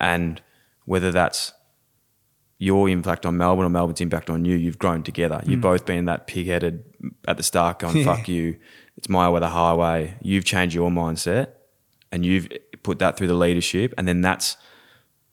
[0.00, 0.40] and
[0.84, 1.52] whether that's
[2.58, 5.42] your impact on Melbourne or Melbourne's impact on you, you've grown together.
[5.44, 5.62] You've Mm.
[5.62, 6.84] both been that pig-headed
[7.26, 8.04] at the start, going Yeah.
[8.04, 8.56] "fuck you,"
[8.96, 10.14] it's my way the highway.
[10.22, 11.48] You've changed your mindset,
[12.12, 12.48] and you've
[12.82, 14.56] put that through the leadership, and then that's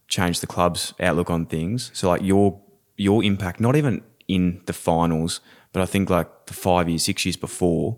[0.08, 1.92] changed the club's outlook on things.
[1.94, 2.60] So like your
[2.98, 5.42] your impact, not even in the finals,
[5.74, 7.98] but I think like the five years, six years before,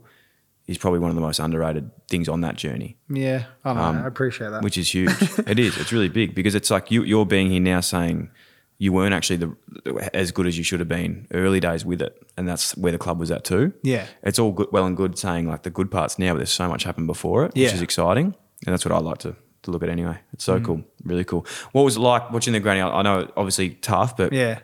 [0.68, 2.96] is probably one of the most underrated things on that journey.
[3.10, 5.12] yeah i don't Um, i appreciate that Which is huge.
[5.48, 5.78] it is.
[5.78, 8.30] It's really big because it's like you, you're being here now saying
[8.78, 12.14] you weren't actually the as good as you should have been early days with it,
[12.38, 13.72] and that's where the club was at too.
[13.84, 14.06] Yeah.
[14.24, 16.68] it's all good, well and good saying like the good parts now, but there's so
[16.68, 17.68] much happened before it, Yeah.
[17.68, 18.36] which is exciting,
[18.66, 20.18] and that's what I like to to look at anyway.
[20.34, 20.66] It's so Mm.
[20.66, 21.46] cool, really cool.
[21.72, 22.82] What was it like watching the granny?
[22.82, 24.60] I I know obviously tough, but yeah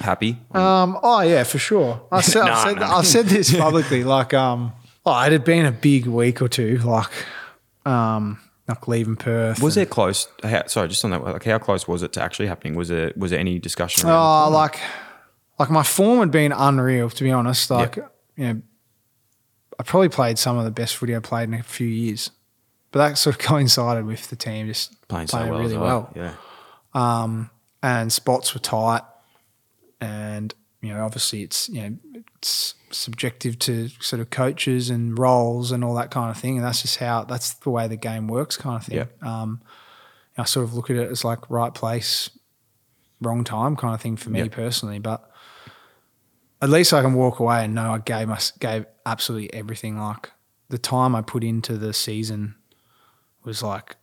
[0.00, 0.36] happy.
[0.52, 2.02] Um, oh yeah, for sure.
[2.10, 2.86] I said, No, I've, said no.
[2.86, 4.02] I've said this publicly.
[4.04, 4.72] Like, um,
[5.06, 6.78] oh, it had been a big week or two.
[6.78, 7.10] Like,
[7.84, 9.62] um, like leaving Perth.
[9.62, 10.28] Was and- there close?
[10.42, 11.22] How, sorry, just on that.
[11.22, 12.74] Like, how close was it to actually happening?
[12.74, 14.08] Was there was there any discussion?
[14.08, 14.80] Oh, like,
[15.58, 17.10] like my form had been unreal.
[17.10, 17.96] To be honest, like,
[18.36, 18.62] you know,
[19.78, 22.30] I probably played some of the best footy I played in a few years,
[22.90, 25.80] but that sort of coincided with the team just playing playing, so well, really as
[25.80, 26.12] well.
[26.14, 26.34] Yeah.
[26.94, 27.50] um,
[27.82, 29.02] and spots were tight,
[30.00, 30.54] and
[30.84, 31.96] you know, obviously, it's you know,
[32.36, 36.66] it's subjective to sort of coaches and roles and all that kind of thing, and
[36.66, 38.96] that's just how that's the way the game works, kind of thing.
[38.98, 39.06] Yeah.
[39.42, 39.62] Um,
[40.36, 42.30] I sort of look at it as like right place,
[43.20, 44.48] wrong time, kind of thing for me Yeah.
[44.48, 45.30] personally, but.
[46.62, 49.98] At least I can walk away and know I gave us gave absolutely everything.
[49.98, 50.30] Like
[50.70, 52.54] the time I put into the season
[53.44, 53.96] was like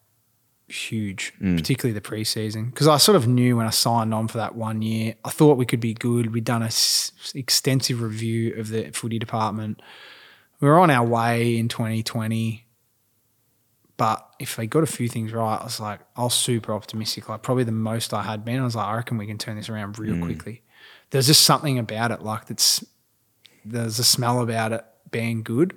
[0.71, 1.57] huge, Mm.
[1.57, 4.81] particularly the preseason, because I sort of knew when I signed on for that one
[4.81, 6.33] year, I thought we could be good.
[6.33, 9.81] We'd done a s- extensive review of the footy department.
[10.59, 12.65] We were on our way in 2020,
[13.97, 17.29] but if I got a few things right, I was like, I was super optimistic.
[17.29, 18.59] Like probably the most I had been.
[18.59, 20.23] I was like, I reckon we can turn this around real Mm.
[20.23, 20.63] quickly.
[21.11, 22.83] There's just something about it, like that's
[23.63, 25.75] there's a smell about it being good.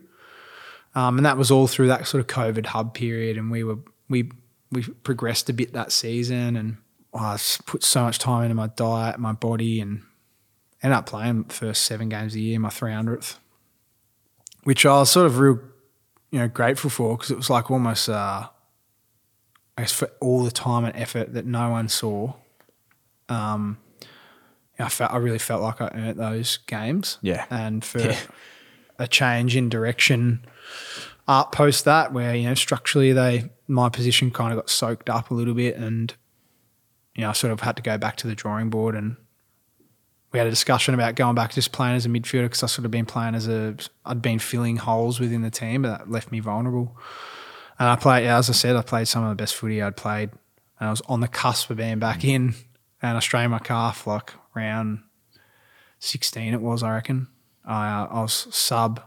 [0.95, 3.37] Um, and that was all through that sort of COVID hub period.
[3.37, 4.31] And we were we
[4.75, 6.77] we progressed a bit that season, and
[7.15, 10.03] oh, I put so much time into my diet, my body, and
[10.83, 13.37] ended up playing the first seven games of the year, my 300th,
[14.65, 15.61] which I was sort of real,
[16.31, 18.49] you know, grateful for because it was like almost, uh,
[19.79, 22.35] I guess, for all the time and effort that no one saw.
[23.29, 23.79] Um,
[24.79, 27.19] I felt I really felt like I earned those games.
[27.23, 27.47] Yeah.
[27.49, 28.19] and for Yeah.
[28.99, 30.45] a change in direction
[31.27, 35.31] up post that, where you know structurally they my position kind of got soaked up
[35.31, 36.15] a little bit, and
[37.15, 39.17] you know I sort of had to go back to the drawing board, and
[40.33, 42.67] we had a discussion about going back to just playing as a midfielder because I
[42.67, 46.11] sort of been playing as a I'd been filling holes within the team, but that
[46.11, 46.97] left me vulnerable.
[47.79, 49.97] And I played, yeah, as I said, I played some of the best footy I'd
[49.97, 50.31] played,
[50.79, 52.55] and I was on the cusp of being back in,
[53.01, 55.03] and I strained my calf like round
[55.99, 56.53] sixteen.
[56.53, 57.29] It was, I reckon.
[57.65, 59.03] I uh, I was sub,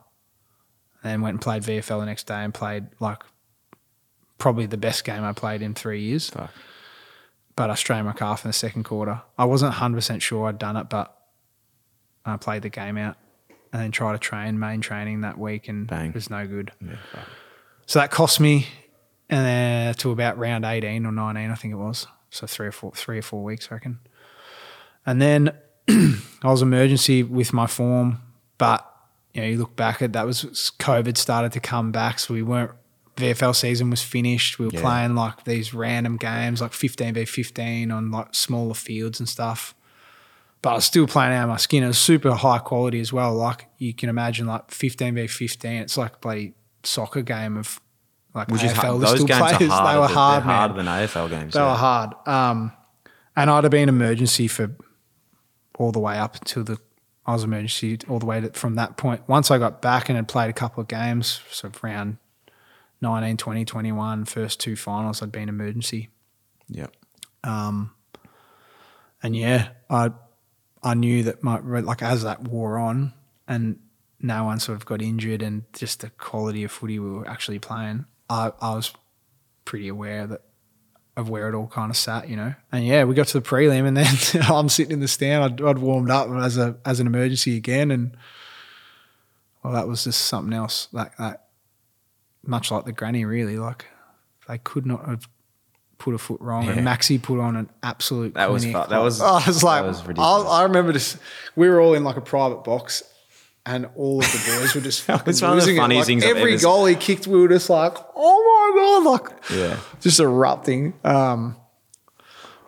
[1.03, 3.23] and went and played VFL the next day and played like
[4.37, 6.31] probably the best game I played in three years.
[7.55, 9.21] But I strained my calf in the second quarter.
[9.37, 11.15] I wasn't hundred percent sure I'd done it, but
[12.25, 13.17] I played the game out
[13.73, 16.71] and then tried to train main training that week, and it was no good.
[17.85, 18.67] So that cost me,
[19.29, 22.07] and then to about round eighteen or nineteen, I think it was.
[22.29, 23.99] So three or four, three or four weeks, I reckon.
[25.05, 25.53] And then
[25.89, 28.21] I was emergency with my form,
[28.57, 28.85] but
[29.33, 30.43] you know, you look back at that was
[30.79, 32.71] COVID started to come back, so we weren't.
[33.17, 34.59] VFL season was finished.
[34.59, 34.81] We were Yeah.
[34.81, 39.73] playing like these random games, like fifteen v fifteen on like smaller fields and stuff.
[40.61, 41.83] But I was still playing out of my skin.
[41.83, 43.33] It was super high quality as well.
[43.33, 45.81] Like you can imagine, like fifteen v fifteen.
[45.81, 46.53] It's like a bloody
[46.83, 47.79] soccer game of
[48.33, 48.95] like Which is AFL hard.
[48.97, 49.71] listed Those games players.
[49.71, 49.93] are harder.
[49.93, 50.55] They were hard, they're man.
[50.57, 51.53] harder than AFL games.
[51.53, 51.71] They yeah.
[51.71, 52.13] were hard.
[52.27, 52.71] Um,
[53.35, 54.75] and I'd have been emergency for
[55.79, 56.77] all the way up until the
[57.25, 59.21] I was emergency all the way to, from that point.
[59.27, 62.17] Once I got back and had played a couple of games, sort of round
[63.01, 66.09] 19, 20, 21, first two finals, I'd been emergency.
[66.69, 66.95] Yep.
[67.43, 67.91] Um,
[69.21, 70.11] and yeah, I
[70.83, 73.13] I knew that my like as that wore on
[73.47, 73.79] and
[74.19, 77.59] no one sort of got injured and just the quality of footy we were actually
[77.59, 78.93] playing, I, I was
[79.65, 80.41] pretty aware that
[81.15, 82.53] of where it all kind of sat, you know.
[82.71, 85.43] And yeah, we got to the prelim, and then I'm sitting in the stand.
[85.43, 88.15] I'd, I'd warmed up as a as an emergency again, and
[89.63, 90.87] well, that was just something else.
[90.93, 91.46] That that
[92.47, 93.57] much like the granny, really.
[93.57, 93.85] Like
[94.47, 95.27] they could not have
[95.97, 96.65] put a foot wrong.
[96.65, 96.73] Yeah.
[96.73, 98.33] And Maxi put on an absolute.
[98.35, 98.83] That was clinic.
[98.85, 100.21] fu- that was- I was like, was I.
[100.59, 101.17] I remember just
[101.55, 103.03] we were all in like a private box.
[103.69, 106.21] And all of the boys were just fucking It's one of the losing it.
[106.21, 109.77] Like, every ever- goal he kicked, we were just like, "Oh my god!" Like, Yeah.
[109.99, 110.93] just erupting.
[111.03, 111.57] Um,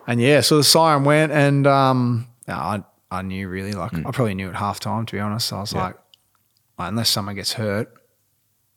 [0.06, 4.34] and yeah, so the siren went, and um, I I knew really like I probably
[4.34, 5.50] knew at halftime to be honest.
[5.54, 5.84] I was Yeah.
[5.84, 5.96] like,
[6.78, 7.90] unless someone gets hurt,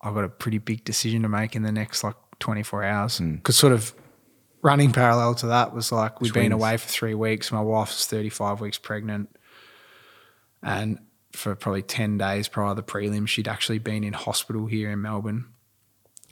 [0.04, 3.18] I've got a pretty big decision to make in the next like 24 hours.
[3.20, 3.36] Hmm.
[3.36, 3.94] Because sort of
[4.62, 7.52] running parallel to that was like we'd been away for three weeks.
[7.52, 9.36] My wife was 35 weeks pregnant,
[10.62, 11.00] and
[11.32, 15.02] for probably 10 days prior to the prelim, she'd actually been in hospital here in
[15.02, 15.46] Melbourne.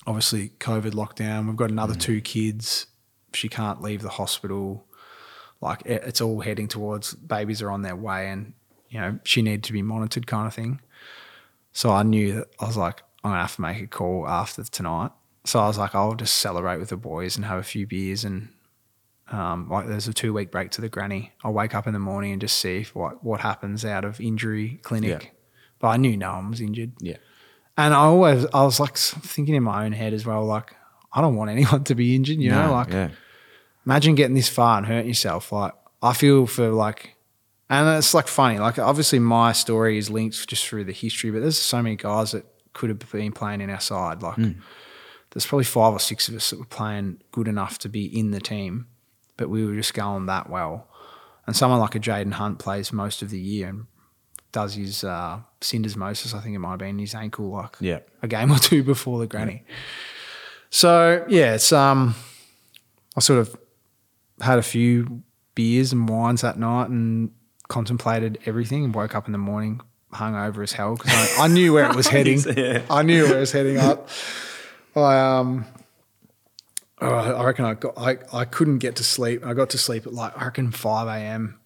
[0.05, 1.47] Obviously, COVID lockdown.
[1.47, 1.99] We've got another hmm.
[1.99, 2.87] two kids.
[3.33, 4.85] She can't leave the hospital.
[5.61, 8.53] Like it's all heading towards babies are on their way, and
[8.89, 10.81] you know she needed to be monitored, kind of thing.
[11.71, 14.63] So I knew that I was like, I'm gonna have to make a call after
[14.63, 15.11] tonight.
[15.45, 18.23] So I was like, I'll just celebrate with the boys and have a few beers
[18.23, 18.49] and
[19.31, 21.31] um, like there's a two week break to the granny.
[21.43, 24.19] I'll wake up in the morning and just see if, what what happens out of
[24.19, 25.23] injury clinic.
[25.23, 25.29] Yeah.
[25.79, 26.91] But I knew no one was injured.
[26.99, 27.17] Yeah.
[27.77, 30.75] And I always I was like thinking in my own head as well, like
[31.13, 32.37] I don't want anyone to be injured.
[32.37, 33.09] You know, like yeah.
[33.85, 35.51] imagine getting this far and hurting yourself.
[35.51, 37.15] Like I feel for like,
[37.69, 38.59] and it's like funny.
[38.59, 42.33] Like obviously my story is linked just through the history, but there's so many guys
[42.33, 44.21] that could have been playing in our side.
[44.21, 44.37] Like
[45.31, 48.31] there's probably five or six of us that were playing good enough to be in
[48.31, 48.87] the team,
[49.37, 50.87] but we were just going that well.
[51.47, 53.85] And someone like a Jayden Hunt plays most of the year and
[54.51, 57.99] does his uh, syndesmosis, I think it might have been his ankle, like Yeah.
[58.21, 59.63] a game or two before the granny.
[60.69, 62.15] So yeah, it's um,
[63.15, 63.55] I sort of
[64.41, 65.23] had a few
[65.55, 67.31] beers and wines that night and
[67.67, 69.81] contemplated everything and woke up in the morning
[70.13, 72.39] hung over as hell because I, I knew where it was heading.
[72.39, 72.81] Yeah.
[72.89, 74.09] I knew where it was heading up.
[74.95, 75.65] I um,
[76.99, 79.45] oh, I reckon I got I, I couldn't get to sleep.
[79.45, 81.59] I got to sleep at like I reckon five a.m.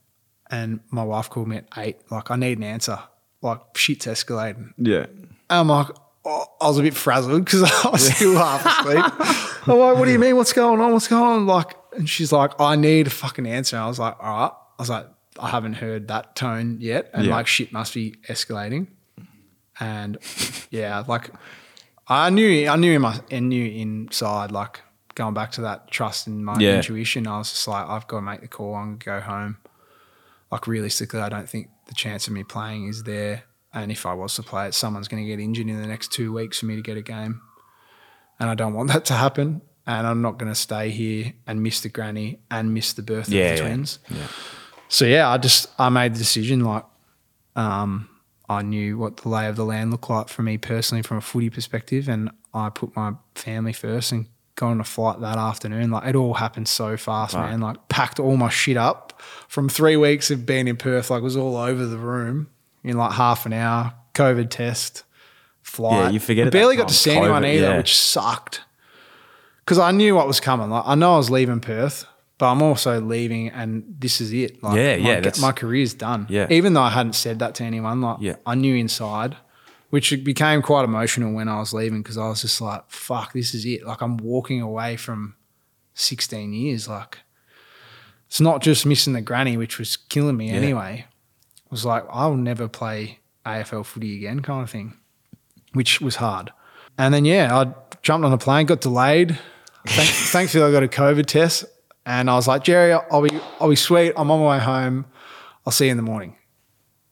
[0.50, 1.98] and my wife called me at eight.
[2.12, 3.00] Like I need an answer.
[3.42, 4.74] Like shit's escalating.
[4.78, 5.06] Yeah.
[5.50, 5.88] And I'm like,
[6.26, 9.04] oh, I was a bit frazzled because I was still half asleep.
[9.68, 10.36] I'm like, what do you mean?
[10.36, 10.94] What's going on?
[10.94, 11.48] What's going on?
[11.48, 13.76] Like, and she's like, I need a fucking answer.
[13.76, 14.52] And I was like, all right.
[14.78, 15.08] I was like,
[15.40, 17.10] I haven't heard that tone yet.
[17.14, 17.36] And Yeah.
[17.36, 18.88] like, shit must be escalating.
[19.80, 20.18] And
[20.72, 21.30] yeah, like,
[22.08, 24.82] I knew, I knew in my, I knew inside, like,
[25.16, 26.76] going back to that trust in my Yeah.
[26.78, 28.76] intuition, I was just like, I've got to make the call.
[28.76, 29.58] I'm to go home.
[30.52, 33.44] Like, realistically, I don't think the chance of me playing is there.
[33.74, 36.12] And if I was to play it, someone's going to get injured in the next
[36.14, 37.42] two weeks for me to get a game.
[38.40, 39.62] And I don't want that to happen.
[39.88, 43.30] And I'm not going to stay here and miss the granny and miss the birth
[43.30, 44.00] Yeah, of the twins.
[44.10, 44.28] Yeah.
[44.88, 46.84] So yeah, I just I made the decision like,
[47.56, 48.10] um,
[48.48, 51.22] I knew what the lay of the land looked like for me personally from a
[51.22, 55.92] footy perspective, and I put my family first and got on a flight that afternoon.
[55.92, 57.50] Like it all happened so fast, Right.
[57.52, 57.62] man.
[57.62, 61.10] Like packed all my shit up from three weeks of being in Perth.
[61.10, 62.48] Like was all over the room
[62.84, 63.94] in like half an hour.
[64.14, 65.04] COVID test,
[65.62, 66.06] flight.
[66.06, 67.78] Yeah, you forget I barely got to see anyone either, yeah.
[67.78, 68.62] which sucked
[69.60, 70.70] because I knew what was coming.
[70.70, 72.06] Like I know I was leaving Perth,
[72.38, 74.62] but I'm also leaving, and this is it.
[74.64, 76.28] Like, Yeah, my, yeah, that's- my career's done.
[76.30, 76.48] Yeah.
[76.50, 78.36] even though I hadn't said that to anyone, like Yeah.
[78.46, 79.38] I knew inside,
[79.90, 83.54] which became quite emotional when I was leaving because I was just like, "Fuck, this
[83.54, 85.36] is it." Like I'm walking away from
[85.94, 86.88] 16 years.
[86.90, 87.20] Like
[88.28, 90.56] it's not just missing the granny, which was killing me Yeah.
[90.56, 91.06] anyway.
[91.66, 94.94] It was like I'll never play AFL footy again, kind of thing,
[95.74, 96.52] which was hard.
[96.98, 99.38] And then yeah, I jumped on a plane, got delayed.
[99.88, 101.66] Thank, thankfully, I got a COVID test,
[102.06, 104.14] and I was like, Jerry, I'll be I'll be sweet.
[104.16, 105.06] I'm on my way home.
[105.66, 106.36] I'll see you in the morning.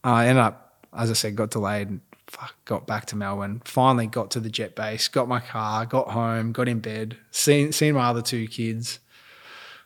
[0.03, 3.61] I ended up, as I said, got delayed and fuck, got back to Melbourne.
[3.65, 7.71] Finally got to the jet base, got my car, got home, got in bed, seen
[7.71, 8.99] seen my other two kids.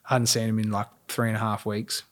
[0.10, 2.04] I hadn't seen them in like three and a half weeks.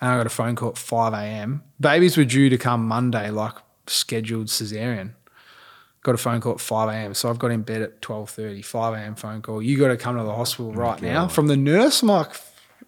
[0.00, 1.62] And I got a phone call at 5 a.m.
[1.80, 3.54] Babies were due to come Monday, like
[3.86, 5.14] scheduled cesarean.
[6.06, 7.14] Got a phone call at 5 a.m.
[7.14, 9.16] So I've got in bed at 12.30, 5 a.m.
[9.16, 9.60] phone call.
[9.60, 11.26] You got to come to the hospital right now.
[11.26, 12.30] From the nurse, I'm like,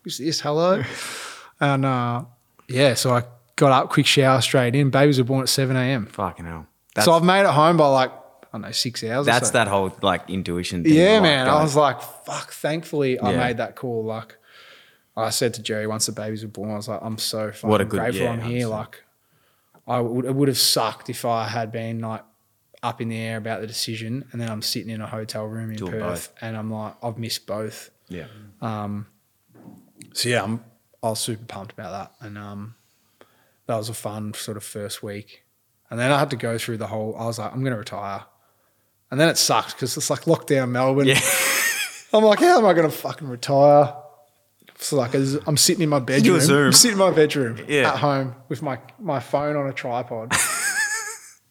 [0.05, 0.41] who's this?
[0.41, 0.85] Hello?
[1.61, 2.27] and uh,
[2.69, 3.25] yeah, so I
[3.57, 4.91] got up, quick shower, straight in.
[4.91, 6.07] Babies were born at 7 a.m.
[6.07, 6.69] Fucking hell.
[7.03, 9.53] So I've made it home by like, I don't know, six hours or That's so.
[9.55, 10.95] that whole like intuition thing.
[10.95, 11.49] Yeah, like, man.
[11.49, 12.53] I was like, fuck.
[12.53, 14.05] Thankfully, I made that call.
[14.05, 14.37] Like,
[15.17, 17.69] I said to Jerry once the babies were born, I was like, I'm so fucking
[17.69, 18.67] What a good- grateful yeah, I'm here.
[18.69, 18.71] 100%.
[18.71, 19.03] Like,
[19.89, 22.23] I would, it would have sucked if I had been like
[22.83, 25.71] up in the air about the decision, and then I'm sitting in a hotel room
[25.71, 27.91] in Doing Perth, and I'm like, I've missed both.
[28.09, 28.27] yeah.
[28.61, 29.07] Um,
[30.13, 30.65] so yeah, I'm,
[31.03, 32.75] I was super pumped about that, and um,
[33.67, 35.45] that was a fun sort of first week.
[35.91, 37.17] And then I had to go through the whole.
[37.19, 38.25] I was like, I'm going to retire,
[39.11, 41.07] and then it sucked because it's like lockdown Melbourne.
[41.09, 41.21] Yeah.
[42.13, 43.95] I'm like, how am I going to fucking retire?
[44.77, 46.37] It's like I'm sitting in my bedroom.
[46.41, 47.93] I'm sitting in my bedroom Yeah.
[47.93, 50.33] at home with my my phone on a tripod.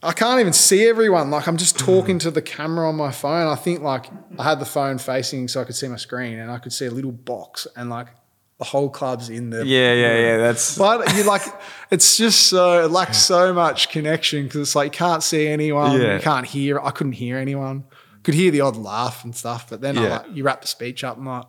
[0.04, 1.32] I can't even see everyone.
[1.32, 3.48] Like I'm just talking to the camera on my phone.
[3.48, 4.06] I think like
[4.38, 6.86] I had the phone facing so I could see my screen and I could see
[6.86, 8.08] a little box and like
[8.60, 9.64] the whole club's in there.
[9.66, 10.38] Yeah, yeah, yeah.
[10.38, 11.42] That's But you like,
[11.92, 16.00] it's just so it lacks so much connection because it's like you can't see anyone,
[16.00, 16.16] Yeah.
[16.16, 16.80] you can't hear.
[16.80, 17.86] I couldn't hear anyone.
[18.24, 20.10] Could hear the odd laugh and stuff, but then I Yeah.
[20.18, 21.46] like you wrap the speech up and like,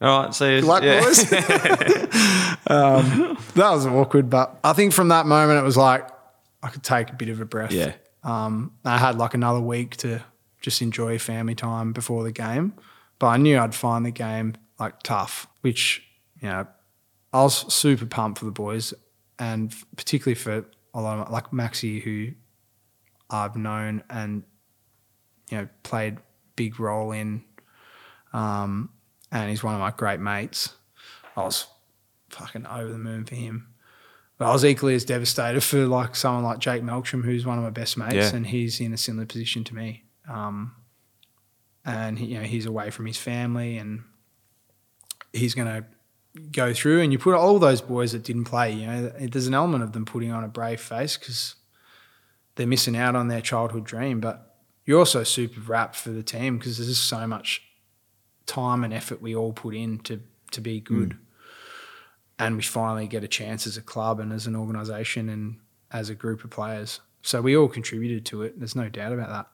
[0.00, 0.34] all right.
[0.34, 1.00] So good luck, yeah.
[1.00, 1.22] boys.
[2.66, 6.08] um, that was awkward, but I think from that moment it was like
[6.62, 7.72] I could take a bit of a breath.
[7.72, 7.94] Yeah.
[8.22, 10.22] Um, I had like another week to
[10.60, 12.74] just enjoy family time before the game,
[13.18, 16.02] but I knew I'd find the game like tough, which
[16.40, 16.66] you know
[17.32, 18.94] I was super pumped for the boys,
[19.38, 20.64] and particularly for
[20.94, 22.28] a lot of like Maxi, who
[23.28, 24.44] I've known and
[25.50, 26.18] you know played
[26.54, 27.42] big role in,
[28.32, 28.90] um,
[29.32, 30.74] and he's one of my great mates.
[31.36, 31.66] I was
[32.30, 33.71] fucking over the moon for him.
[34.42, 37.62] But I was equally as devastated for like someone like Jake Melksham, who's one of
[37.64, 38.34] my best mates, Yeah.
[38.34, 40.02] and he's in a similar position to me.
[40.28, 40.74] Um,
[41.84, 44.02] and he, you know he's away from his family, and
[45.32, 45.84] he's going to
[46.50, 47.02] go through.
[47.02, 48.72] And you put all those boys that didn't play.
[48.72, 51.54] You know, there's an element of them putting on a brave face because
[52.56, 54.18] they're missing out on their childhood dream.
[54.18, 57.62] But you're also super wrapped for the team because there's just so much
[58.46, 60.20] time and effort we all put in to
[60.50, 61.16] to be good.
[62.38, 65.58] And we finally get a chance as a club and as an organisation and
[65.90, 67.00] as a group of players.
[67.22, 68.58] So we all contributed to it.
[68.58, 69.46] There's no doubt about that.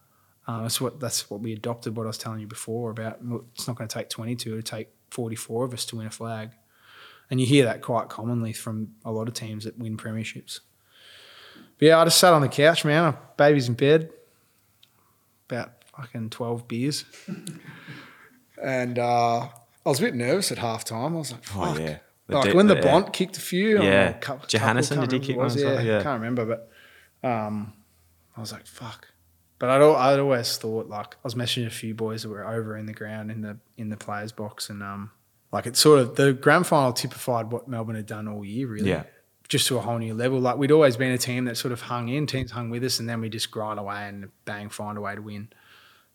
[0.47, 1.95] Uh, that's what that's what we adopted.
[1.95, 3.19] What I was telling you before about
[3.53, 6.53] it's not going to take 22; it'll take 44 of us to win a flag,
[7.31, 10.61] and you hear that quite commonly from a lot of teams that win premierships.
[11.79, 13.13] But yeah, I just sat on the couch, man.
[13.13, 14.11] My baby's in bed,
[15.51, 17.05] about fucking 12 beers,
[18.63, 19.51] and uh, I
[19.85, 21.15] was a bit nervous at half time.
[21.15, 21.99] I was like, Oh, yeah.
[22.29, 22.81] The Like de- when the yeah.
[22.83, 24.07] Bont kicked a few, Yeah.
[24.07, 25.85] or a cou- Johannisen, couple, did he kick remember who it one well?
[25.85, 26.03] Yeah, Yeah.
[26.03, 27.73] can't remember, but um,
[28.37, 29.09] I was like, fuck.
[29.59, 32.77] But I'd, I'd always thought like I was messaging a few boys that were over
[32.77, 35.11] in the ground in the in the players box, and um,
[35.51, 38.91] like it sort of the grand final typified what Melbourne had done all year, really.
[38.91, 39.03] Yeah.
[39.49, 40.39] Just to a whole new level.
[40.39, 43.01] Like we'd always been a team that sort of hung in, teams hung with us,
[43.01, 45.49] and then we just grind away and bang, find a way to win.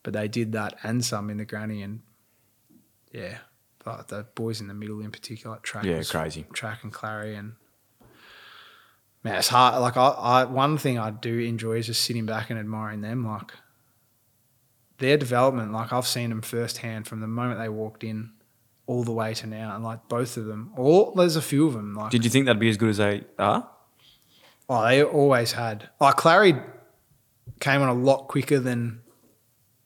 [0.03, 2.01] But they did that and some in the granny, and
[3.11, 3.39] yeah,
[3.85, 6.45] like the boys in the middle in particular, like Trac, Yeah, was- crazy.
[6.53, 7.53] Trac and Clarry, and
[9.23, 9.81] man, it's hard.
[9.81, 13.25] Like I, I, one thing I do enjoy is just sitting back and admiring them.
[13.25, 13.51] Like
[14.97, 18.31] their development, like I've seen them firsthand from the moment they walked in
[18.85, 21.73] all the way to now, and like both of them, all there's a few of
[21.73, 21.93] them.
[21.95, 23.69] Like Did you think that'd be as good as they are?
[24.69, 25.89] Oh, they always had.
[25.99, 26.63] Like Clarry
[27.59, 29.01] came on a lot quicker than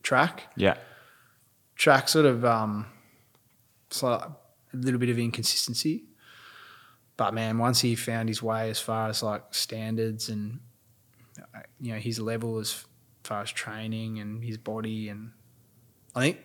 [0.03, 0.39] Trac.
[0.55, 0.75] Yeah.
[1.77, 2.87] Trac sort of um,
[3.87, 6.03] it's like a little bit of inconsistency.
[7.15, 10.59] But man, once he found his way as far as like standards and
[11.39, 12.85] uh, you know his level as
[13.23, 15.31] far as training and his body, and
[16.15, 16.37] I think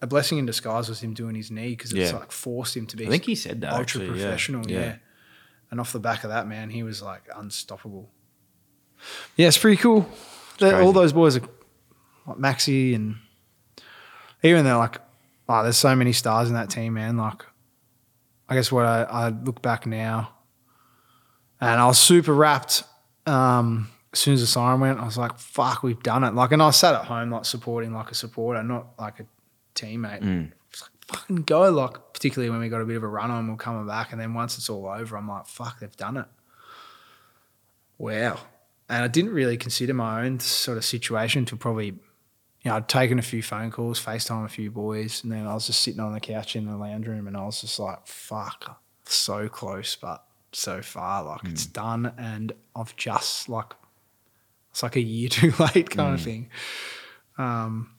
[0.00, 2.18] a blessing in disguise was him doing his knee because it's Yeah.
[2.18, 3.06] like forced him to be.
[3.06, 4.70] I think he said that, ultra actually, professional.
[4.70, 4.78] Yeah.
[4.80, 4.96] yeah.
[5.70, 8.10] And off the back of that, man, he was like unstoppable.
[9.36, 10.08] Yeah, it's pretty cool.
[10.58, 11.42] They're- all those boys are
[12.26, 13.16] like Maxi and
[14.42, 14.98] even though like,
[15.48, 17.16] oh, there's so many stars in that team, man.
[17.16, 17.42] Like,
[18.48, 20.32] I guess what I, I look back now,
[21.60, 22.84] and I was super wrapped.
[23.26, 26.52] Um, as soon as the siren went, I was like, "Fuck, we've done it!" Like,
[26.52, 29.26] and I sat at home like supporting like a supporter, not like a
[29.74, 30.22] teammate.
[30.22, 30.52] Mm.
[30.70, 33.48] It's like fucking go, like particularly when we got a bit of a run on,
[33.48, 36.26] we're coming back, and then once it's all over, I'm like, "Fuck, they've done it."
[37.98, 38.38] Wow.
[38.88, 41.98] And I didn't really consider my own sort of situation to probably,
[42.62, 45.54] you know, I'd taken a few phone calls, FaceTime a few boys, and then I
[45.54, 48.06] was just sitting on the couch in the lounge room and I was just like,
[48.06, 51.22] fuck, so close, but so far.
[51.22, 52.12] Like it's done.
[52.18, 53.74] And I've just like,
[54.70, 56.50] it's like a year too late kind of thing.
[57.36, 57.92] Um,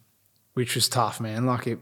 [0.54, 1.46] which was tough, man.
[1.46, 1.80] Like it,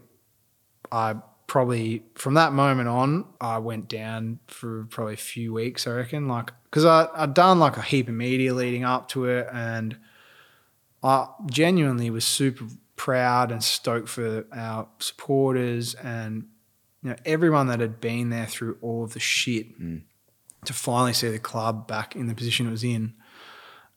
[0.92, 1.16] I
[1.48, 6.28] probably from that moment on, I went down for probably a few weeks, I reckon.
[6.28, 9.96] Like, because I I'd done like a heap of media leading up to it, and
[11.02, 12.64] I genuinely was super
[12.96, 16.48] proud and stoked for our supporters and
[17.02, 20.02] you know everyone that had been there through all of the shit mm.
[20.64, 23.14] to finally see the club back in the position it was in.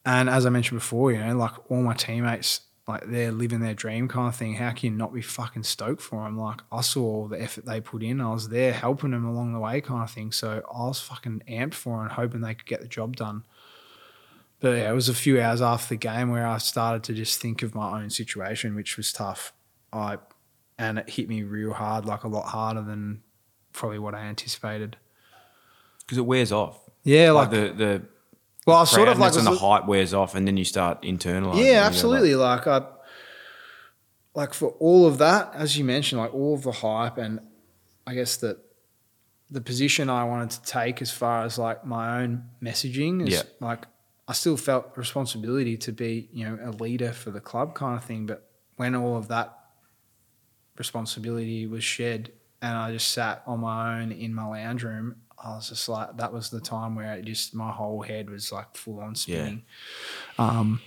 [0.06, 3.74] And as I mentioned before, you know, like all my teammates, like they're living their
[3.74, 4.56] dream kind of thing.
[4.56, 6.38] How can you not be fucking stoked for them?
[6.38, 8.20] Like I saw all the effort they put in.
[8.22, 10.32] I was there helping them along the way, kind of thing.
[10.32, 13.44] So I was fucking amped for them, hoping they could get the job done.
[14.62, 17.42] But yeah, it was a few hours after the game where I started to just
[17.42, 19.54] think of my own situation, which was tough.
[19.92, 20.18] I
[20.78, 23.22] and it hit me real hard, like a lot harder than
[23.74, 24.98] probably what I anticipated.
[26.02, 26.80] Because it wears off.
[27.04, 28.02] Yeah, like, like- the the
[28.68, 31.66] Well, I sort of like and the hype wears off, and then you start internalizing.
[31.66, 32.36] Yeah, absolutely.
[32.36, 32.84] Like I,
[34.36, 37.40] like for all of that, as you mentioned, like all of the hype, and
[38.06, 38.58] I guess that
[39.50, 43.42] the position I wanted to take as far as like my own messaging is Yeah.
[43.60, 43.86] like
[44.32, 48.06] I still felt responsibility to be you know a leader for the club kind of
[48.06, 48.28] thing.
[48.28, 49.58] But when all of that
[50.78, 52.32] responsibility was shed,
[52.62, 55.18] and I just sat on my own in my lounge room.
[55.44, 58.54] I was just like, that was the time where it just my whole head was
[58.54, 59.64] like full on spinning.
[60.38, 60.80] Um,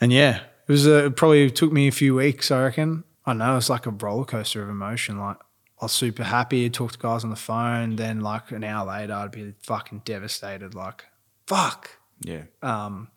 [0.00, 3.02] and yeah, it was a, it probably took me a few weeks, I reckon.
[3.26, 5.18] I know it's like a roller coaster of emotion.
[5.18, 5.38] Like
[5.80, 7.96] I was super happy, talk to guys on the phone.
[7.96, 10.76] Then like an hour later, I'd be fucking devastated.
[10.76, 11.06] Like,
[11.46, 11.98] fuck.
[12.20, 12.44] Yeah.
[12.62, 13.08] Um,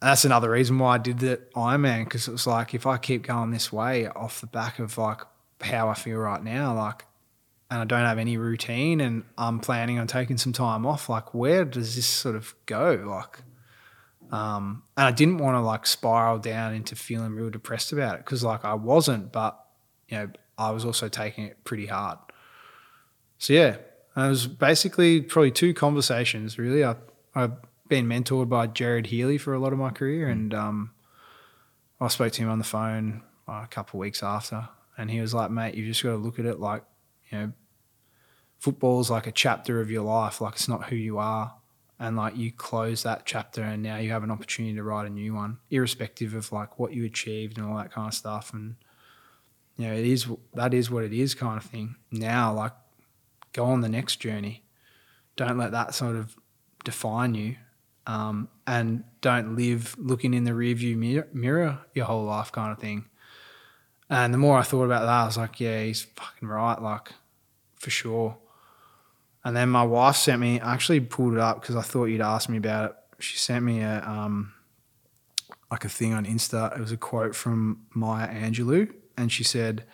[0.00, 3.22] that's another reason why I did the Ironman because it was like if I keep
[3.22, 5.20] going this way off the back of like
[5.60, 7.04] how I feel right now, like,
[7.70, 11.32] and I don't have any routine, and I'm planning on taking some time off, like,
[11.32, 13.02] where does this sort of go?
[13.06, 13.42] Like,
[14.30, 18.24] um, and I didn't want to like spiral down into feeling real depressed about it
[18.24, 19.58] because like I wasn't, but
[20.08, 22.18] you know, I was also taking it pretty hard.
[23.38, 23.76] So yeah,
[24.14, 26.84] and it was basically probably two conversations really.
[26.84, 26.96] I
[27.34, 27.52] I've
[27.88, 30.92] been mentored by Jared Healy for a lot of my career, and um,
[32.00, 35.20] I spoke to him on the phone uh, a couple of weeks after, and he
[35.20, 36.84] was like, "Mate, you've just got to look at it like
[37.30, 37.52] you know,
[38.58, 40.40] football's like a chapter of your life.
[40.40, 41.54] Like it's not who you are."
[41.98, 45.10] And like you close that chapter, and now you have an opportunity to write a
[45.10, 48.52] new one, irrespective of like what you achieved and all that kind of stuff.
[48.52, 48.74] And
[49.76, 51.96] you know, it is that is what it is, kind of thing.
[52.10, 52.72] Now, like,
[53.52, 54.64] go on the next journey.
[55.36, 56.36] Don't let that sort of
[56.84, 57.56] define you,
[58.06, 62.78] um, and don't live looking in the rearview mirror, mirror your whole life, kind of
[62.78, 63.06] thing.
[64.10, 67.12] And the more I thought about that, I was like, yeah, he's fucking right, like,
[67.76, 68.36] for sure.
[69.44, 70.60] And then my wife sent me.
[70.60, 72.96] I actually pulled it up because I thought you'd ask me about it.
[73.18, 74.52] She sent me a um,
[75.70, 76.76] like a thing on Insta.
[76.76, 79.84] It was a quote from Maya Angelou, and she said,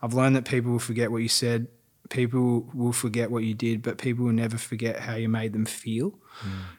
[0.00, 1.68] "I've learned that people will forget what you said,
[2.10, 5.66] people will forget what you did, but people will never forget how you made them
[5.66, 6.18] feel."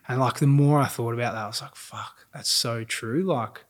[0.08, 3.24] And like the more I thought about that, I was like, "Fuck, that's so true."
[3.24, 3.66] Like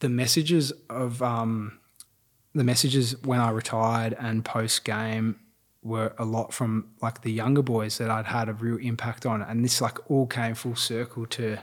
[0.00, 1.78] the messages of um,
[2.54, 5.36] the messages when I retired and post game
[5.82, 9.42] were a lot from like the younger boys that I'd had a real impact on,
[9.42, 11.58] and this like all came full circle to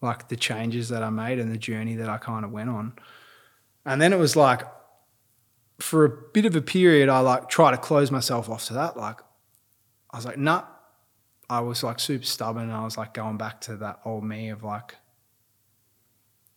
[0.00, 2.92] like the changes that I made and the journey that I kind of went on.
[3.84, 4.62] And then it was like
[5.80, 8.96] for a bit of a period, I like try to close myself off to that.
[8.96, 9.20] Like
[10.10, 10.64] I was like, nah,
[11.48, 12.70] I was like super stubborn.
[12.70, 14.96] I was like going back to that old me of like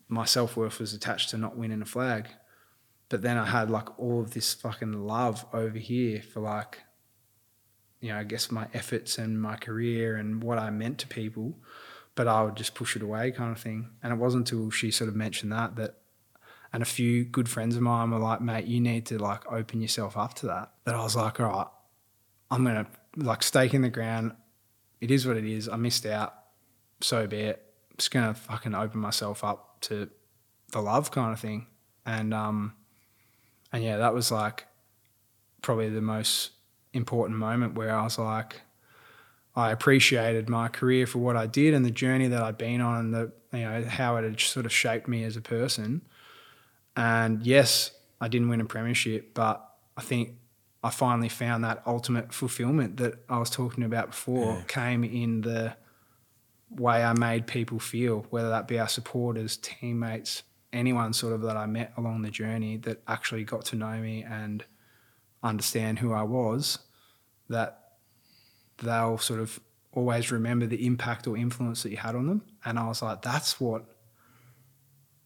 [0.08, 2.28] my self worth was attached to not winning a flag.
[3.10, 6.80] But then I had like all of this fucking love over here for like,
[8.00, 11.58] you know, I guess my efforts and my career and what I meant to people.
[12.16, 13.90] But I would just push it away kind of thing.
[14.02, 16.01] And it wasn't until she sort of mentioned that that
[16.74, 19.82] and a few good friends of mine were like, mate, you need to like open
[19.82, 20.72] yourself up to that.
[20.86, 21.68] That I was like, all right,
[22.50, 22.88] I'm gonna
[23.18, 24.34] like stake in the ground.
[25.00, 25.68] It is what it is.
[25.68, 26.34] I missed out.
[27.02, 27.66] So be it.
[27.92, 30.10] I'm just gonna fucking open myself up to
[30.72, 31.68] the love kind of thing.
[32.06, 32.74] And um
[33.74, 34.68] and yeah, that was like
[35.62, 36.52] probably the most
[36.94, 38.62] important moment where I was like
[39.56, 43.00] I appreciated my career for what I did and the journey that I'd been on
[43.00, 46.02] and the you know how it had sort of shaped me as a person.
[46.96, 50.36] And yes, I didn't win a premiership, but I think
[50.84, 54.64] I finally found that ultimate fulfillment that I was talking about before Yeah.
[54.68, 55.76] came in the
[56.70, 60.44] way I made people feel, whether that be our supporters, teammates,
[60.74, 64.24] anyone sort of that I met along the journey that actually got to know me
[64.24, 64.64] and
[65.44, 66.80] understand who I was,
[67.50, 67.96] that
[68.78, 69.60] they'll sort of
[69.92, 72.42] always remember the impact or influence that you had on them.
[72.64, 73.86] And I was like, that's what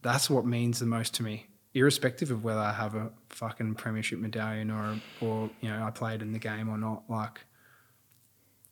[0.02, 4.18] that's what means the most to me, irrespective of whether I have a fucking premiership
[4.18, 7.04] medallion or or you know I played in the game or not.
[7.08, 7.42] Like,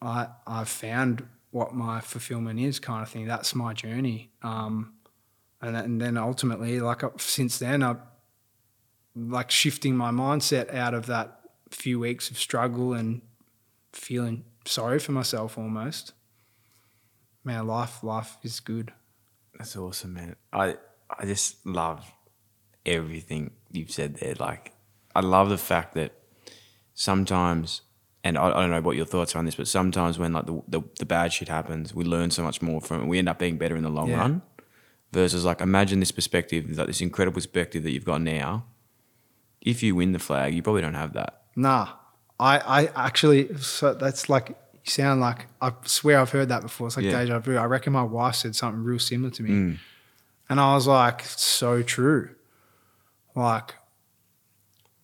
[0.01, 3.27] I I've found what my fulfillment is, kind of thing.
[3.27, 4.31] That's my journey.
[4.41, 4.93] Um,
[5.61, 7.97] and, and then ultimately, like since then, I
[9.15, 13.21] like shifting my mindset out of that few weeks of struggle and
[13.91, 16.13] feeling sorry for myself almost.
[17.43, 18.93] Man, life life is good.
[19.57, 20.35] That's awesome, man.
[20.53, 20.77] I
[21.09, 22.11] I just love
[22.85, 24.35] everything you've said there.
[24.39, 24.71] Like,
[25.15, 26.11] I love the fact that
[26.93, 27.81] sometimes,
[28.23, 30.45] and I, I don't know what your thoughts are on this, but sometimes when like
[30.45, 33.07] the, the the bad shit happens, we learn so much more from it.
[33.07, 34.17] We end up being better in the long Yeah.
[34.19, 34.41] run.
[35.11, 38.65] Versus, like, imagine this perspective, like this incredible perspective that you've got now.
[39.61, 41.43] If you win the flag, you probably don't have that.
[41.55, 41.89] Nah,
[42.39, 46.87] I, I actually, so that's like, you sound like, I swear I've heard that before.
[46.87, 47.19] It's like Yeah.
[47.21, 47.57] deja vu.
[47.57, 49.49] I reckon my wife said something real similar to me.
[49.51, 49.77] Mm.
[50.49, 52.31] And I was like, so true.
[53.35, 53.75] Like,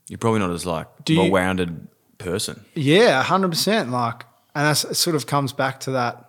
[0.07, 1.88] You're probably not as like well-rounded
[2.18, 2.64] person.
[2.76, 3.89] yeah, 100%.
[3.91, 4.26] Like,
[4.56, 6.26] and that's, it sort of comes back to that.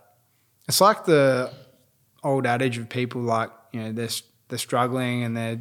[0.69, 1.53] It's like the
[2.23, 4.09] old adage of people like, you know, they're,
[4.49, 5.61] they're struggling and they're,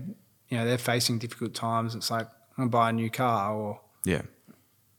[0.49, 1.95] you know, they're facing difficult times.
[1.95, 4.21] It's like, I'm to buy a new car or, Yeah.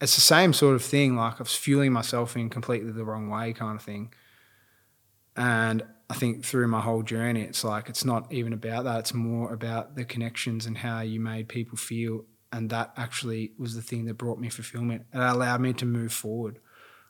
[0.00, 1.16] it's the same sort of thing.
[1.16, 4.12] Like I was fueling myself in completely the wrong way, kind of thing.
[5.36, 8.98] And I think through my whole journey, it's like it's not even about that.
[8.98, 12.24] It's more about the connections and how you made people feel.
[12.52, 15.06] And that actually was the thing that brought me fulfillment.
[15.14, 16.58] It allowed me to move forward.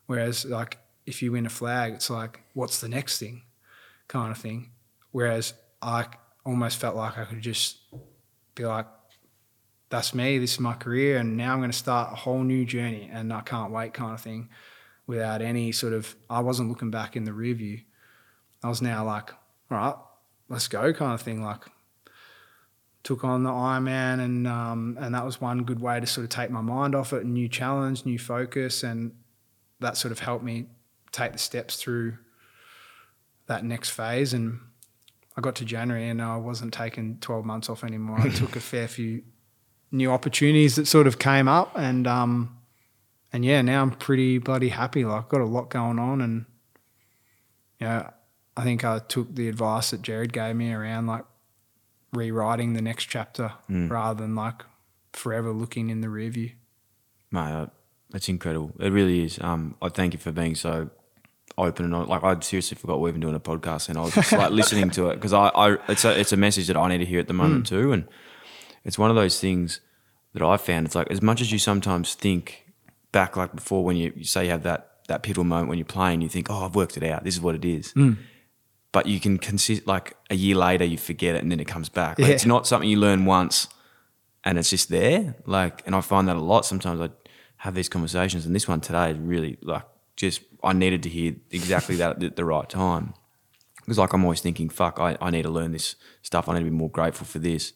[0.05, 3.43] Whereas, like, if you win a flag, it's like, what's the next thing,
[4.07, 4.73] kind of thing.
[5.13, 6.07] Whereas I
[6.45, 7.79] almost felt like I could just
[8.55, 8.87] be like,
[9.89, 12.67] that's me, this is my career, and now I'm going to start a whole new
[12.67, 14.51] journey, and I can't wait, kind of thing,
[15.07, 16.15] without any sort of.
[16.29, 17.81] I wasn't looking back in the rear view.
[18.63, 19.31] I was now like,
[19.71, 19.95] all right,
[20.49, 21.43] let's go, kind of thing.
[21.43, 21.65] Like,
[23.03, 26.31] took on the Ironman, and um, and that was one good way to sort of
[26.31, 29.13] take my mind off it, new challenge, new focus, and
[29.81, 30.67] that sort of helped me
[31.13, 32.19] take the steps through
[33.47, 34.35] that next phase.
[34.35, 34.61] And
[35.37, 38.21] I got to January, and I wasn't taking 12 months off anymore.
[38.21, 39.23] I took a fair few
[39.93, 42.57] new opportunities that sort of came up and um
[43.33, 46.47] and yeah now i'm pretty bloody happy like I've got a lot going on and
[47.81, 48.11] yeah
[48.57, 51.25] i think i took the advice that jared gave me around like
[52.13, 53.91] rewriting the next chapter Mm.
[53.91, 54.65] rather than like
[55.13, 56.51] forever looking in the rear view
[57.33, 57.67] Mate, uh,
[58.11, 58.73] that's incredible.
[58.81, 59.39] It really is.
[59.41, 60.91] Um, I thank you for being so
[61.57, 62.09] open and.
[62.09, 64.51] Like, I seriously forgot we were even doing a podcast, and I was just like
[64.51, 67.05] listening to it because I, I, it's a, it's a message that I need to
[67.07, 67.69] hear at the moment Mm.
[67.69, 68.09] too, and
[68.85, 69.79] it's one of those things
[70.35, 70.87] that I found.
[70.87, 72.65] It's like as much as you sometimes think
[73.13, 75.85] back, like before when you, you say you have that that pivotal moment when you're
[75.85, 77.23] playing, you think, oh, I've worked it out.
[77.23, 77.93] This is what it is.
[77.93, 78.17] Mm.
[78.93, 81.89] But you can consist like a year later, you forget it, and then it comes
[81.89, 82.19] back.
[82.19, 82.35] Like, Yeah.
[82.35, 83.69] It's not something you learn once
[84.45, 85.37] and it's just there.
[85.47, 86.65] Like, and I find that a lot.
[86.67, 87.11] Sometimes I
[87.59, 89.83] have these conversations, and this one today is really like
[90.17, 93.15] just I needed to hear exactly that at the right time.
[93.77, 96.49] Because like I'm always thinking, fuck, I, I need to learn this stuff.
[96.49, 97.73] I need to be more grateful for this.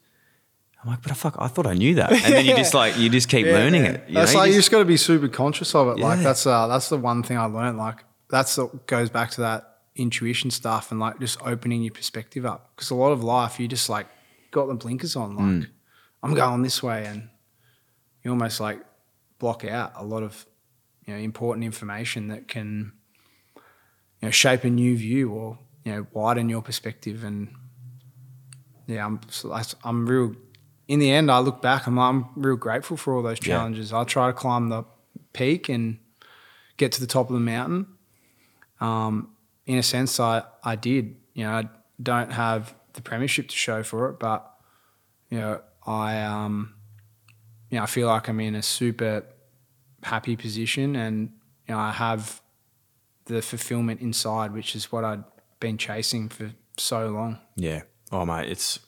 [0.82, 2.12] I'm like, but I fuck, I thought I knew that.
[2.12, 3.94] And then you just like you just keep Yeah, learning man.
[3.96, 4.04] it.
[4.08, 4.40] You that's know?
[4.40, 5.98] like You just- just got to be super conscious of it.
[5.98, 7.78] Like that's uh, that's the one thing I learned.
[7.78, 12.44] Like that's what goes back to that intuition stuff and like just opening your perspective
[12.44, 12.72] up.
[12.74, 14.06] Because a lot of life, you just like
[14.50, 15.36] got the blinkers on.
[15.36, 15.66] Like Mm.
[16.22, 17.28] I'm going this way, and
[18.22, 18.80] you almost like
[19.38, 20.46] block out a lot of
[21.06, 22.92] you know important information that can
[23.56, 23.62] you
[24.22, 27.48] know shape a new view or you know widen your perspective and
[28.86, 29.20] yeah I'm
[29.84, 30.34] I'm real
[30.88, 33.56] in the end I look back I'm I'm real grateful for all those Yeah.
[33.56, 34.84] challenges I try to climb the
[35.34, 35.98] peak and
[36.78, 37.86] get to the top of the mountain
[38.80, 39.28] um,
[39.66, 41.68] in a sense I I did you know I
[42.02, 44.50] don't have the premiership to show for it but
[45.30, 46.74] you know I um
[47.70, 49.24] you know I feel like I'm in a super
[50.02, 51.32] happy position and
[51.66, 52.40] you know I have
[53.26, 55.24] the fulfillment inside which is what I'd
[55.60, 57.82] been chasing for so long Yeah.
[58.12, 58.78] Oh mate, it's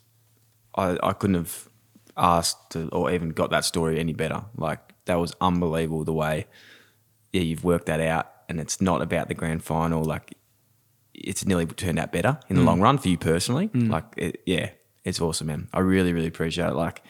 [0.77, 1.69] I I couldn't have
[2.17, 4.45] asked to, or even got that story any better.
[4.57, 6.47] Like that was unbelievable the way
[7.33, 10.05] yeah you've worked that out, and it's not about the grand final.
[10.05, 10.36] Like
[11.25, 12.67] it's nearly turned out better in the Mm.
[12.67, 13.69] long run for you personally.
[13.69, 13.91] Mm.
[13.91, 14.71] Like it, yeah,
[15.05, 15.69] it's awesome, man.
[15.73, 16.75] I really really appreciate it.
[16.75, 17.03] Like.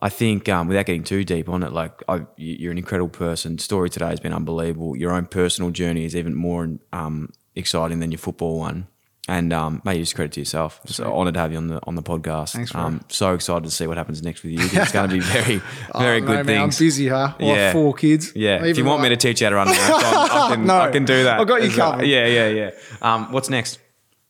[0.00, 3.10] I think um, without getting too deep on it, like I, you- you're an incredible
[3.10, 3.58] person.
[3.58, 4.96] Story today has been unbelievable.
[4.96, 8.88] Your own personal journey is even more um, exciting than your football one.
[9.26, 10.80] And um, mate, you just credit to yourself.
[10.84, 11.06] So Sweet.
[11.12, 12.52] honoured to have you on the on the podcast.
[12.52, 14.58] Thanks, um, so excited to see what happens next with you.
[14.60, 15.62] It's going to be very,
[15.98, 17.32] very Oh, good no, man, I'm busy, huh?
[17.40, 18.32] Well, yeah, four kids.
[18.36, 20.48] Yeah, if you Even want me to teach you how to run a marathon, I
[20.54, 21.40] can, No, I can do that.
[21.40, 21.92] I've got you as well.
[21.92, 22.06] covered.
[22.06, 22.70] Yeah, yeah, yeah.
[23.00, 23.78] Um, what's next?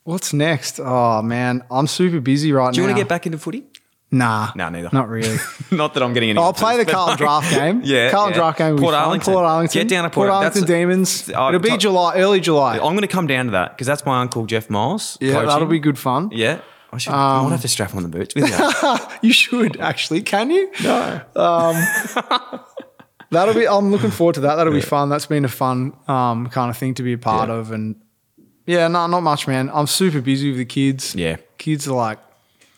[0.03, 0.79] What's next?
[0.79, 2.71] Oh man, I'm super busy right now.
[2.71, 2.93] Do you now.
[2.93, 3.65] want to get back into footy?
[4.11, 4.89] Nah, No, neither.
[4.93, 5.37] not really.
[5.71, 6.39] Not that I'm getting any.
[6.39, 7.81] I'll play the Carlton draft game.
[7.83, 8.37] Yeah, Carlton yeah.
[8.39, 8.77] draft game.
[8.77, 8.93] Port.
[8.93, 9.33] Arlington.
[9.33, 9.73] Portarlington.
[9.73, 11.31] Get down to Port Port- Arlington that's- Demons.
[11.35, 12.75] Oh, It'll be top- July, early July.
[12.75, 15.17] I'm going to come down to that because that's my uncle Jeff Miles.
[15.19, 15.47] yeah, coaching.
[15.49, 16.29] that'll be good fun.
[16.31, 16.61] Yeah,
[16.93, 17.13] I should.
[17.13, 18.97] I Um, might have to strap on the boots with you.
[19.27, 20.21] you should actually.
[20.21, 20.71] Can you?
[20.83, 21.21] No.
[21.35, 21.75] Um,
[23.31, 23.67] that'll be.
[23.67, 24.55] I'm looking forward to that.
[24.55, 25.09] That'll be fun.
[25.09, 27.55] That's been a fun um, kind of thing to be a part Yeah.
[27.55, 27.71] of.
[27.71, 27.95] And
[28.65, 29.69] yeah, no, not much, man.
[29.73, 31.15] I'm super busy with the kids.
[31.15, 31.37] Yeah.
[31.57, 32.19] kids are like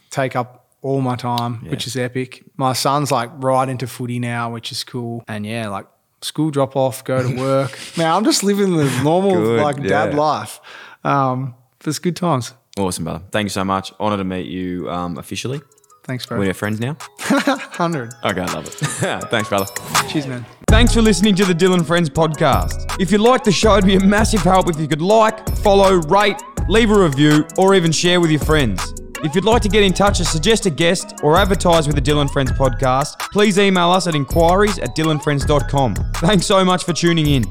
[0.10, 1.72] take up all my time, Yeah.
[1.72, 2.44] which is epic.
[2.56, 5.24] My son's like right into footy now, which is cool.
[5.28, 5.86] And yeah, like
[6.22, 7.78] school drop off, go to work.
[7.98, 10.60] man, I'm just living the normal Good, like dad life.
[11.04, 12.54] Um, but it's good times.
[12.78, 13.24] awesome, brother.
[13.32, 13.92] Thank you so much.
[14.00, 15.62] Honoured to meet you um, officially.
[16.04, 16.40] Thanks, bro.
[16.40, 16.96] We're friends now.
[17.20, 18.14] Hundred.
[18.24, 18.74] Okay, I love it.
[19.30, 19.66] Thanks, brother.
[20.08, 20.46] Cheers, man.
[20.70, 22.96] Thanks for listening to the Dyl & Friends podcast.
[23.00, 25.96] If you like the show, it'd be a massive help if you could like, follow,
[25.96, 26.38] rate,
[26.70, 28.82] leave a review, or even share with your friends.
[29.24, 32.02] If you'd like to get in touch or suggest a guest or advertise with the
[32.02, 35.96] Dyl & Friends podcast, please email us at inquiries at dylandfriends.com.
[36.18, 37.44] Thanks so much for tuning in.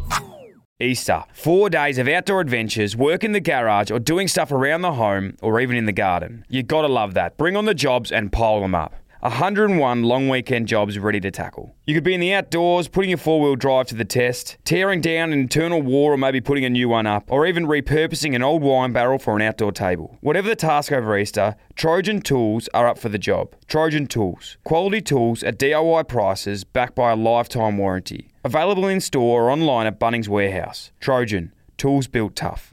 [0.78, 1.24] Easter.
[1.32, 5.36] Four days of outdoor adventures, work in the garage, or doing stuff around the home,
[5.42, 6.44] or even in the garden.
[6.48, 7.36] You gotta love that.
[7.36, 8.94] Bring on the jobs and pile them up.
[9.20, 11.74] 101 long weekend jobs ready to tackle.
[11.86, 15.00] You could be in the outdoors, putting your four wheel drive to the test, tearing
[15.00, 18.42] down an internal wall, or maybe putting a new one up, or even repurposing an
[18.42, 20.18] old wine barrel for an outdoor table.
[20.20, 23.54] Whatever the task over Easter, Trojan Tools are up for the job.
[23.66, 24.58] Trojan Tools.
[24.64, 28.28] Quality tools at DIY prices backed by a lifetime warranty.
[28.44, 30.92] Available in store or online at Bunnings Warehouse.
[31.00, 31.52] Trojan.
[31.76, 32.72] Tools built tough.